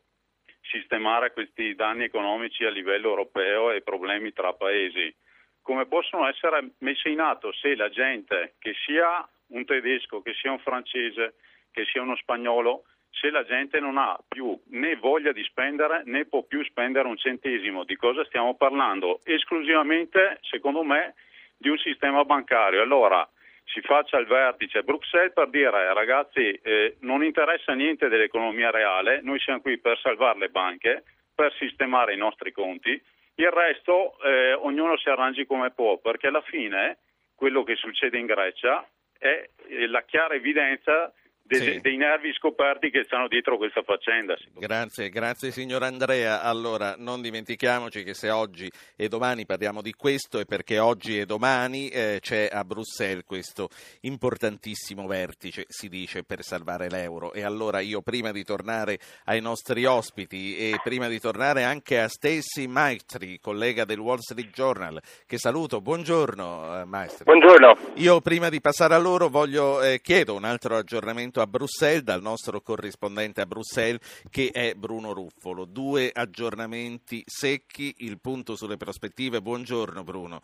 sistemare 0.61 1.31
questi 1.31 1.75
danni 1.75 2.03
economici 2.03 2.65
a 2.65 2.69
livello 2.69 3.09
europeo 3.09 3.71
e 3.71 3.81
problemi 3.81 4.33
tra 4.33 4.53
paesi, 4.53 5.13
come 5.61 5.85
possono 5.85 6.27
essere 6.27 6.71
messe 6.79 7.09
in 7.09 7.19
atto 7.19 7.53
se 7.53 7.75
la 7.75 7.89
gente, 7.89 8.55
che 8.59 8.73
sia 8.85 9.27
un 9.47 9.65
tedesco, 9.65 10.21
che 10.21 10.33
sia 10.33 10.51
un 10.51 10.59
francese, 10.59 11.35
che 11.71 11.85
sia 11.85 12.01
uno 12.01 12.15
spagnolo, 12.15 12.83
se 13.11 13.29
la 13.29 13.43
gente 13.43 13.79
non 13.79 13.97
ha 13.97 14.17
più 14.27 14.57
né 14.69 14.95
voglia 14.95 15.31
di 15.31 15.43
spendere 15.43 16.03
né 16.05 16.25
può 16.25 16.43
più 16.43 16.63
spendere 16.63 17.07
un 17.07 17.17
centesimo. 17.17 17.83
Di 17.83 17.95
cosa 17.95 18.23
stiamo 18.25 18.55
parlando? 18.55 19.21
Esclusivamente, 19.23 20.39
secondo 20.41 20.83
me, 20.83 21.15
di 21.57 21.69
un 21.69 21.77
sistema 21.77 22.23
bancario. 22.23 22.81
Allora 22.81 23.27
si 23.65 23.81
faccia 23.81 24.17
il 24.17 24.25
vertice 24.25 24.79
a 24.79 24.83
Bruxelles 24.83 25.33
per 25.33 25.49
dire 25.49 25.93
ragazzi 25.93 26.51
eh, 26.63 26.97
non 27.01 27.23
interessa 27.23 27.73
niente 27.73 28.07
dell'economia 28.07 28.71
reale, 28.71 29.21
noi 29.21 29.39
siamo 29.39 29.61
qui 29.61 29.77
per 29.77 29.99
salvare 29.99 30.39
le 30.39 30.49
banche, 30.49 31.03
per 31.35 31.53
sistemare 31.53 32.13
i 32.13 32.17
nostri 32.17 32.51
conti, 32.51 32.99
il 33.35 33.51
resto 33.51 34.17
eh, 34.23 34.53
ognuno 34.53 34.97
si 34.97 35.09
arrangi 35.09 35.45
come 35.45 35.71
può, 35.71 35.97
perché 35.97 36.27
alla 36.27 36.41
fine 36.41 36.97
quello 37.35 37.63
che 37.63 37.75
succede 37.75 38.17
in 38.17 38.25
Grecia 38.25 38.85
è 39.17 39.49
la 39.87 40.01
chiara 40.03 40.33
evidenza 40.33 41.13
de- 41.49 41.73
sì. 41.73 41.79
dei 41.81 41.97
nervi 41.97 42.31
scoperti 42.33 42.91
che 42.91 43.03
stanno 43.05 43.27
dietro 43.27 43.57
questa 43.57 43.81
faccenda. 43.81 44.37
Grazie, 44.53 45.09
grazie 45.09 45.51
signor 45.51 45.81
Andrea. 45.81 46.43
Allora, 46.43 46.93
non 46.97 47.21
dimentichiamoci 47.21 48.03
che 48.03 48.13
se 48.13 48.29
oggi 48.29 48.69
e 48.95 49.07
domani 49.07 49.45
parliamo 49.45 49.81
di 49.81 49.93
questo 49.93 50.39
è 50.39 50.45
perché 50.45 50.77
oggi 50.77 51.19
e 51.19 51.25
domani 51.25 51.89
eh, 51.89 52.19
c'è 52.21 52.49
a 52.51 52.63
Bruxelles 52.63 53.23
questo 53.25 53.69
importantissimo 54.01 55.07
vertice, 55.07 55.65
si 55.67 55.89
dice, 55.89 56.23
per 56.23 56.43
salvare 56.43 56.87
l'euro. 56.87 57.33
E 57.33 57.43
allora 57.43 57.79
io 57.79 58.01
prima 58.01 58.31
di 58.31 58.43
tornare 58.43 58.99
ai 59.25 59.41
nostri 59.41 59.85
ospiti 59.85 60.55
e 60.55 60.79
prima 60.83 61.07
di 61.07 61.19
tornare 61.19 61.63
anche 61.63 61.99
a 61.99 62.07
Stacy 62.07 62.67
Maestri, 62.67 63.39
collega 63.39 63.85
del 63.85 63.99
Wall 63.99 64.19
Street 64.19 64.51
Journal, 64.51 65.01
che 65.25 65.39
saluto. 65.39 65.81
Buongiorno, 65.81 66.81
eh, 66.81 66.85
Maestri. 66.85 67.23
Buongiorno. 67.23 67.75
Io 67.95 68.21
prima 68.21 68.49
di 68.49 68.61
passare 68.61 68.93
a 68.93 68.99
loro 68.99 69.29
voglio, 69.29 69.81
eh, 69.81 69.99
chiedo 70.01 70.35
un 70.35 70.43
altro 70.43 70.75
aggiornamento 70.75 71.38
a 71.41 71.47
Bruxelles 71.47 72.03
dal 72.03 72.21
nostro 72.21 72.61
corrispondente 72.61 73.41
a 73.41 73.45
Bruxelles 73.45 73.99
che 74.29 74.49
è 74.51 74.73
Bruno 74.73 75.13
Ruffolo. 75.13 75.65
Due 75.65 76.11
aggiornamenti 76.13 77.23
secchi, 77.25 77.95
il 77.99 78.19
punto 78.19 78.55
sulle 78.55 78.77
prospettive. 78.77 79.41
Buongiorno 79.41 80.03
Bruno. 80.03 80.41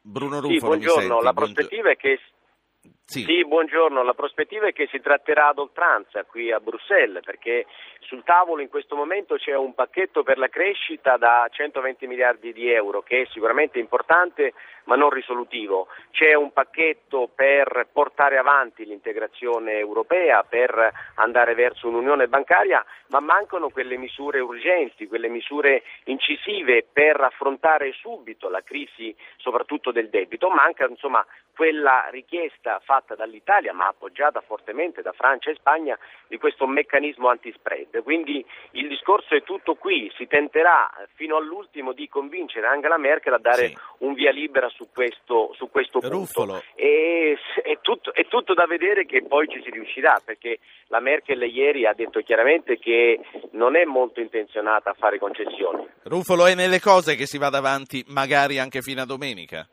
Bruno 0.00 0.40
Ruffolo, 0.40 0.72
sì, 0.72 0.78
buongiorno. 0.80 1.20
La 1.20 1.32
prospettiva 1.32 1.90
è 1.90 1.96
che 1.96 2.18
Sì. 3.12 3.24
sì. 3.24 3.44
buongiorno. 3.44 4.02
La 4.02 4.14
prospettiva 4.14 4.68
è 4.68 4.72
che 4.72 4.88
si 4.90 4.98
tratterà 4.98 5.48
ad 5.48 5.58
oltranza 5.58 6.24
qui 6.24 6.50
a 6.50 6.60
Bruxelles 6.60 7.22
perché 7.22 7.66
sul 8.00 8.22
tavolo 8.24 8.62
in 8.62 8.70
questo 8.70 8.96
momento 8.96 9.36
c'è 9.36 9.54
un 9.54 9.74
pacchetto 9.74 10.22
per 10.22 10.38
la 10.38 10.48
crescita 10.48 11.18
da 11.18 11.46
120 11.50 12.06
miliardi 12.06 12.54
di 12.54 12.70
euro 12.70 13.02
che 13.02 13.22
è 13.22 13.26
sicuramente 13.30 13.78
importante 13.78 14.54
ma 14.84 14.96
non 14.96 15.10
risolutivo. 15.10 15.88
C'è 16.10 16.34
un 16.34 16.52
pacchetto 16.52 17.28
per 17.34 17.88
portare 17.92 18.38
avanti 18.38 18.84
l'integrazione 18.84 19.78
europea, 19.78 20.42
per 20.42 20.92
andare 21.16 21.54
verso 21.54 21.88
un'unione 21.88 22.28
bancaria, 22.28 22.84
ma 23.08 23.20
mancano 23.20 23.68
quelle 23.68 23.96
misure 23.96 24.40
urgenti, 24.40 25.06
quelle 25.06 25.28
misure 25.28 25.82
incisive 26.04 26.86
per 26.90 27.20
affrontare 27.20 27.92
subito 27.92 28.48
la 28.48 28.62
crisi 28.62 29.14
soprattutto 29.36 29.92
del 29.92 30.08
debito. 30.08 30.48
Manca 30.48 30.86
insomma 30.86 31.24
quella 31.54 32.08
richiesta 32.10 32.80
fatta 32.82 33.01
dall'Italia, 33.14 33.72
ma 33.72 33.88
appoggiata 33.88 34.40
fortemente 34.40 35.02
da 35.02 35.12
Francia 35.12 35.50
e 35.50 35.54
Spagna, 35.54 35.98
di 36.26 36.38
questo 36.38 36.66
meccanismo 36.66 37.28
antispread. 37.28 38.02
Quindi 38.02 38.44
il 38.72 38.88
discorso 38.88 39.34
è 39.34 39.42
tutto 39.42 39.74
qui, 39.74 40.10
si 40.16 40.26
tenterà 40.26 40.90
fino 41.14 41.36
all'ultimo 41.36 41.92
di 41.92 42.08
convincere 42.08 42.66
Angela 42.66 42.98
Merkel 42.98 43.34
a 43.34 43.38
dare 43.38 43.68
sì. 43.68 43.76
un 43.98 44.14
via 44.14 44.30
libera 44.30 44.68
su 44.68 44.88
questo, 44.92 45.52
su 45.54 45.68
questo 45.70 45.98
punto. 45.98 46.62
E, 46.74 47.36
è, 47.62 47.78
tutto, 47.80 48.14
è 48.14 48.26
tutto 48.26 48.54
da 48.54 48.66
vedere 48.66 49.04
che 49.04 49.22
poi 49.22 49.48
ci 49.48 49.60
si 49.62 49.70
riuscirà, 49.70 50.20
perché 50.24 50.58
la 50.86 51.00
Merkel 51.00 51.42
ieri 51.42 51.86
ha 51.86 51.92
detto 51.92 52.20
chiaramente 52.20 52.78
che 52.78 53.20
non 53.52 53.76
è 53.76 53.84
molto 53.84 54.20
intenzionata 54.20 54.90
a 54.90 54.94
fare 54.94 55.18
concessioni. 55.18 55.86
Ruffolo, 56.04 56.46
è 56.46 56.54
nelle 56.54 56.80
cose 56.80 57.14
che 57.14 57.26
si 57.26 57.38
vada 57.38 57.58
avanti 57.58 58.04
magari 58.08 58.58
anche 58.58 58.80
fino 58.80 59.02
a 59.02 59.06
domenica? 59.06 59.66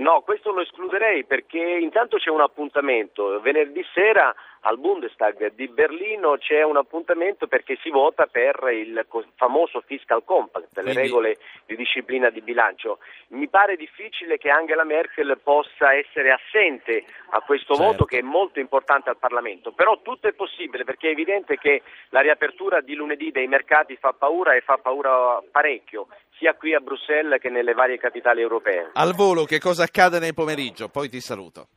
No, 0.00 0.22
questo 0.22 0.50
lo 0.50 0.62
escluderei 0.62 1.24
perché 1.24 1.58
intanto 1.58 2.16
c'è 2.16 2.30
un 2.30 2.40
appuntamento. 2.40 3.38
Venerdì 3.40 3.84
sera 3.92 4.34
al 4.60 4.78
Bundestag 4.78 5.52
di 5.54 5.68
Berlino 5.68 6.36
c'è 6.36 6.62
un 6.62 6.76
appuntamento 6.76 7.46
perché 7.46 7.78
si 7.82 7.90
vota 7.90 8.26
per 8.26 8.68
il 8.72 9.06
famoso 9.36 9.80
fiscal 9.86 10.22
compact, 10.24 10.78
le 10.78 10.92
regole 10.92 11.38
di 11.66 11.76
disciplina 11.76 12.30
di 12.30 12.42
bilancio. 12.42 12.98
Mi 13.28 13.48
pare 13.48 13.76
difficile 13.76 14.36
che 14.36 14.50
Angela 14.50 14.84
Merkel 14.84 15.38
possa 15.42 15.94
essere 15.94 16.30
assente 16.30 17.04
a 17.30 17.40
questo 17.40 17.74
certo. 17.74 17.90
voto 17.90 18.04
che 18.04 18.18
è 18.18 18.22
molto 18.22 18.60
importante 18.60 19.08
al 19.08 19.16
Parlamento, 19.16 19.72
però 19.72 20.00
tutto 20.02 20.28
è 20.28 20.32
possibile 20.32 20.84
perché 20.84 21.08
è 21.08 21.12
evidente 21.12 21.56
che 21.56 21.82
la 22.10 22.20
riapertura 22.20 22.80
di 22.80 22.94
lunedì 22.94 23.30
dei 23.30 23.46
mercati 23.46 23.96
fa 23.96 24.12
paura 24.12 24.54
e 24.54 24.60
fa 24.60 24.76
paura 24.76 25.42
parecchio 25.50 26.08
sia 26.36 26.54
qui 26.54 26.74
a 26.74 26.80
Bruxelles 26.80 27.40
che 27.40 27.50
nelle 27.50 27.74
varie 27.74 27.98
capitali 27.98 28.40
europee. 28.40 28.90
Al 28.94 29.14
volo, 29.14 29.44
che 29.44 29.58
cosa 29.58 29.84
accade 29.84 30.18
nel 30.18 30.34
pomeriggio? 30.34 30.88
Poi 30.88 31.08
ti 31.08 31.20
saluto. 31.20 31.68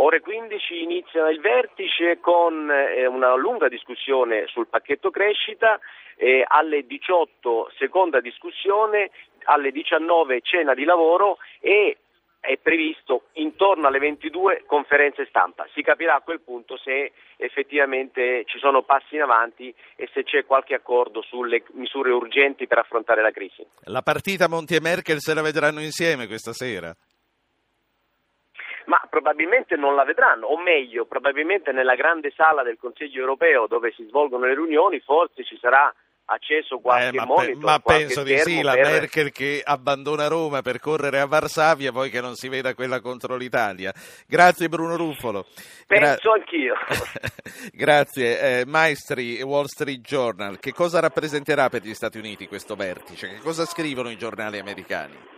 Ore 0.00 0.20
15 0.20 0.80
inizia 0.80 1.28
il 1.28 1.40
vertice 1.40 2.20
con 2.20 2.70
eh, 2.70 3.04
una 3.06 3.34
lunga 3.34 3.68
discussione 3.68 4.46
sul 4.46 4.68
pacchetto 4.68 5.10
crescita, 5.10 5.80
eh, 6.14 6.44
alle 6.46 6.86
18 6.86 7.72
seconda 7.76 8.20
discussione, 8.20 9.10
alle 9.44 9.72
19 9.72 10.40
cena 10.42 10.74
di 10.74 10.84
lavoro 10.84 11.38
e 11.58 11.96
è 12.38 12.56
previsto 12.58 13.24
intorno 13.34 13.88
alle 13.88 13.98
22 13.98 14.62
conferenze 14.66 15.26
stampa. 15.26 15.66
Si 15.74 15.82
capirà 15.82 16.14
a 16.14 16.20
quel 16.20 16.42
punto 16.42 16.76
se 16.76 17.10
effettivamente 17.36 18.44
ci 18.46 18.58
sono 18.58 18.82
passi 18.82 19.16
in 19.16 19.22
avanti 19.22 19.74
e 19.96 20.08
se 20.12 20.22
c'è 20.22 20.44
qualche 20.44 20.74
accordo 20.74 21.22
sulle 21.22 21.64
misure 21.72 22.12
urgenti 22.12 22.68
per 22.68 22.78
affrontare 22.78 23.20
la 23.20 23.32
crisi. 23.32 23.66
La 23.86 24.02
partita 24.02 24.48
Monti 24.48 24.76
e 24.76 24.80
Merkel 24.80 25.18
se 25.18 25.34
la 25.34 25.42
vedranno 25.42 25.80
insieme 25.80 26.28
questa 26.28 26.52
sera? 26.52 26.94
Ma 28.88 29.00
probabilmente 29.08 29.76
non 29.76 29.94
la 29.94 30.04
vedranno, 30.04 30.46
o 30.46 30.58
meglio, 30.58 31.04
probabilmente 31.04 31.72
nella 31.72 31.94
grande 31.94 32.32
sala 32.34 32.62
del 32.62 32.78
Consiglio 32.80 33.20
europeo 33.20 33.66
dove 33.66 33.92
si 33.92 34.06
svolgono 34.08 34.46
le 34.46 34.54
riunioni 34.54 34.98
forse 35.00 35.44
ci 35.44 35.58
sarà 35.60 35.92
acceso 36.30 36.78
qualche 36.78 37.16
eh, 37.16 37.20
ma 37.20 37.24
monitor, 37.26 37.58
pe- 37.58 37.64
ma 37.64 37.78
penso 37.78 38.22
di 38.22 38.38
sì, 38.38 38.62
la 38.62 38.72
per... 38.72 38.84
Merkel 38.84 39.30
che 39.30 39.62
abbandona 39.62 40.26
Roma 40.26 40.62
per 40.62 40.78
correre 40.78 41.20
a 41.20 41.26
Varsavia, 41.26 41.92
poi 41.92 42.08
che 42.08 42.20
non 42.20 42.34
si 42.34 42.48
veda 42.48 42.74
quella 42.74 43.00
contro 43.00 43.36
l'Italia. 43.36 43.92
Grazie 44.26 44.68
Bruno 44.68 44.96
Ruffolo. 44.96 45.46
Penso 45.86 46.30
Gra- 46.30 46.32
anch'io. 46.32 46.74
Grazie. 47.72 48.60
Eh, 48.60 48.66
Maestri, 48.66 49.42
Wall 49.42 49.66
Street 49.66 50.00
Journal, 50.00 50.58
che 50.58 50.72
cosa 50.72 51.00
rappresenterà 51.00 51.68
per 51.68 51.82
gli 51.82 51.94
Stati 51.94 52.18
Uniti 52.18 52.46
questo 52.46 52.74
vertice? 52.74 53.28
Che 53.28 53.40
cosa 53.40 53.64
scrivono 53.66 54.10
i 54.10 54.16
giornali 54.16 54.58
americani? 54.58 55.36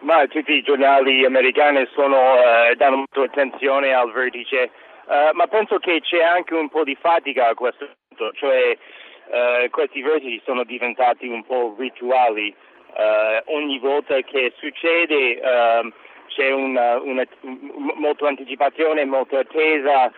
Ma 0.00 0.26
tutti 0.28 0.52
i 0.52 0.62
giornali 0.62 1.26
americani 1.26 1.86
sono, 1.92 2.16
eh, 2.16 2.74
danno 2.76 2.96
molto 2.96 3.22
attenzione 3.22 3.92
al 3.92 4.10
vertice, 4.12 4.70
uh, 5.04 5.34
ma 5.34 5.46
penso 5.46 5.78
che 5.78 6.00
c'è 6.00 6.22
anche 6.22 6.54
un 6.54 6.70
po' 6.70 6.84
di 6.84 6.96
fatica 6.98 7.48
a 7.48 7.54
questo 7.54 7.86
punto, 8.08 8.32
cioè 8.32 8.78
uh, 9.26 9.68
questi 9.68 10.00
vertici 10.00 10.40
sono 10.44 10.64
diventati 10.64 11.28
un 11.28 11.44
po' 11.44 11.74
rituali. 11.78 12.54
Uh, 12.92 13.54
ogni 13.54 13.78
volta 13.78 14.18
che 14.22 14.52
succede 14.56 15.38
ehm, 15.38 15.92
c'è 16.26 16.50
una, 16.50 16.98
una, 16.98 17.22
molta 17.94 18.26
anticipazione, 18.26 19.04
molta 19.04 19.38
attesa 19.38 20.10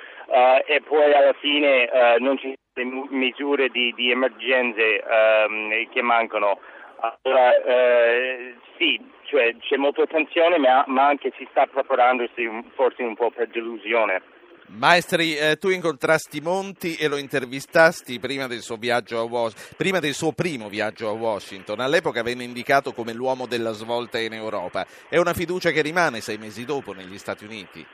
e 0.64 0.80
poi 0.80 1.12
alla 1.12 1.34
fine 1.34 2.16
non 2.18 2.38
ci 2.38 2.54
sono 2.72 3.06
misure 3.10 3.68
di, 3.68 3.92
di 3.94 4.10
emergenze 4.10 5.02
ehm, 5.02 5.90
che 5.90 6.00
mancano. 6.00 6.60
Allora, 7.02 7.56
eh, 7.64 8.54
sì, 8.78 9.00
cioè, 9.24 9.56
c'è 9.58 9.76
molta 9.76 10.02
attenzione, 10.02 10.56
ma, 10.58 10.84
ma, 10.86 11.08
anche 11.08 11.32
si 11.36 11.46
sta 11.50 11.66
preparandosi 11.66 12.48
forse 12.76 13.02
un 13.02 13.16
po' 13.16 13.30
per 13.30 13.48
delusione. 13.48 14.22
Maestri, 14.68 15.36
eh, 15.36 15.56
tu 15.56 15.68
incontrasti 15.70 16.40
Monti 16.40 16.94
e 16.94 17.08
lo 17.08 17.16
intervistasti 17.16 18.20
prima 18.20 18.46
del, 18.46 18.60
suo 18.60 18.78
Was- 18.78 19.74
prima 19.76 19.98
del 19.98 20.12
suo 20.12 20.30
primo 20.32 20.68
viaggio 20.68 21.08
a 21.08 21.12
Washington. 21.12 21.80
All'epoca 21.80 22.22
venne 22.22 22.44
indicato 22.44 22.92
come 22.92 23.12
l'uomo 23.12 23.46
della 23.46 23.72
svolta 23.72 24.18
in 24.18 24.32
Europa. 24.32 24.86
È 25.08 25.18
una 25.18 25.34
fiducia 25.34 25.70
che 25.70 25.82
rimane 25.82 26.20
sei 26.20 26.38
mesi 26.38 26.64
dopo 26.64 26.92
negli 26.92 27.18
Stati 27.18 27.44
Uniti? 27.44 27.84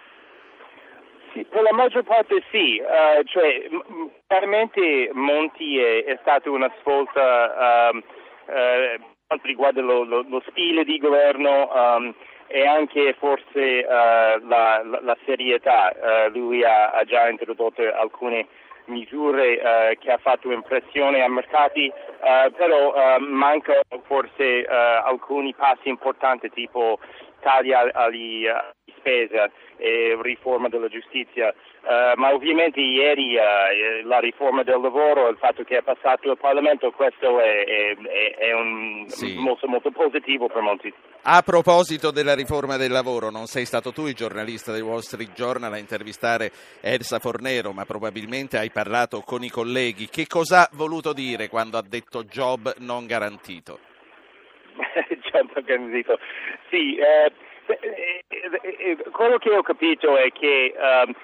Sì, 1.32 1.44
per 1.44 1.62
la 1.62 1.72
maggior 1.72 2.04
parte 2.04 2.42
sì, 2.50 2.80
uh, 2.80 3.22
cioè, 3.24 3.68
chiaramente 4.26 5.10
Monti 5.14 5.78
è, 5.78 6.04
è 6.04 6.18
stata 6.20 6.50
una 6.50 6.72
svolta 6.80 7.90
uh, 7.92 8.02
eh, 8.48 9.00
quanto 9.26 9.46
riguarda 9.46 9.80
lo, 9.82 10.04
lo, 10.04 10.24
lo, 10.26 10.42
stile 10.48 10.84
di 10.84 10.98
governo 10.98 11.70
um, 11.72 12.14
e 12.46 12.66
anche 12.66 13.14
forse 13.18 13.84
uh, 13.84 14.46
la, 14.46 14.82
la, 14.82 15.00
la, 15.02 15.16
serietà. 15.24 15.94
Uh, 15.94 16.30
lui 16.30 16.64
ha, 16.64 16.90
ha, 16.90 17.04
già 17.04 17.28
introdotto 17.28 17.82
alcune 17.82 18.46
misure 18.86 19.56
uh, 19.56 19.98
che 19.98 20.10
ha 20.10 20.16
fatto 20.16 20.50
impressione 20.50 21.22
ai 21.22 21.28
mercati, 21.28 21.92
però 22.56 23.18
mancano 23.20 23.82
forse 24.06 24.64
alcuni 24.64 25.54
passi 25.54 25.88
importanti 25.88 26.50
tipo 26.50 26.98
tagli 27.40 27.72
agli, 27.72 28.48
spese 28.98 29.50
e 29.76 30.18
riforma 30.20 30.68
della 30.68 30.88
giustizia. 30.88 31.54
Uh, 31.82 32.18
ma 32.18 32.32
ovviamente 32.34 32.80
ieri 32.80 33.36
uh, 33.36 34.06
la 34.06 34.18
riforma 34.18 34.62
del 34.62 34.80
lavoro, 34.80 35.28
il 35.28 35.38
fatto 35.38 35.62
che 35.62 35.78
è 35.78 35.82
passato 35.82 36.30
il 36.30 36.36
Parlamento, 36.38 36.90
questo 36.90 37.40
è, 37.40 37.64
è, 37.64 38.34
è 38.36 38.52
un 38.52 39.04
sì. 39.06 39.36
molto, 39.38 39.66
molto 39.68 39.90
positivo 39.90 40.48
per 40.48 40.62
molti. 40.62 40.92
A 41.22 41.42
proposito 41.42 42.10
della 42.10 42.34
riforma 42.34 42.76
del 42.76 42.90
lavoro, 42.90 43.30
non 43.30 43.46
sei 43.46 43.64
stato 43.64 43.92
tu 43.92 44.06
il 44.06 44.14
giornalista 44.14 44.72
del 44.72 44.82
Wall 44.82 45.00
Street 45.00 45.32
Journal 45.32 45.72
a 45.72 45.78
intervistare 45.78 46.50
Elsa 46.80 47.18
Fornero, 47.18 47.72
ma 47.72 47.84
probabilmente 47.84 48.56
hai 48.56 48.70
parlato 48.70 49.20
con 49.20 49.42
i 49.42 49.48
colleghi. 49.48 50.08
Che 50.08 50.26
cosa 50.26 50.62
ha 50.62 50.70
voluto 50.72 51.12
dire 51.12 51.48
quando 51.48 51.76
ha 51.76 51.84
detto 51.86 52.24
job 52.24 52.74
non 52.78 53.06
garantito? 53.06 53.78
job 55.30 55.50
non 55.54 55.64
garantito. 55.64 56.18
Sì, 56.70 56.96
eh, 56.96 57.32
quello 59.12 59.38
che 59.38 59.50
ho 59.50 59.62
capito 59.62 60.16
è 60.16 60.30
che 60.32 60.74
um, 60.76 61.14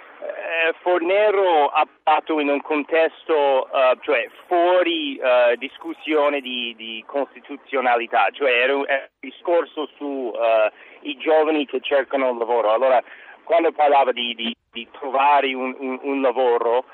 Fornero 0.81 1.69
ha 1.69 1.87
fatto 2.03 2.39
in 2.41 2.49
un 2.49 2.61
contesto, 2.61 3.69
uh, 3.71 3.99
cioè 4.01 4.29
fuori 4.47 5.19
uh, 5.21 5.57
discussione 5.57 6.41
di, 6.41 6.75
di, 6.77 7.03
costituzionalità, 7.07 8.29
cioè 8.33 8.51
era 8.51 8.77
un, 8.77 8.85
era 8.87 9.09
un 9.11 9.31
discorso 9.31 9.89
sui 9.97 10.31
uh, 10.31 11.19
giovani 11.19 11.67
che 11.67 11.81
cercano 11.81 12.31
un 12.31 12.39
lavoro. 12.39 12.73
Allora, 12.73 13.03
quando 13.45 13.73
parlava 13.73 14.13
di, 14.13 14.35
di, 14.35 14.55
di 14.73 14.87
trovare 14.91 15.55
un, 15.55 15.75
un, 15.79 15.99
un 16.03 16.21
lavoro, 16.21 16.85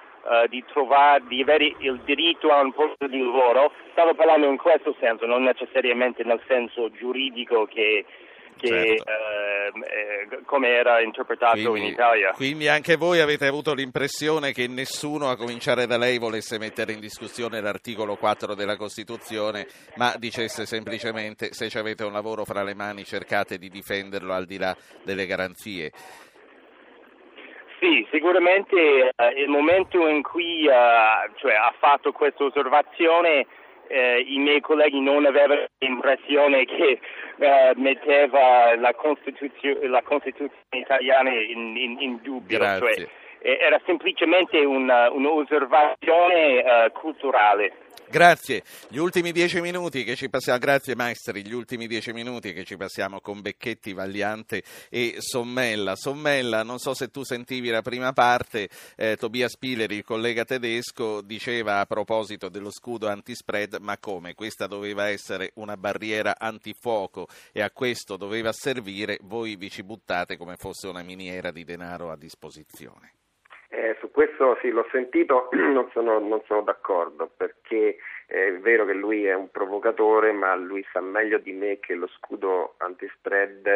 di, 0.49 0.63
trovare, 0.71 1.23
di 1.29 1.41
avere 1.41 1.75
il 1.79 1.99
diritto 2.05 2.51
a 2.53 2.61
un 2.61 2.73
posto 2.73 3.07
di 3.07 3.19
lavoro, 3.19 3.73
stavo 3.93 4.13
parlando 4.13 4.49
in 4.49 4.59
questo 4.59 4.95
senso, 5.01 5.25
non 5.25 5.43
necessariamente 5.45 6.25
nel 6.25 6.43
senso 6.47 6.91
giuridico 6.91 7.65
che 7.65 8.05
che 8.61 8.69
certo. 8.69 9.05
eh, 9.05 10.43
come, 10.45 10.69
era 10.69 11.01
interpretato 11.01 11.71
quindi, 11.71 11.81
in 11.81 11.93
Italia. 11.93 12.31
Quindi 12.33 12.69
anche 12.69 12.97
voi 12.97 13.21
avete 13.21 13.47
avuto 13.47 13.75
l'impressione 13.75 14.53
che 14.53 14.67
nessuno, 14.69 15.31
a 15.31 15.37
cominciare 15.37 15.87
da 15.87 15.97
lei, 15.97 16.19
volesse 16.19 16.59
mettere 16.59 16.93
in 16.93 17.01
discussione 17.01 17.61
l'articolo 17.61 18.17
4 18.17 18.55
della 18.55 18.77
Costituzione, 18.77 19.67
ma 19.97 20.15
dicesse 20.19 20.67
semplicemente 20.67 21.53
se 21.53 21.67
avete 21.79 22.05
un 22.05 22.13
lavoro 22.13 22.45
fra 22.45 22.63
le 22.63 22.75
mani 22.75 23.05
cercate 23.05 23.59
di 23.59 23.69
difenderlo 23.69 24.33
al 24.33 24.47
di 24.47 24.59
là 24.59 24.77
delle 25.03 25.27
garanzie. 25.27 25.91
Sì, 27.81 28.07
sicuramente 28.11 28.77
eh, 29.17 29.41
il 29.41 29.49
momento 29.49 30.07
in 30.07 30.23
cui 30.23 30.67
eh, 30.67 31.31
cioè, 31.37 31.55
ha 31.55 31.73
fatto 31.79 32.13
questa 32.13 32.45
osservazione 32.45 33.47
eh, 33.91 34.25
i 34.27 34.39
miei 34.39 34.61
colleghi 34.61 35.01
non 35.01 35.27
avevano 35.27 35.67
l'impressione 35.79 36.65
che 36.65 37.01
eh, 37.39 37.73
metteva 37.75 38.77
la, 38.77 38.95
Costituzio- 38.95 39.79
la 39.89 40.03
Costituzione 40.03 40.53
italiana 40.71 41.31
in, 41.31 41.77
in, 41.77 41.97
in 42.01 42.19
dubbio. 42.23 42.59
Cioè, 42.59 43.09
era 43.43 43.81
semplicemente 43.87 44.59
una, 44.59 45.11
un'osservazione 45.11 46.59
uh, 46.59 46.93
culturale. 46.93 47.73
Grazie. 48.11 48.65
Gli 48.89 48.97
ultimi 48.97 49.31
dieci 49.31 49.61
minuti 49.61 50.03
che 50.03 50.17
ci 50.17 50.29
passiamo, 50.29 50.59
grazie 50.59 50.97
Maestri, 50.97 51.47
gli 51.47 51.53
ultimi 51.53 51.87
dieci 51.87 52.13
minuti 52.13 52.53
che 52.53 52.65
ci 52.65 52.77
passiamo 52.77 53.21
con 53.21 53.41
Becchetti, 53.41 53.93
Vagliante 53.93 54.65
e 54.89 55.19
Sommella. 55.19 55.95
Sommella, 55.95 56.65
non 56.65 56.81
so 56.81 56.93
se 56.93 57.13
tu 57.13 57.23
sentivi 57.23 57.69
la 57.69 57.83
prima 57.83 58.13
parte, 58.13 58.69
eh, 58.97 59.17
Tobias 59.17 59.57
Pileri, 59.57 59.99
il 59.99 60.03
collega 60.03 60.45
tedesco, 60.45 61.21
diceva 61.21 61.79
a 61.79 61.87
proposito 61.87 62.49
dello 62.49 62.73
scudo 62.73 63.07
antispread, 63.07 63.77
ma 63.81 63.97
come? 63.99 64.35
Questa 64.35 64.67
doveva 64.67 65.09
essere 65.09 65.53
una 65.55 65.77
barriera 65.77 66.35
antifuoco 66.37 67.29
e 67.53 67.63
a 67.63 67.71
questo 67.71 68.17
doveva 68.17 68.53
servire, 68.53 69.21
voi 69.23 69.55
vi 69.55 69.71
ci 69.71 69.85
buttate 69.85 70.37
come 70.37 70.57
fosse 70.57 70.89
una 70.89 71.05
miniera 71.05 71.53
di 71.53 71.63
denaro 71.63 72.11
a 72.11 72.17
disposizione. 72.17 73.13
Eh, 73.81 73.97
su 73.99 74.11
questo 74.11 74.59
sì, 74.61 74.69
l'ho 74.69 74.87
sentito, 74.91 75.49
non 75.57 75.89
sono, 75.93 76.19
non 76.19 76.43
sono 76.45 76.61
d'accordo 76.61 77.31
perché 77.35 77.97
è 78.27 78.53
vero 78.59 78.85
che 78.85 78.93
lui 78.93 79.25
è 79.25 79.33
un 79.33 79.51
provocatore, 79.51 80.33
ma 80.33 80.55
lui 80.55 80.85
sa 80.93 81.01
meglio 81.01 81.39
di 81.39 81.53
me 81.53 81.79
che 81.81 81.95
lo 81.95 82.07
scudo 82.09 82.75
antispread 82.77 83.67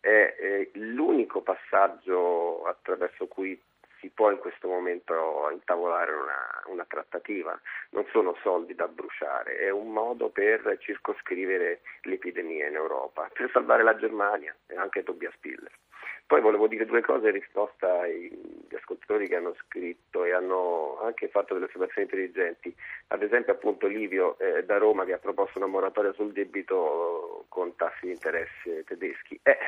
è, 0.00 0.34
è 0.36 0.68
l'unico 0.72 1.42
passaggio 1.42 2.64
attraverso 2.64 3.28
cui 3.28 3.56
si 4.00 4.08
può 4.08 4.32
in 4.32 4.38
questo 4.38 4.66
momento 4.66 5.48
intavolare 5.52 6.10
una, 6.10 6.62
una, 6.66 6.84
trattativa, 6.88 7.56
non 7.90 8.04
sono 8.10 8.36
soldi 8.42 8.74
da 8.74 8.88
bruciare, 8.88 9.58
è 9.58 9.70
un 9.70 9.92
modo 9.92 10.30
per 10.30 10.76
circoscrivere 10.80 11.82
l'epidemia 12.00 12.66
in 12.66 12.74
Europa, 12.74 13.30
per 13.32 13.48
salvare 13.52 13.84
la 13.84 13.94
Germania 13.94 14.52
e 14.66 14.76
anche 14.76 15.04
Tobias 15.04 15.36
Piller. 15.38 15.70
Poi 16.32 16.40
volevo 16.40 16.66
dire 16.66 16.86
due 16.86 17.02
cose 17.02 17.26
in 17.26 17.34
risposta 17.34 18.00
agli 18.00 18.74
ascoltatori 18.74 19.28
che 19.28 19.36
hanno 19.36 19.54
scritto 19.66 20.24
e 20.24 20.32
hanno 20.32 20.98
anche 21.02 21.28
fatto 21.28 21.52
delle 21.52 21.66
osservazioni 21.66 22.04
intelligenti. 22.08 22.74
Ad 23.08 23.22
esempio 23.22 23.52
appunto 23.52 23.86
Livio 23.86 24.38
eh, 24.38 24.64
da 24.64 24.78
Roma 24.78 25.04
che 25.04 25.12
ha 25.12 25.18
proposto 25.18 25.58
una 25.58 25.66
moratoria 25.66 26.14
sul 26.14 26.32
debito 26.32 27.44
con 27.50 27.76
tassi 27.76 28.06
di 28.06 28.12
interesse 28.12 28.82
tedeschi. 28.84 29.38
Eh, 29.42 29.58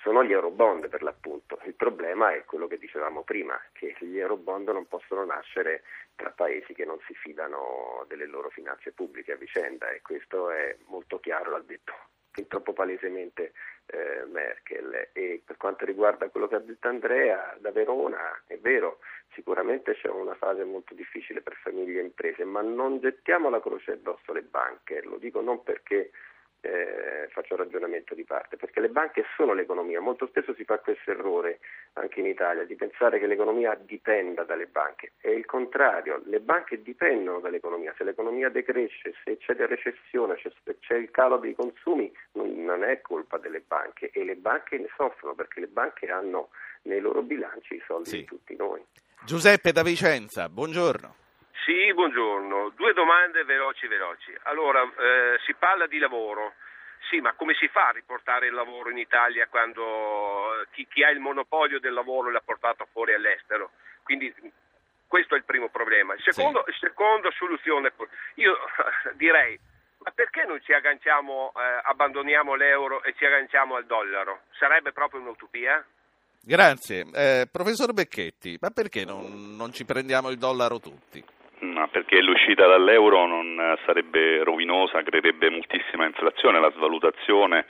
sono 0.00 0.22
gli 0.22 0.30
eurobond 0.30 0.88
per 0.88 1.02
l'appunto. 1.02 1.58
Il 1.64 1.74
problema 1.74 2.32
è 2.32 2.44
quello 2.44 2.68
che 2.68 2.78
dicevamo 2.78 3.24
prima, 3.24 3.60
che 3.72 3.96
gli 3.98 4.20
eurobond 4.20 4.68
non 4.68 4.86
possono 4.86 5.24
nascere 5.24 5.82
tra 6.14 6.30
paesi 6.30 6.74
che 6.74 6.84
non 6.84 7.00
si 7.08 7.14
fidano 7.14 8.04
delle 8.06 8.26
loro 8.26 8.50
finanze 8.50 8.92
pubbliche 8.92 9.32
a 9.32 9.36
vicenda 9.36 9.90
e 9.90 10.00
questo 10.00 10.48
è 10.50 10.76
molto 10.86 11.18
chiaro, 11.18 11.50
l'ha 11.50 11.64
detto 11.66 11.92
fin 12.38 12.46
troppo 12.46 12.72
palesemente 12.72 13.52
eh, 13.86 14.24
Merkel. 14.30 15.08
E 15.12 15.42
per 15.44 15.56
quanto 15.56 15.84
riguarda 15.84 16.28
quello 16.28 16.46
che 16.46 16.54
ha 16.54 16.60
detto 16.60 16.86
Andrea, 16.86 17.56
da 17.58 17.72
Verona 17.72 18.42
è 18.46 18.56
vero, 18.58 19.00
sicuramente 19.34 19.94
c'è 19.94 20.08
una 20.08 20.34
fase 20.34 20.62
molto 20.62 20.94
difficile 20.94 21.40
per 21.40 21.54
famiglie 21.54 22.00
e 22.00 22.04
imprese, 22.04 22.44
ma 22.44 22.60
non 22.60 23.00
gettiamo 23.00 23.50
la 23.50 23.60
croce 23.60 23.92
addosso 23.92 24.30
alle 24.30 24.42
banche, 24.42 25.02
lo 25.02 25.18
dico 25.18 25.40
non 25.40 25.62
perché 25.64 26.10
eh, 26.60 27.28
faccio 27.30 27.54
un 27.54 27.60
ragionamento 27.60 28.14
di 28.14 28.24
parte, 28.24 28.56
perché 28.56 28.80
le 28.80 28.88
banche 28.88 29.24
sono 29.36 29.52
l'economia, 29.52 30.00
molto 30.00 30.26
spesso 30.26 30.54
si 30.54 30.64
fa 30.64 30.78
questo 30.78 31.10
errore 31.10 31.60
anche 31.94 32.20
in 32.20 32.26
Italia 32.26 32.64
di 32.64 32.74
pensare 32.74 33.18
che 33.18 33.26
l'economia 33.26 33.74
dipenda 33.80 34.44
dalle 34.44 34.66
banche, 34.66 35.12
è 35.20 35.28
il 35.28 35.44
contrario, 35.46 36.20
le 36.24 36.40
banche 36.40 36.82
dipendono 36.82 37.40
dall'economia, 37.40 37.94
se 37.96 38.04
l'economia 38.04 38.48
decresce, 38.48 39.14
se 39.24 39.36
c'è 39.38 39.54
la 39.54 39.66
recessione, 39.66 40.38
se 40.42 40.52
c'è 40.80 40.96
il 40.96 41.10
calo 41.10 41.38
dei 41.38 41.54
consumi, 41.54 42.12
non 42.32 42.84
è 42.84 43.00
colpa 43.00 43.38
delle 43.38 43.62
banche 43.66 44.10
e 44.10 44.24
le 44.24 44.36
banche 44.36 44.78
ne 44.78 44.88
soffrono 44.96 45.34
perché 45.34 45.60
le 45.60 45.68
banche 45.68 46.10
hanno 46.10 46.50
nei 46.82 47.00
loro 47.00 47.22
bilanci 47.22 47.74
i 47.74 47.82
soldi 47.86 48.08
sì. 48.08 48.16
di 48.18 48.24
tutti 48.24 48.56
noi. 48.56 48.84
Giuseppe 49.24 49.72
da 49.72 49.82
Vicenza, 49.82 50.48
buongiorno. 50.48 51.26
Sì, 51.68 51.92
buongiorno. 51.92 52.70
Due 52.74 52.94
domande 52.94 53.44
veloci 53.44 53.86
veloci. 53.88 54.34
Allora, 54.44 54.80
eh, 54.84 55.38
si 55.44 55.52
parla 55.52 55.86
di 55.86 55.98
lavoro. 55.98 56.54
Sì, 57.10 57.20
ma 57.20 57.34
come 57.34 57.52
si 57.60 57.68
fa 57.68 57.88
a 57.88 57.92
riportare 57.92 58.46
il 58.46 58.54
lavoro 58.54 58.88
in 58.88 58.96
Italia 58.96 59.46
quando 59.48 60.64
chi, 60.72 60.88
chi 60.88 61.04
ha 61.04 61.10
il 61.10 61.18
monopolio 61.18 61.78
del 61.78 61.92
lavoro 61.92 62.30
l'ha 62.30 62.40
portato 62.42 62.88
fuori 62.90 63.12
all'estero? 63.12 63.72
Quindi 64.02 64.34
questo 65.06 65.34
è 65.34 65.36
il 65.36 65.44
primo 65.44 65.68
problema. 65.68 66.14
Il 66.14 66.22
secondo, 66.24 66.64
sì. 66.68 66.72
secondo 66.80 67.30
soluzione, 67.32 67.92
io 68.36 68.56
direi, 69.20 69.60
ma 69.98 70.10
perché 70.12 70.44
non 70.46 70.62
ci 70.62 70.72
agganciamo, 70.72 71.52
eh, 71.54 71.80
abbandoniamo 71.82 72.54
l'euro 72.54 73.02
e 73.02 73.12
ci 73.12 73.26
agganciamo 73.26 73.74
al 73.76 73.84
dollaro? 73.84 74.44
Sarebbe 74.58 74.92
proprio 74.92 75.20
un'utopia? 75.20 75.84
Grazie. 76.40 77.04
Eh, 77.12 77.46
professor 77.52 77.92
Becchetti, 77.92 78.56
ma 78.58 78.70
perché 78.70 79.04
non, 79.04 79.54
non 79.54 79.70
ci 79.70 79.84
prendiamo 79.84 80.30
il 80.30 80.38
dollaro 80.38 80.80
tutti? 80.80 81.22
Ma 81.60 81.88
perché 81.88 82.20
l'uscita 82.22 82.66
dall'euro 82.66 83.26
non 83.26 83.76
sarebbe 83.84 84.42
rovinosa, 84.44 85.02
creerebbe 85.02 85.50
moltissima 85.50 86.06
inflazione, 86.06 86.60
la 86.60 86.70
svalutazione 86.76 87.66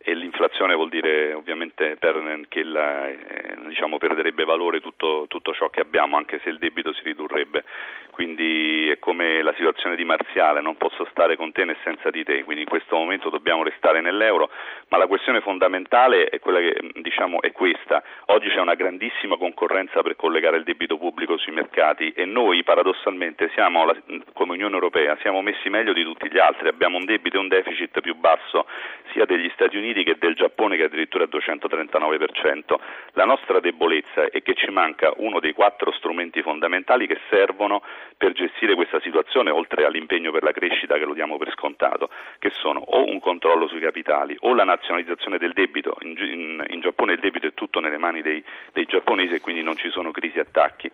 e 0.00 0.14
l'inflazione 0.14 0.74
vuol 0.74 0.88
dire 0.88 1.34
ovviamente 1.34 1.96
per, 1.98 2.46
che 2.48 2.62
la, 2.62 3.08
eh, 3.08 3.56
diciamo, 3.66 3.98
perderebbe 3.98 4.44
valore 4.44 4.80
tutto, 4.80 5.26
tutto, 5.28 5.52
ciò 5.52 5.68
che 5.68 5.80
abbiamo, 5.80 6.16
anche 6.16 6.40
se 6.42 6.48
il 6.48 6.58
debito 6.58 6.92
si 6.92 7.02
ridurrebbe. 7.02 7.64
Quindi 8.10 8.88
è 8.90 8.98
come 8.98 9.42
la 9.42 9.52
situazione 9.54 9.96
di 9.96 10.04
Marziale, 10.04 10.60
non 10.60 10.76
posso 10.76 11.06
stare 11.10 11.36
con 11.36 11.52
te 11.52 11.64
né 11.64 11.76
senza 11.84 12.10
di 12.10 12.24
te, 12.24 12.42
quindi 12.44 12.62
in 12.62 12.68
questo 12.68 12.96
momento 12.96 13.28
dobbiamo 13.28 13.62
restare 13.62 14.00
nell'euro, 14.00 14.50
ma 14.88 14.98
la 14.98 15.06
questione 15.06 15.40
fondamentale 15.40 16.28
è 16.28 16.40
che 16.40 16.80
diciamo, 16.94 17.42
è 17.42 17.52
questa. 17.52 18.02
Oggi 18.26 18.48
c'è 18.48 18.60
una 18.60 18.74
grandissima 18.74 19.36
concorrenza 19.36 20.02
per 20.02 20.16
collegare 20.16 20.56
il 20.56 20.64
debito 20.64 20.96
pubblico 20.96 21.36
sui 21.36 21.52
mercati 21.52 22.12
e 22.12 22.24
noi 22.24 22.62
paradossalmente 22.62 23.50
siamo, 23.54 23.92
come 24.32 24.52
Unione 24.52 24.74
Europea, 24.74 25.16
siamo 25.20 25.42
messi 25.42 25.68
meglio 25.68 25.92
di 25.92 26.02
tutti 26.02 26.30
gli 26.30 26.38
altri, 26.38 26.68
abbiamo 26.68 26.96
un 26.96 27.04
debito 27.04 27.36
e 27.36 27.40
un 27.40 27.48
deficit 27.48 28.00
più 28.00 28.14
basso 28.14 28.66
sia 29.12 29.24
degli 29.24 29.50
Stati 29.54 29.76
Uniti 29.76 29.87
Uniti 29.88 30.04
che 30.04 30.16
del 30.18 30.34
Giappone 30.34 30.76
che 30.76 30.84
addirittura 30.84 31.24
è 31.24 31.28
239%. 31.28 32.78
La 33.12 33.24
nostra 33.24 33.58
debolezza 33.58 34.28
è 34.28 34.42
che 34.42 34.52
ci 34.52 34.70
manca 34.70 35.14
uno 35.16 35.40
dei 35.40 35.54
quattro 35.54 35.92
strumenti 35.92 36.42
fondamentali 36.42 37.06
che 37.06 37.18
servono 37.30 37.82
per 38.14 38.32
gestire 38.32 38.74
questa 38.74 39.00
situazione, 39.00 39.50
oltre 39.50 39.86
all'impegno 39.86 40.30
per 40.30 40.42
la 40.42 40.52
crescita 40.52 40.98
che 40.98 41.06
lo 41.06 41.14
diamo 41.14 41.38
per 41.38 41.52
scontato, 41.52 42.10
che 42.38 42.50
sono 42.50 42.80
o 42.80 43.06
un 43.06 43.18
controllo 43.18 43.66
sui 43.66 43.80
capitali 43.80 44.36
o 44.40 44.54
la 44.54 44.64
nazionalizzazione 44.64 45.38
del 45.38 45.54
debito. 45.54 45.96
In, 46.02 46.18
in, 46.18 46.64
in 46.68 46.80
Giappone 46.80 47.14
il 47.14 47.20
debito 47.20 47.46
è 47.46 47.54
tutto 47.54 47.80
nelle 47.80 47.96
mani 47.96 48.20
dei, 48.20 48.44
dei 48.74 48.84
giapponesi 48.84 49.36
e 49.36 49.40
quindi 49.40 49.62
non 49.62 49.78
ci 49.78 49.88
sono 49.88 50.10
crisi 50.10 50.36
e 50.36 50.42
attacchi 50.42 50.90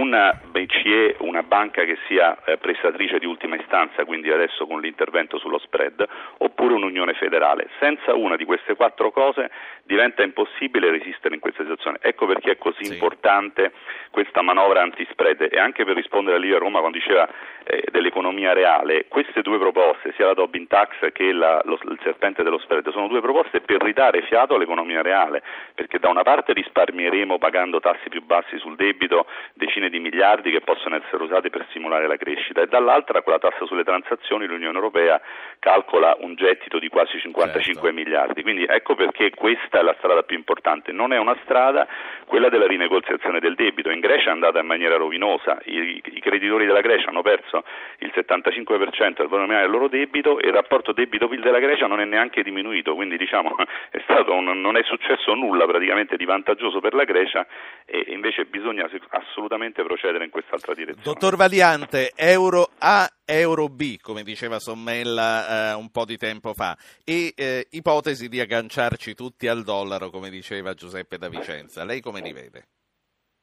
una 0.00 0.40
BCE, 0.50 1.16
una 1.20 1.42
banca 1.42 1.84
che 1.84 1.98
sia 2.06 2.36
eh, 2.44 2.56
prestatrice 2.56 3.18
di 3.18 3.26
ultima 3.26 3.56
istanza, 3.56 4.04
quindi 4.04 4.30
adesso 4.30 4.66
con 4.66 4.80
l'intervento 4.80 5.38
sullo 5.38 5.58
spread, 5.58 6.06
oppure 6.38 6.74
un'unione 6.74 7.14
federale. 7.14 7.68
Senza 7.78 8.14
una 8.14 8.36
di 8.36 8.44
queste 8.44 8.74
quattro 8.74 9.10
cose 9.10 9.50
diventa 9.84 10.22
impossibile 10.22 10.90
resistere 10.90 11.34
in 11.34 11.40
questa 11.40 11.62
situazione. 11.62 11.98
Ecco 12.00 12.26
perché 12.26 12.52
è 12.52 12.58
così 12.58 12.84
sì. 12.84 12.92
importante 12.94 13.72
questa 14.10 14.42
manovra 14.42 14.82
anti-spread 14.82 15.48
e 15.50 15.58
anche 15.58 15.84
per 15.84 15.94
rispondere 15.94 16.36
a 16.36 16.38
Livia 16.38 16.58
Roma 16.58 16.80
quando 16.80 16.98
diceva 16.98 17.28
eh, 17.64 17.84
dell'economia 17.90 18.52
reale, 18.52 19.06
queste 19.08 19.42
due 19.42 19.58
proposte, 19.58 20.12
sia 20.16 20.26
la 20.26 20.34
Tobin 20.34 20.66
Tax 20.66 21.12
che 21.12 21.32
la, 21.32 21.60
lo, 21.64 21.78
il 21.82 21.98
serpente 22.02 22.42
dello 22.42 22.58
spread, 22.58 22.88
sono 22.90 23.08
due 23.08 23.20
proposte 23.20 23.60
per 23.60 23.82
ridare 23.82 24.22
fiato 24.22 24.54
all'economia 24.54 25.02
reale, 25.02 25.42
perché 25.74 25.98
da 25.98 26.08
una 26.08 26.22
parte 26.22 26.52
risparmieremo 26.52 27.38
pagando 27.38 27.80
tassi 27.80 28.08
più 28.08 28.22
bassi 28.24 28.58
sul 28.58 28.76
debito 28.76 29.26
decine 29.54 29.90
di 29.90 29.98
miliardi 29.98 30.50
che 30.50 30.60
possono 30.60 30.96
essere 30.96 31.22
usati 31.22 31.50
per 31.50 31.66
stimolare 31.70 32.06
la 32.06 32.16
crescita 32.16 32.62
e 32.62 32.66
dall'altra 32.66 33.22
con 33.22 33.32
la 33.32 33.38
tassa 33.38 33.66
sulle 33.66 33.84
transazioni 33.84 34.46
l'Unione 34.46 34.74
Europea 34.74 35.20
calcola 35.58 36.16
un 36.20 36.34
gettito 36.34 36.78
di 36.78 36.88
quasi 36.88 37.18
55 37.18 37.62
certo. 37.62 37.92
miliardi, 37.92 38.42
quindi 38.42 38.64
ecco 38.64 38.94
perché 38.94 39.30
questa 39.30 39.80
è 39.80 39.82
la 39.82 39.94
strada 39.98 40.22
più 40.22 40.36
importante, 40.36 40.92
non 40.92 41.12
è 41.12 41.18
una 41.18 41.36
strada 41.42 41.86
quella 42.26 42.48
della 42.48 42.66
rinegoziazione 42.66 43.40
del 43.40 43.54
debito, 43.54 43.90
in 43.90 44.00
Grecia 44.00 44.28
è 44.28 44.32
andata 44.32 44.60
in 44.60 44.66
maniera 44.66 44.96
rovinosa, 44.96 45.58
i, 45.64 46.00
i 46.04 46.20
creditori 46.20 46.66
della 46.66 46.80
Grecia 46.80 47.08
hanno 47.08 47.22
perso 47.22 47.64
il 47.98 48.12
75% 48.14 49.16
del 49.16 49.26
valore 49.26 49.40
nominale 49.40 49.62
del 49.62 49.70
loro 49.70 49.88
debito 49.88 50.38
e 50.38 50.46
il 50.48 50.54
rapporto 50.54 50.92
debito-PIL 50.92 51.40
della 51.40 51.58
Grecia 51.58 51.86
non 51.86 52.00
è 52.00 52.04
neanche 52.04 52.42
diminuito, 52.42 52.94
quindi 52.94 53.16
diciamo 53.16 53.56
è 53.90 54.00
un, 54.28 54.60
non 54.60 54.76
è 54.76 54.82
successo 54.84 55.34
nulla 55.34 55.66
praticamente 55.66 56.16
di 56.16 56.24
vantaggioso 56.24 56.80
per 56.80 56.94
la 56.94 57.04
Grecia 57.04 57.46
e 57.84 58.04
invece 58.08 58.44
bisogna 58.44 58.84
assolutamente 58.84 59.39
procedere 59.48 60.24
in 60.24 60.30
quest'altra 60.30 60.74
direzione. 60.74 61.02
Dottor 61.02 61.36
Valiante, 61.36 62.12
euro 62.16 62.70
A, 62.78 63.08
euro 63.24 63.68
B, 63.68 63.96
come 64.00 64.22
diceva 64.22 64.58
Sommella 64.58 65.72
eh, 65.72 65.74
un 65.74 65.90
po' 65.90 66.04
di 66.04 66.16
tempo 66.16 66.54
fa, 66.54 66.76
e 67.04 67.32
eh, 67.36 67.66
ipotesi 67.70 68.28
di 68.28 68.40
agganciarci 68.40 69.14
tutti 69.14 69.46
al 69.46 69.62
dollaro, 69.62 70.10
come 70.10 70.30
diceva 70.30 70.74
Giuseppe 70.74 71.18
da 71.18 71.28
Vicenza. 71.28 71.84
Lei 71.84 72.00
come 72.00 72.20
li 72.20 72.32
vede? 72.32 72.64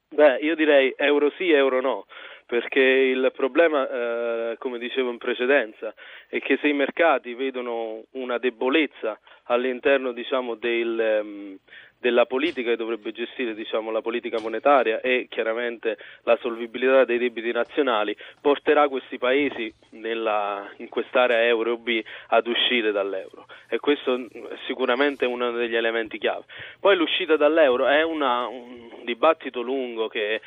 Beh, 0.09 0.37
io 0.37 0.55
direi 0.55 0.93
euro 0.97 1.31
sì, 1.37 1.51
euro 1.51 1.81
no 1.81 2.05
perché 2.47 2.79
il 2.79 3.29
problema, 3.35 3.87
eh, 3.89 4.55
come 4.57 4.79
dicevo 4.79 5.11
in 5.11 5.17
precedenza, 5.17 5.93
è 6.29 6.39
che 6.39 6.57
se 6.61 6.69
i 6.69 6.73
mercati 6.73 7.33
vedono 7.33 8.05
una 8.11 8.37
debolezza 8.37 9.19
all'interno 9.43 10.13
diciamo, 10.13 10.55
del, 10.55 11.19
um, 11.21 11.57
della 11.99 12.25
politica 12.25 12.69
che 12.69 12.75
dovrebbe 12.75 13.11
gestire 13.11 13.53
diciamo, 13.53 13.91
la 13.91 14.01
politica 14.01 14.39
monetaria 14.39 15.01
e 15.01 15.27
chiaramente 15.29 15.97
la 16.23 16.37
solvibilità 16.41 17.05
dei 17.05 17.17
debiti 17.17 17.51
nazionali 17.51 18.15
porterà 18.39 18.87
questi 18.87 19.17
paesi 19.17 19.73
nella, 19.91 20.69
in 20.77 20.89
quest'area 20.89 21.43
euro 21.45 21.77
B 21.77 22.01
ad 22.27 22.47
uscire 22.47 22.91
dall'euro 22.91 23.45
e 23.67 23.79
questo 23.79 24.15
è 24.15 24.19
sicuramente 24.65 25.25
uno 25.25 25.51
degli 25.51 25.75
elementi 25.75 26.17
chiave. 26.17 26.45
Poi 26.79 26.95
l'uscita 26.95 27.35
dall'euro 27.35 27.87
è 27.87 28.03
una, 28.03 28.47
un 28.47 29.01
dibattito 29.03 29.61
lungo 29.61 30.07
che, 30.07 30.41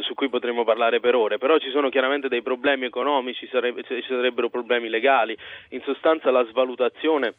su 0.00 0.14
cui 0.14 0.28
potremmo 0.28 0.64
parlare 0.64 1.00
per 1.00 1.14
ore, 1.14 1.38
però 1.38 1.58
ci 1.58 1.70
sono 1.70 1.88
chiaramente 1.88 2.28
dei 2.28 2.42
problemi 2.42 2.86
economici, 2.86 3.48
ci 3.48 4.04
sarebbero 4.06 4.48
problemi 4.48 4.88
legali, 4.88 5.36
in 5.70 5.82
sostanza 5.82 6.30
la 6.30 6.44
svalutazione 6.46 7.34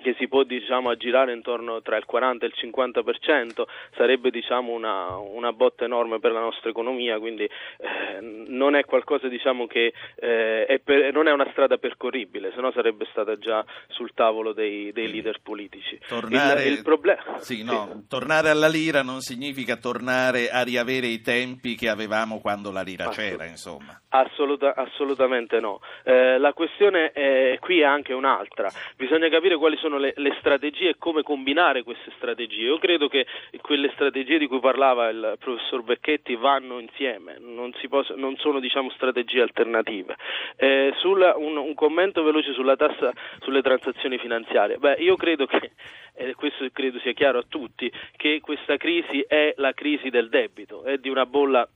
che 0.00 0.14
si 0.18 0.28
può 0.28 0.42
diciamo, 0.42 0.90
aggirare 0.90 1.32
intorno 1.32 1.82
tra 1.82 1.96
il 1.96 2.04
40 2.04 2.44
e 2.44 2.48
il 2.48 2.54
50% 2.56 3.62
sarebbe 3.96 4.30
diciamo, 4.30 4.72
una, 4.72 5.16
una, 5.16 5.52
botta 5.52 5.84
enorme 5.84 6.18
per 6.20 6.32
la 6.32 6.40
nostra 6.40 6.70
economia, 6.70 7.18
quindi 7.18 7.44
eh, 7.44 8.20
non 8.20 8.74
è 8.74 8.84
qualcosa 8.84 9.28
diciamo, 9.28 9.66
che 9.66 9.92
eh, 10.16 10.66
è 10.66 10.78
per, 10.78 11.12
non 11.12 11.28
è 11.28 11.32
una 11.32 11.48
strada 11.50 11.76
percorribile, 11.76 12.52
se 12.54 12.60
no 12.60 12.72
sarebbe 12.72 13.06
stata 13.10 13.36
già 13.38 13.64
sul 13.88 14.12
tavolo 14.14 14.52
dei, 14.52 14.92
dei 14.92 15.10
leader 15.10 15.40
politici. 15.42 15.98
Tornare, 16.06 16.64
il, 16.64 16.72
il 16.72 16.82
problem- 16.82 17.36
sì, 17.36 17.62
no, 17.62 17.88
sì. 17.92 18.06
tornare, 18.08 18.50
alla 18.50 18.68
lira 18.68 19.02
non 19.02 19.20
significa 19.20 19.76
tornare 19.76 20.50
a 20.50 20.62
riavere 20.62 21.06
i 21.06 21.20
tempi 21.20 21.74
che 21.74 21.88
avevamo 21.88 22.40
quando 22.40 22.70
la 22.70 22.82
lira 22.82 23.08
Assolut- 23.08 23.30
c'era, 23.30 23.46
insomma. 23.46 24.00
Assoluta, 24.08 24.74
assolutamente 24.74 25.60
no. 25.60 25.80
Eh, 26.04 26.38
la 26.38 26.52
questione 26.52 27.12
è, 27.12 27.58
qui 27.60 27.80
è 27.80 27.84
anche 27.84 28.12
un'altra, 28.12 28.70
bisogna 28.96 29.28
capire 29.28 29.56
quali 29.56 29.76
sono 29.76 29.89
sono 29.90 29.98
le, 29.98 30.12
le, 30.16 30.36
strategie 30.38 30.90
e 30.90 30.94
come 30.96 31.22
combinare 31.22 31.82
queste 31.82 32.12
strategie. 32.16 32.62
Io 32.62 32.78
credo 32.78 33.08
che 33.08 33.26
quelle 33.60 33.90
strategie 33.94 34.38
di 34.38 34.46
cui 34.46 34.60
parlava 34.60 35.08
il 35.08 35.36
professor 35.40 35.82
Becchetti 35.82 36.36
vanno 36.36 36.78
insieme, 36.78 37.36
non, 37.40 37.72
possa, 37.88 38.14
non 38.14 38.36
sono 38.36 38.60
diciamo, 38.60 38.90
strategie 38.90 39.42
alternative. 39.42 40.16
Eh, 40.56 40.92
sulla, 40.98 41.36
un, 41.36 41.56
un, 41.56 41.74
commento 41.74 42.22
veloce 42.22 42.52
sulla 42.52 42.76
tassa 42.76 43.12
sulle 43.40 43.62
transazioni 43.62 44.18
finanziarie. 44.18 44.78
Beh, 44.78 44.94
io 45.00 45.16
credo 45.16 45.46
che, 45.46 45.72
e 46.14 46.34
questo 46.34 46.64
credo 46.72 47.00
sia 47.00 47.12
chiaro 47.12 47.38
a 47.38 47.44
tutti, 47.48 47.90
che 48.16 48.40
questa 48.40 48.76
crisi 48.76 49.24
è 49.26 49.54
la 49.56 49.72
crisi 49.72 50.08
del 50.08 50.28
debito, 50.28 50.84
è 50.84 50.98
di 50.98 51.08
una 51.08 51.26
bolla 51.26 51.68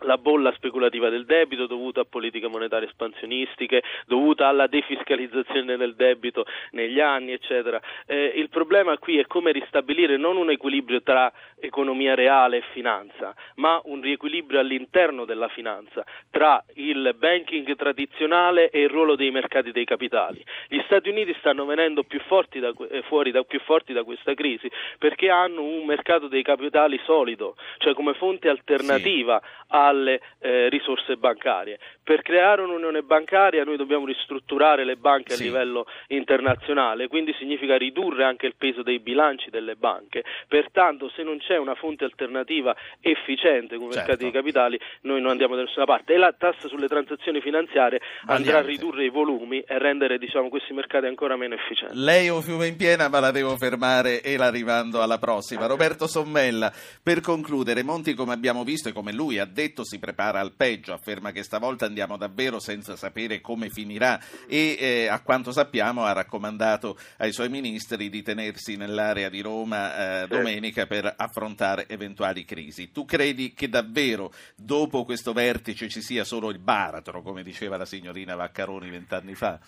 la 0.00 0.18
bolla 0.18 0.52
speculativa 0.52 1.08
del 1.08 1.24
debito 1.24 1.66
dovuta 1.66 2.00
a 2.00 2.06
politiche 2.08 2.48
monetarie 2.48 2.88
espansionistiche, 2.88 3.82
dovuta 4.06 4.48
alla 4.48 4.66
defiscalizzazione 4.66 5.76
del 5.76 5.94
debito 5.94 6.44
negli 6.72 7.00
anni, 7.00 7.32
eccetera. 7.32 7.80
Eh, 8.06 8.32
il 8.36 8.48
problema 8.48 8.96
qui 8.98 9.18
è 9.18 9.26
come 9.26 9.52
ristabilire 9.52 10.16
non 10.16 10.36
un 10.36 10.50
equilibrio 10.50 11.02
tra 11.02 11.32
economia 11.58 12.14
reale 12.14 12.58
e 12.58 12.62
finanza, 12.72 13.34
ma 13.56 13.80
un 13.84 14.00
riequilibrio 14.00 14.60
all'interno 14.60 15.24
della 15.24 15.48
finanza 15.48 16.04
tra 16.30 16.62
il 16.74 17.14
banking 17.16 17.74
tradizionale 17.76 18.70
e 18.70 18.82
il 18.82 18.88
ruolo 18.88 19.16
dei 19.16 19.30
mercati 19.30 19.72
dei 19.72 19.84
capitali. 19.84 20.42
Gli 20.68 20.80
Stati 20.84 21.08
Uniti 21.08 21.34
stanno 21.38 21.64
venendo 21.64 22.02
più 22.02 22.20
forti 22.20 22.58
da, 22.60 22.72
eh, 22.90 23.02
fuori 23.02 23.30
da, 23.30 23.42
più 23.42 23.60
forti 23.60 23.92
da 23.92 24.04
questa 24.04 24.34
crisi 24.34 24.70
perché 24.98 25.30
hanno 25.30 25.62
un 25.62 25.84
mercato 25.84 26.28
dei 26.28 26.42
capitali 26.42 27.00
solido, 27.04 27.56
cioè 27.78 27.94
come 27.94 28.14
fonte 28.14 28.48
alternativa 28.48 29.40
sì. 29.42 29.66
a 29.68 29.89
alle 29.90 30.20
eh, 30.38 30.68
risorse 30.68 31.16
bancarie. 31.16 31.78
Per 32.02 32.22
creare 32.22 32.62
un'unione 32.62 33.02
bancaria 33.02 33.62
noi 33.64 33.76
dobbiamo 33.76 34.06
ristrutturare 34.06 34.84
le 34.84 34.96
banche 34.96 35.34
sì. 35.34 35.42
a 35.42 35.44
livello 35.44 35.86
internazionale, 36.08 37.08
quindi 37.08 37.34
significa 37.38 37.76
ridurre 37.76 38.24
anche 38.24 38.46
il 38.46 38.54
peso 38.56 38.82
dei 38.82 38.98
bilanci 38.98 39.50
delle 39.50 39.76
banche. 39.76 40.24
Pertanto 40.48 41.10
se 41.14 41.22
non 41.22 41.38
c'è 41.38 41.56
una 41.56 41.74
fonte 41.74 42.04
alternativa 42.04 42.74
efficiente 43.00 43.76
come 43.76 43.92
certo. 43.92 44.08
mercati 44.08 44.24
di 44.24 44.30
capitali 44.30 44.80
noi 45.02 45.20
non 45.20 45.30
andiamo 45.30 45.54
da 45.54 45.62
nessuna 45.62 45.84
parte 45.84 46.14
e 46.14 46.16
la 46.16 46.34
tassa 46.36 46.68
sulle 46.68 46.88
transazioni 46.88 47.40
finanziarie 47.40 48.00
andrà 48.26 48.58
a 48.58 48.62
ridurre 48.62 49.04
i 49.04 49.10
volumi 49.10 49.60
e 49.60 49.78
rendere 49.78 50.18
diciamo, 50.18 50.48
questi 50.48 50.72
mercati 50.72 51.06
ancora 51.06 51.36
meno 51.36 51.54
efficienti. 51.54 51.96
Lei 51.96 52.26
è 52.26 52.30
un 52.30 52.42
fiume 52.42 52.66
in 52.66 52.76
piena 52.76 53.08
ma 53.08 53.20
la 53.20 53.30
devo 53.30 53.56
fermare 53.56 54.22
e 54.22 54.36
la 54.36 54.50
rimando 54.50 55.02
alla 55.02 55.18
prossima. 55.18 55.66
Roberto 55.66 56.06
Sommella, 56.06 56.72
per 57.02 57.20
concludere, 57.20 57.82
Monti 57.82 58.14
come 58.14 58.32
abbiamo 58.32 58.64
visto 58.64 58.88
e 58.88 58.92
come 58.92 59.12
lui 59.12 59.38
ha 59.38 59.44
detto 59.44 59.79
detto 59.80 59.84
si 59.84 59.98
prepara 59.98 60.40
al 60.40 60.52
peggio, 60.52 60.92
afferma 60.92 61.32
che 61.32 61.42
stavolta 61.42 61.86
andiamo 61.86 62.16
davvero 62.16 62.58
senza 62.58 62.96
sapere 62.96 63.40
come 63.40 63.68
finirà 63.70 64.20
e 64.46 64.76
eh, 64.78 65.06
a 65.08 65.20
quanto 65.20 65.52
sappiamo 65.52 66.04
ha 66.04 66.12
raccomandato 66.12 66.96
ai 67.18 67.32
suoi 67.32 67.48
ministri 67.48 68.08
di 68.08 68.22
tenersi 68.22 68.76
nell'area 68.76 69.28
di 69.28 69.40
Roma 69.40 70.22
eh, 70.22 70.26
domenica 70.26 70.86
per 70.86 71.12
affrontare 71.16 71.88
eventuali 71.88 72.44
crisi. 72.44 72.92
Tu 72.92 73.04
credi 73.04 73.52
che 73.52 73.68
davvero 73.68 74.32
dopo 74.56 75.04
questo 75.04 75.32
vertice 75.32 75.88
ci 75.88 76.00
sia 76.00 76.24
solo 76.24 76.50
il 76.50 76.58
baratro, 76.58 77.22
come 77.22 77.42
diceva 77.42 77.76
la 77.76 77.86
signorina 77.86 78.34
Vaccaroni 78.34 78.90
vent'anni 78.90 79.34
fa? 79.34 79.58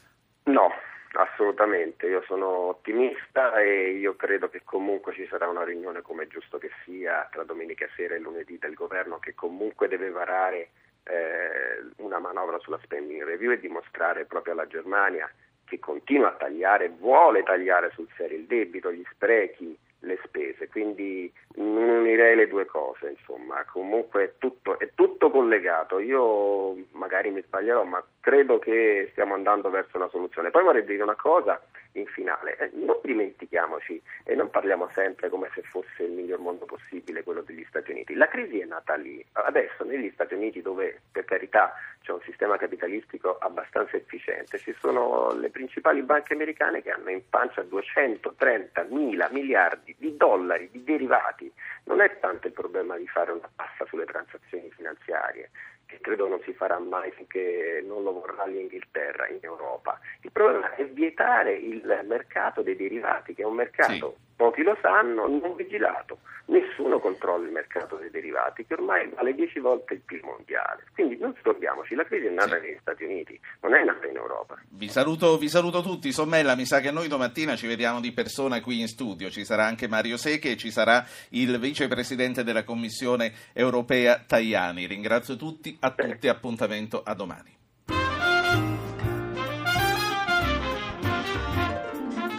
No, 0.45 0.69
Assolutamente, 1.15 2.07
io 2.07 2.23
sono 2.23 2.47
ottimista 2.47 3.59
e 3.61 3.91
io 3.91 4.17
credo 4.17 4.49
che 4.49 4.63
comunque 4.65 5.13
ci 5.13 5.27
sarà 5.27 5.47
una 5.47 5.63
riunione 5.63 6.01
come 6.01 6.25
è 6.25 6.27
giusto 6.27 6.57
che 6.57 6.71
sia 6.85 7.29
tra 7.31 7.45
domenica 7.45 7.87
sera 7.95 8.15
e 8.15 8.19
lunedì 8.19 8.57
del 8.59 8.73
governo 8.73 9.19
che 9.19 9.35
comunque 9.35 9.89
deve 9.89 10.09
varare 10.09 10.71
eh, 11.05 11.85
una 11.97 12.19
manovra 12.19 12.59
sulla 12.61 12.81
spending 12.83 13.25
review 13.25 13.53
e 13.53 13.61
dimostrare 13.61 14.25
proprio 14.25 14.55
alla 14.55 14.67
Germania 14.67 15.31
che 15.67 15.79
continua 15.79 16.29
a 16.29 16.37
tagliare, 16.37 16.89
vuole 16.89 17.43
tagliare 17.43 17.91
sul 17.95 18.09
serio 18.17 18.39
il 18.39 18.47
debito, 18.47 18.91
gli 18.91 19.05
sprechi, 19.11 19.77
le 20.01 20.19
spese, 20.25 20.69
quindi 20.69 21.33
non 21.55 21.89
unirei 21.89 22.37
le 22.37 22.49
due 22.49 22.67
cose, 22.67 23.11
insomma, 23.11 23.65
comunque 23.65 24.25
è 24.25 24.33
tutto, 24.39 24.79
è 24.79 24.91
tutto, 24.95 25.31
collegato, 25.31 25.99
io 25.99 26.75
magari 26.93 27.31
mi 27.31 27.43
sbaglierò, 27.43 27.85
ma 27.85 28.05
credo 28.23 28.61
che 28.61 29.09
stiamo 29.11 29.35
andando 29.35 29.69
verso 29.69 29.97
una 29.97 30.09
soluzione. 30.09 30.51
Poi 30.51 30.63
vorrei 30.63 30.85
dire 30.85 31.03
una 31.03 31.17
cosa 31.17 31.61
in 31.95 32.07
finale, 32.07 32.57
eh, 32.57 32.71
non 32.75 33.01
dimentichiamoci 33.03 34.01
e 34.25 34.35
non 34.37 34.49
parliamo 34.49 34.89
sempre 34.95 35.29
come 35.29 35.51
se 35.55 35.63
fosse 35.63 36.05
il 36.05 36.13
miglior 36.13 36.39
mondo 36.39 36.65
possibile 36.65 37.25
quello 37.25 37.43
degli 37.43 37.65
Stati 37.69 37.91
Uniti, 37.91 38.15
la 38.15 38.29
crisi 38.29 38.61
è 38.61 38.65
nata 38.65 38.95
lì, 38.95 39.23
adesso 39.33 39.85
negli 39.85 40.11
Stati 40.15 40.35
Uniti 40.35 40.63
dove 40.63 41.03
per 41.11 41.25
carità 41.25 41.75
c'è 42.01 42.13
un 42.13 42.21
sistema 42.23 42.57
capitalistico 42.57 43.37
abbastanza 43.39 43.97
efficiente, 43.97 44.57
ci 44.59 44.75
sono 44.79 45.33
le 45.35 45.51
principali 45.51 46.01
banche 46.03 46.33
americane 46.33 46.81
che 46.81 46.93
hanno 46.93 47.11
in 47.11 47.29
pancia 47.29 47.63
230 47.63 48.87
mila 48.89 49.29
miliardi 49.31 49.95
di 49.99 50.17
dollari 50.17 50.71
di 50.71 50.83
derivati, 50.85 51.53
non 51.85 52.01
è 52.01 52.19
tanto 52.21 52.47
il 52.47 52.53
problema 52.53 52.97
di 52.97 53.07
fare 53.09 53.33
una 53.33 53.51
tassa 53.55 53.85
sulle 53.87 54.07
transazioni 54.07 54.71
finanziarie, 54.71 55.51
che 55.93 56.01
credo 56.01 56.27
non 56.27 56.41
si 56.43 56.55
farà 56.55 56.79
mai 56.79 57.11
finché 57.11 57.83
non 57.87 58.03
lo 58.03 58.12
vorrà 58.13 58.47
l'Inghilterra 58.47 59.29
in 59.29 59.39
Europa. 59.41 59.99
Il 60.23 60.33
problema 60.33 60.75
è 60.75 60.85
vietare 60.87 61.55
il 61.55 62.05
mercato 62.07 62.63
dei 62.63 62.77
derivati, 62.77 63.35
che 63.35 63.43
è 63.43 63.47
un 63.47 63.55
mercato 63.55 64.15
sì 64.17 64.31
pochi 64.43 64.63
lo 64.65 64.77
sanno, 64.83 65.29
non 65.29 65.55
vigilato. 65.55 66.19
Nessuno 66.47 66.99
controlla 66.99 67.47
il 67.47 67.53
mercato 67.53 67.95
dei 67.97 68.11
derivati 68.11 68.67
che 68.67 68.75
ormai 68.75 69.09
vale 69.15 69.35
10 69.35 69.61
volte 69.61 69.95
il 69.95 70.01
PIL 70.01 70.21
mondiale. 70.25 70.83
Quindi 70.93 71.17
non 71.17 71.33
scordiamoci, 71.41 71.95
la 71.95 72.05
crisi 72.05 72.27
è 72.27 72.31
nata 72.31 72.57
sì. 72.57 72.67
negli 72.67 72.79
Stati 72.81 73.05
Uniti, 73.05 73.39
non 73.61 73.75
è 73.75 73.85
nata 73.85 74.09
in 74.09 74.17
Europa. 74.17 74.61
Vi 74.69 74.89
saluto, 74.89 75.39
vi 75.39 75.49
saluto 75.49 75.81
tutti, 75.81 76.11
Sommella, 76.11 76.57
mi 76.57 76.67
sa 76.67 76.81
che 76.81 76.91
noi 76.91 77.07
domattina 77.07 77.55
ci 77.55 77.69
vediamo 77.69 78.01
di 78.01 78.13
persona 78.13 78.61
qui 78.61 78.81
in 78.81 78.89
studio, 78.89 79.31
ci 79.31 79.45
sarà 79.45 79.65
anche 79.65 79.87
Mario 79.87 80.17
Secchi 80.17 80.51
e 80.51 80.57
ci 80.57 80.73
sarà 80.73 81.05
il 81.31 81.61
vicepresidente 81.61 82.43
della 82.43 82.65
Commissione 82.65 83.33
europea 83.53 84.25
Tajani. 84.27 84.87
Ringrazio 84.87 85.37
tutti, 85.37 85.77
a 85.81 85.93
tutti, 85.93 86.27
appuntamento 86.27 87.01
a 87.05 87.15
domani. 87.15 87.62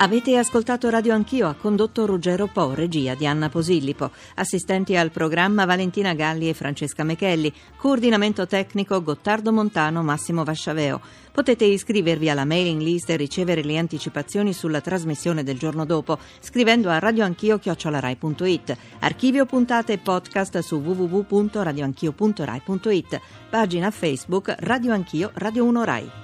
Avete 0.03 0.37
ascoltato 0.37 0.89
Radio 0.89 1.13
Anch'io, 1.13 1.47
ha 1.47 1.53
condotto 1.53 2.05
Ruggero 2.05 2.47
Po, 2.47 2.73
regia 2.73 3.15
di 3.15 3.25
Anna 3.25 3.47
Posillipo, 3.47 4.11
assistenti 4.35 4.97
al 4.97 5.11
programma 5.11 5.63
Valentina 5.63 6.13
Galli 6.13 6.49
e 6.49 6.53
Francesca 6.53 7.05
Mechelli, 7.05 7.53
coordinamento 7.77 8.45
tecnico 8.45 9.01
Gottardo 9.01 9.53
Montano, 9.53 10.03
Massimo 10.03 10.43
Vasciaveo. 10.43 10.99
Potete 11.31 11.63
iscrivervi 11.63 12.29
alla 12.29 12.43
mailing 12.43 12.81
list 12.81 13.11
e 13.11 13.15
ricevere 13.15 13.63
le 13.63 13.77
anticipazioni 13.77 14.51
sulla 14.51 14.81
trasmissione 14.81 15.41
del 15.41 15.57
giorno 15.57 15.85
dopo 15.85 16.19
scrivendo 16.41 16.89
a 16.89 16.99
radioanchio.it. 16.99 18.77
Archivio 18.99 19.45
puntate 19.45 19.93
e 19.93 19.99
podcast 19.99 20.59
su 20.59 20.79
www.radioanchio.rai.it. 20.79 23.21
Pagina 23.49 23.89
Facebook 23.89 24.53
Radio 24.59 24.91
Anch'io 24.91 25.31
Radio 25.35 25.63
1 25.63 25.83
Rai. 25.85 26.22